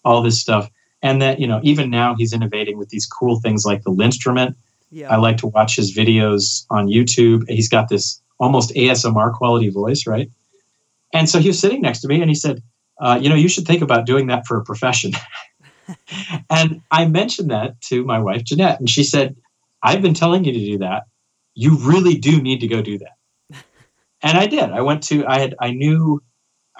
all 0.03 0.23
this 0.23 0.41
stuff 0.41 0.67
and 1.03 1.21
that 1.21 1.39
you 1.39 1.45
know 1.45 1.59
even 1.61 1.91
now 1.91 2.15
he's 2.15 2.33
innovating 2.33 2.79
with 2.79 2.89
these 2.89 3.05
cool 3.05 3.39
things 3.39 3.65
like 3.65 3.83
the 3.83 3.91
LinnStrument. 3.91 4.55
Yeah. 4.89 5.11
I 5.11 5.17
like 5.17 5.37
to 5.37 5.47
watch 5.47 5.75
his 5.75 5.95
videos 5.95 6.65
on 6.69 6.87
YouTube. 6.87 7.47
He's 7.49 7.69
got 7.69 7.89
this 7.89 8.21
almost 8.39 8.71
ASMR 8.71 9.33
quality 9.33 9.69
voice, 9.69 10.07
right? 10.07 10.29
And 11.11 11.29
so 11.29 11.39
he 11.39 11.49
was 11.49 11.59
sitting 11.59 11.81
next 11.81 11.99
to 12.01 12.07
me 12.07 12.21
and 12.21 12.29
he 12.29 12.35
said, 12.35 12.63
uh, 13.03 13.19
you 13.21 13.27
know, 13.27 13.35
you 13.35 13.49
should 13.49 13.67
think 13.67 13.81
about 13.81 14.05
doing 14.05 14.27
that 14.27 14.47
for 14.47 14.57
a 14.57 14.63
profession. 14.63 15.11
and 16.49 16.81
I 16.89 17.05
mentioned 17.05 17.51
that 17.51 17.79
to 17.81 18.05
my 18.05 18.19
wife, 18.19 18.45
Jeanette, 18.45 18.79
and 18.79 18.89
she 18.89 19.03
said, 19.03 19.35
I've 19.83 20.01
been 20.01 20.13
telling 20.13 20.45
you 20.45 20.53
to 20.53 20.59
do 20.59 20.77
that. 20.77 21.03
You 21.53 21.75
really 21.79 22.15
do 22.15 22.41
need 22.41 22.61
to 22.61 22.67
go 22.67 22.81
do 22.81 22.99
that. 22.99 23.17
and 24.23 24.37
I 24.37 24.47
did. 24.47 24.71
I 24.71 24.81
went 24.81 25.03
to, 25.03 25.27
I 25.27 25.39
had, 25.39 25.53
I 25.59 25.71
knew, 25.71 26.23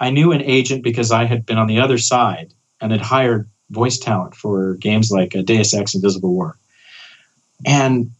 I 0.00 0.08
knew 0.10 0.32
an 0.32 0.40
agent 0.40 0.82
because 0.82 1.12
I 1.12 1.26
had 1.26 1.44
been 1.44 1.58
on 1.58 1.66
the 1.66 1.80
other 1.80 1.98
side 1.98 2.54
and 2.80 2.90
had 2.90 3.02
hired 3.02 3.50
voice 3.68 3.98
talent 3.98 4.34
for 4.34 4.76
games 4.76 5.10
like 5.10 5.36
uh, 5.36 5.42
Deus 5.42 5.74
Ex 5.74 5.94
Invisible 5.94 6.32
War. 6.32 6.56
And 7.66 8.12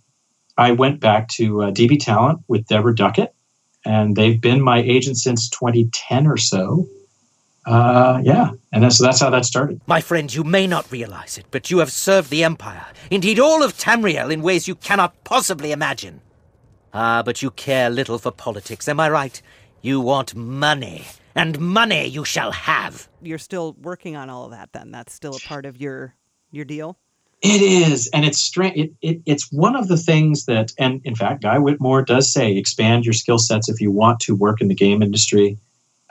I 0.59 0.73
went 0.73 1.01
back 1.01 1.29
to 1.29 1.63
uh, 1.63 1.71
DB 1.71 1.99
Talent 1.99 2.41
with 2.49 2.67
Deborah 2.67 2.95
Duckett, 2.95 3.35
and 3.83 4.15
they've 4.15 4.41
been 4.41 4.61
my 4.61 4.83
agent 4.83 5.17
since 5.17 5.49
2010 5.49 6.27
or 6.27 6.37
so 6.37 6.87
uh, 7.67 8.21
yeah, 8.23 8.51
and 8.73 8.83
that's, 8.83 8.99
that's 8.99 9.21
how 9.21 9.31
that 9.31 9.45
started. 9.45 9.81
My 9.87 10.01
friend, 10.01 10.33
you 10.33 10.45
may 10.45 10.67
not 10.67 10.91
realize 10.91 11.39
it, 11.39 11.47
but 11.51 11.71
you 11.71 11.79
have 11.79 11.93
served 11.93 12.31
the 12.31 12.45
Empire, 12.45 12.87
indeed 13.11 13.39
all 13.39 13.63
of 13.63 13.77
Tamriel, 13.77 14.33
in 14.33 14.43
ways 14.43 14.69
you 14.69 14.75
cannot 14.75 15.25
possibly 15.25 15.73
imagine. 15.73 16.21
Ah, 16.93 17.23
but 17.23 17.43
you 17.43 17.51
care 17.51 17.91
little 17.91 18.19
for 18.19 18.31
politics, 18.31 18.89
am 18.89 19.01
I 19.01 19.11
right? 19.11 19.41
You 19.83 20.01
want 20.01 20.35
money, 20.35 21.05
and 21.35 21.59
money 21.59 22.07
you 22.07 22.25
shall 22.25 22.53
have. 22.53 23.09
You're 23.21 23.39
still 23.39 23.75
working 23.81 24.17
on 24.17 24.31
all 24.31 24.45
of 24.45 24.51
that, 24.53 24.73
then? 24.73 24.91
That's 24.91 25.13
still 25.13 25.35
a 25.35 25.41
part 25.41 25.67
of 25.67 25.81
your 25.81 26.15
your 26.55 26.65
deal? 26.65 26.97
It 27.43 27.61
is, 27.61 28.09
and 28.15 28.25
it's 28.25 28.39
strange. 28.39 28.77
It, 28.77 28.93
it, 29.03 29.21
it's 29.27 29.53
one 29.53 29.77
of 29.77 29.89
the 29.89 29.99
things 29.99 30.47
that, 30.47 30.73
and 30.79 31.03
in 31.05 31.15
fact, 31.15 31.43
Guy 31.43 31.59
Whitmore 31.59 32.03
does 32.03 32.33
say, 32.33 32.57
expand 32.57 33.05
your 33.05 33.13
skill 33.13 33.39
sets 33.39 33.69
if 33.69 33.81
you 33.81 33.91
want 33.91 34.21
to 34.21 34.35
work 34.35 34.63
in 34.63 34.69
the 34.69 34.75
game 34.75 35.03
industry. 35.03 35.59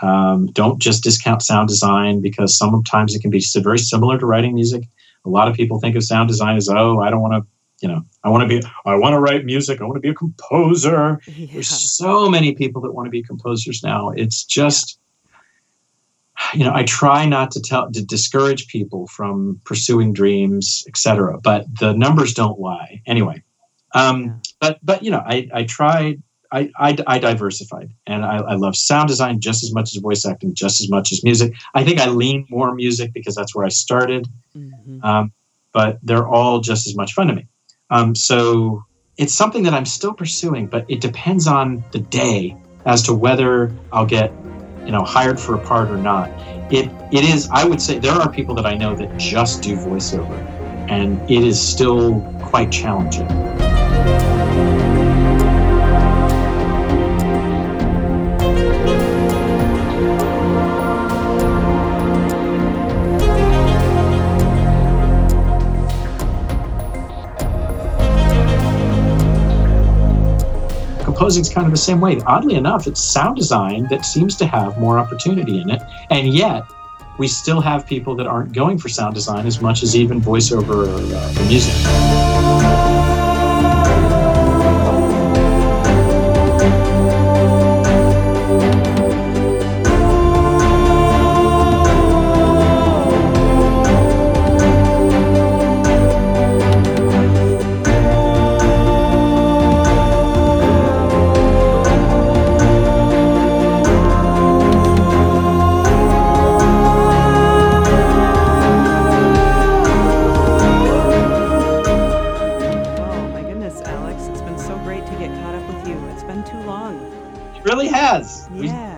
Um, 0.04 0.48
don't 0.48 0.82
just 0.82 1.02
discount 1.02 1.42
sound 1.42 1.70
design 1.70 2.22
because 2.22 2.58
sometimes 2.58 3.16
it 3.16 3.22
can 3.22 3.32
be 3.32 3.42
very 3.56 3.80
similar 3.80 4.20
to 4.20 4.26
writing 4.26 4.54
music. 4.54 4.84
A 5.24 5.30
lot 5.30 5.48
of 5.48 5.56
people 5.56 5.80
think 5.80 5.96
of 5.96 6.04
sound 6.04 6.28
design 6.28 6.58
as, 6.58 6.68
oh, 6.68 7.00
I 7.00 7.10
don't 7.10 7.22
want 7.22 7.34
to, 7.36 7.50
you 7.82 7.88
know, 7.88 8.02
I 8.22 8.30
want 8.30 8.42
to 8.42 8.48
be, 8.48 8.68
I 8.86 8.96
want 8.96 9.14
to 9.14 9.20
write 9.20 9.46
music. 9.46 9.80
I 9.80 9.86
want 9.86 9.96
to 9.96 10.02
be 10.02 10.10
a 10.10 10.14
composer. 10.14 11.22
Yeah. 11.26 11.48
There's 11.54 11.70
so 11.70 12.30
many 12.30 12.54
people 12.54 12.82
that 12.82 12.92
want 12.92 13.08
to 13.08 13.12
be 13.12 13.24
composers 13.24 13.82
now. 13.82 14.10
It's 14.10 14.44
just, 14.44 15.00
you 16.54 16.66
know, 16.66 16.74
I 16.74 16.84
try 16.84 17.26
not 17.26 17.52
to 17.52 17.62
tell 17.62 17.90
to 17.90 18.04
discourage 18.04 18.68
people 18.68 19.08
from 19.08 19.62
pursuing 19.64 20.12
dreams, 20.12 20.84
etc. 20.86 21.40
But 21.42 21.66
the 21.80 21.94
numbers 21.94 22.34
don't 22.34 22.60
lie. 22.60 23.02
Anyway, 23.06 23.42
um, 23.94 24.24
yeah. 24.24 24.34
but 24.60 24.80
but 24.84 25.04
you 25.04 25.12
know, 25.12 25.24
I 25.26 25.48
I 25.54 25.64
tried 25.64 26.22
I, 26.54 26.70
I, 26.78 26.96
I 27.08 27.18
diversified 27.18 27.92
and 28.06 28.24
I, 28.24 28.38
I, 28.38 28.54
love 28.54 28.76
sound 28.76 29.08
design 29.08 29.40
just 29.40 29.64
as 29.64 29.74
much 29.74 29.96
as 29.96 30.02
voice 30.02 30.24
acting, 30.24 30.54
just 30.54 30.82
as 30.82 30.90
much 30.90 31.12
as 31.12 31.24
music. 31.24 31.56
I 31.74 31.84
think 31.84 32.00
I 32.00 32.10
lean 32.10 32.46
more 32.48 32.76
music 32.76 33.12
because 33.12 33.34
that's 33.34 33.56
where 33.56 33.66
I 33.66 33.70
started, 33.70 34.28
mm-hmm. 34.56 35.04
um, 35.04 35.34
but 35.74 35.98
they're 36.04 36.28
all 36.28 36.60
just 36.60 36.86
as 36.86 36.96
much 36.96 37.14
fun 37.14 37.28
to 37.28 37.34
me. 37.34 37.48
Um, 37.90 38.14
so 38.14 38.84
it's 39.18 39.34
something 39.34 39.64
that 39.64 39.74
I'm 39.74 39.86
still 39.86 40.14
pursuing, 40.14 40.68
but 40.68 40.86
it 40.88 41.02
depends 41.02 41.48
on 41.48 41.84
the 41.92 42.00
day 42.00 42.56
as 42.86 43.02
to 43.04 43.16
whether 43.16 43.74
I'll 43.92 44.06
get, 44.06 44.32
you 44.86 44.92
know, 44.92 45.04
hired 45.04 45.40
for 45.40 45.56
a 45.56 45.60
part 45.60 45.90
or 45.90 45.98
not. 45.98 46.30
it 46.72 46.88
it 47.12 47.24
is. 47.24 47.50
I 47.52 47.66
would 47.66 47.82
say 47.82 47.98
there 47.98 48.14
are 48.14 48.32
people 48.32 48.54
that 48.56 48.68
I 48.68 48.76
know 48.76 48.96
that 48.96 49.18
just 49.18 49.64
do 49.64 49.76
voiceover, 49.76 50.38
and 50.88 51.20
it 51.32 51.44
is 51.44 51.60
still 51.60 52.22
quite 52.42 52.72
challenging. 52.72 53.28
Composing 71.24 71.42
is 71.42 71.50
kind 71.50 71.66
of 71.66 71.72
the 71.72 71.78
same 71.78 72.02
way. 72.02 72.20
Oddly 72.28 72.56
enough, 72.56 72.86
it's 72.86 73.02
sound 73.02 73.38
design 73.38 73.88
that 73.88 74.04
seems 74.04 74.36
to 74.36 74.46
have 74.46 74.78
more 74.78 75.00
opportunity 75.00 75.62
in 75.62 75.70
it. 75.70 75.82
And 76.10 76.34
yet, 76.34 76.66
we 77.18 77.30
still 77.30 77.62
have 77.62 77.88
people 77.88 78.14
that 78.18 78.28
aren't 78.28 78.52
going 78.52 78.78
for 78.78 78.90
sound 78.90 79.16
design 79.16 79.46
as 79.48 79.62
much 79.62 79.84
as 79.84 79.96
even 79.96 80.20
voiceover 80.20 80.86
or, 80.86 81.16
uh, 81.16 81.42
or 81.42 81.46
music. 81.48 82.83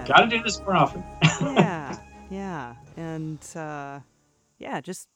Got 0.06 0.22
to 0.22 0.28
do 0.28 0.42
this 0.42 0.60
more 0.60 0.76
often. 0.76 1.04
yeah, 1.42 1.98
yeah, 2.30 2.76
and 2.98 3.40
uh, 3.56 4.00
yeah, 4.58 4.82
just 4.82 5.08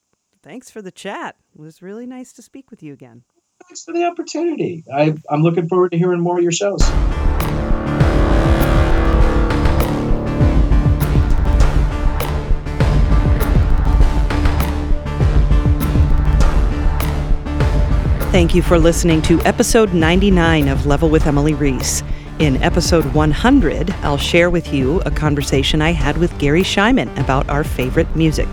thanks 0.44 0.70
for 0.70 0.82
the 0.82 0.92
chat. 0.92 1.36
It 1.54 1.60
was 1.60 1.82
really 1.82 2.06
nice 2.06 2.34
to 2.34 2.42
speak 2.42 2.72
with 2.72 2.84
you 2.84 2.94
again. 2.94 3.24
Thanks 3.68 3.84
for 3.84 3.94
the 3.94 4.06
opportunity. 4.06 4.84
I, 4.94 5.16
I'm 5.30 5.44
looking 5.44 5.68
forward 5.68 5.92
to 5.92 5.98
hearing 5.98 6.22
more 6.22 6.38
of 6.38 6.44
your 6.44 6.52
shows. 6.52 6.82
Thank 18.32 18.54
you 18.54 18.62
for 18.62 18.78
listening 18.78 19.24
to 19.24 19.42
episode 19.42 19.92
99 19.96 20.68
of 20.68 20.86
Level 20.86 21.10
with 21.10 21.26
Emily 21.26 21.56
Reese. 21.56 22.04
In 22.38 22.62
episode 22.62 23.04
100, 23.16 23.90
I'll 24.04 24.20
share 24.20 24.52
with 24.52 24.72
you 24.72 25.02
a 25.02 25.10
conversation 25.10 25.82
I 25.82 25.94
had 25.94 26.16
with 26.18 26.38
Garry 26.38 26.62
Schyman 26.62 27.18
about 27.20 27.50
our 27.50 27.64
favorite 27.64 28.16
music. 28.16 28.48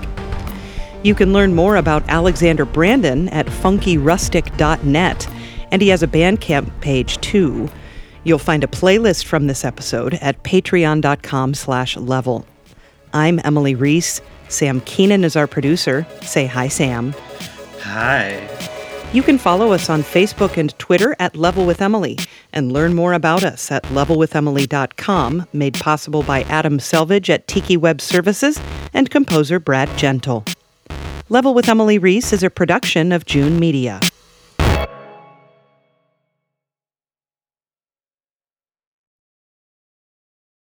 You 1.03 1.15
can 1.15 1.35
learn 1.35 1.55
more 1.55 1.77
about 1.77 2.09
Alexander 2.09 2.65
Brandon 2.65 3.29
at 3.29 3.45
funkyrustic.net, 3.47 5.29
and 5.71 5.83
he 5.83 5.89
has 5.89 6.03
a 6.03 6.09
Bandcamp 6.09 6.81
page 6.81 7.19
too. 7.19 7.69
You'll 8.25 8.39
find 8.39 8.65
a 8.65 8.69
playlist 8.69 9.27
from 9.27 9.47
this 9.47 9.63
episode 9.63 10.15
at 10.15 10.43
patreon.com 10.43 11.53
slash 11.53 11.99
level. 11.99 12.47
I'm 13.13 13.41
Emily 13.45 13.75
Reese. 13.75 14.23
Sam 14.49 14.81
Keenan 14.81 15.23
is 15.23 15.37
our 15.37 15.47
producer. 15.47 16.07
Say 16.23 16.47
hi, 16.47 16.69
Sam. 16.69 17.15
Hi. 17.83 18.73
You 19.13 19.23
can 19.23 19.39
follow 19.39 19.73
us 19.73 19.89
on 19.89 20.03
Facebook 20.03 20.57
and 20.57 20.77
Twitter 20.79 21.17
at 21.19 21.37
Level 21.37 21.65
with 21.65 21.81
Emily 21.81 22.19
and 22.53 22.73
learn 22.73 22.95
more 22.95 23.13
about 23.13 23.45
us 23.45 23.71
at 23.71 23.83
levelwithemily.com, 23.85 25.47
made 25.53 25.75
possible 25.75 26.23
by 26.23 26.43
Adam 26.43 26.79
Selvage 26.79 27.31
at 27.31 27.47
Tiki 27.47 27.77
Web 27.77 28.01
Services 28.01 28.61
and 28.93 29.09
composer 29.09 29.59
Brad 29.59 29.89
Gentle. 29.97 30.45
Level 31.29 31.55
with 31.55 31.69
Emily 31.69 31.99
Reese 31.99 32.33
is 32.33 32.43
a 32.43 32.51
production 32.51 33.11
of 33.13 33.25
June 33.25 33.59
Media. 33.59 34.01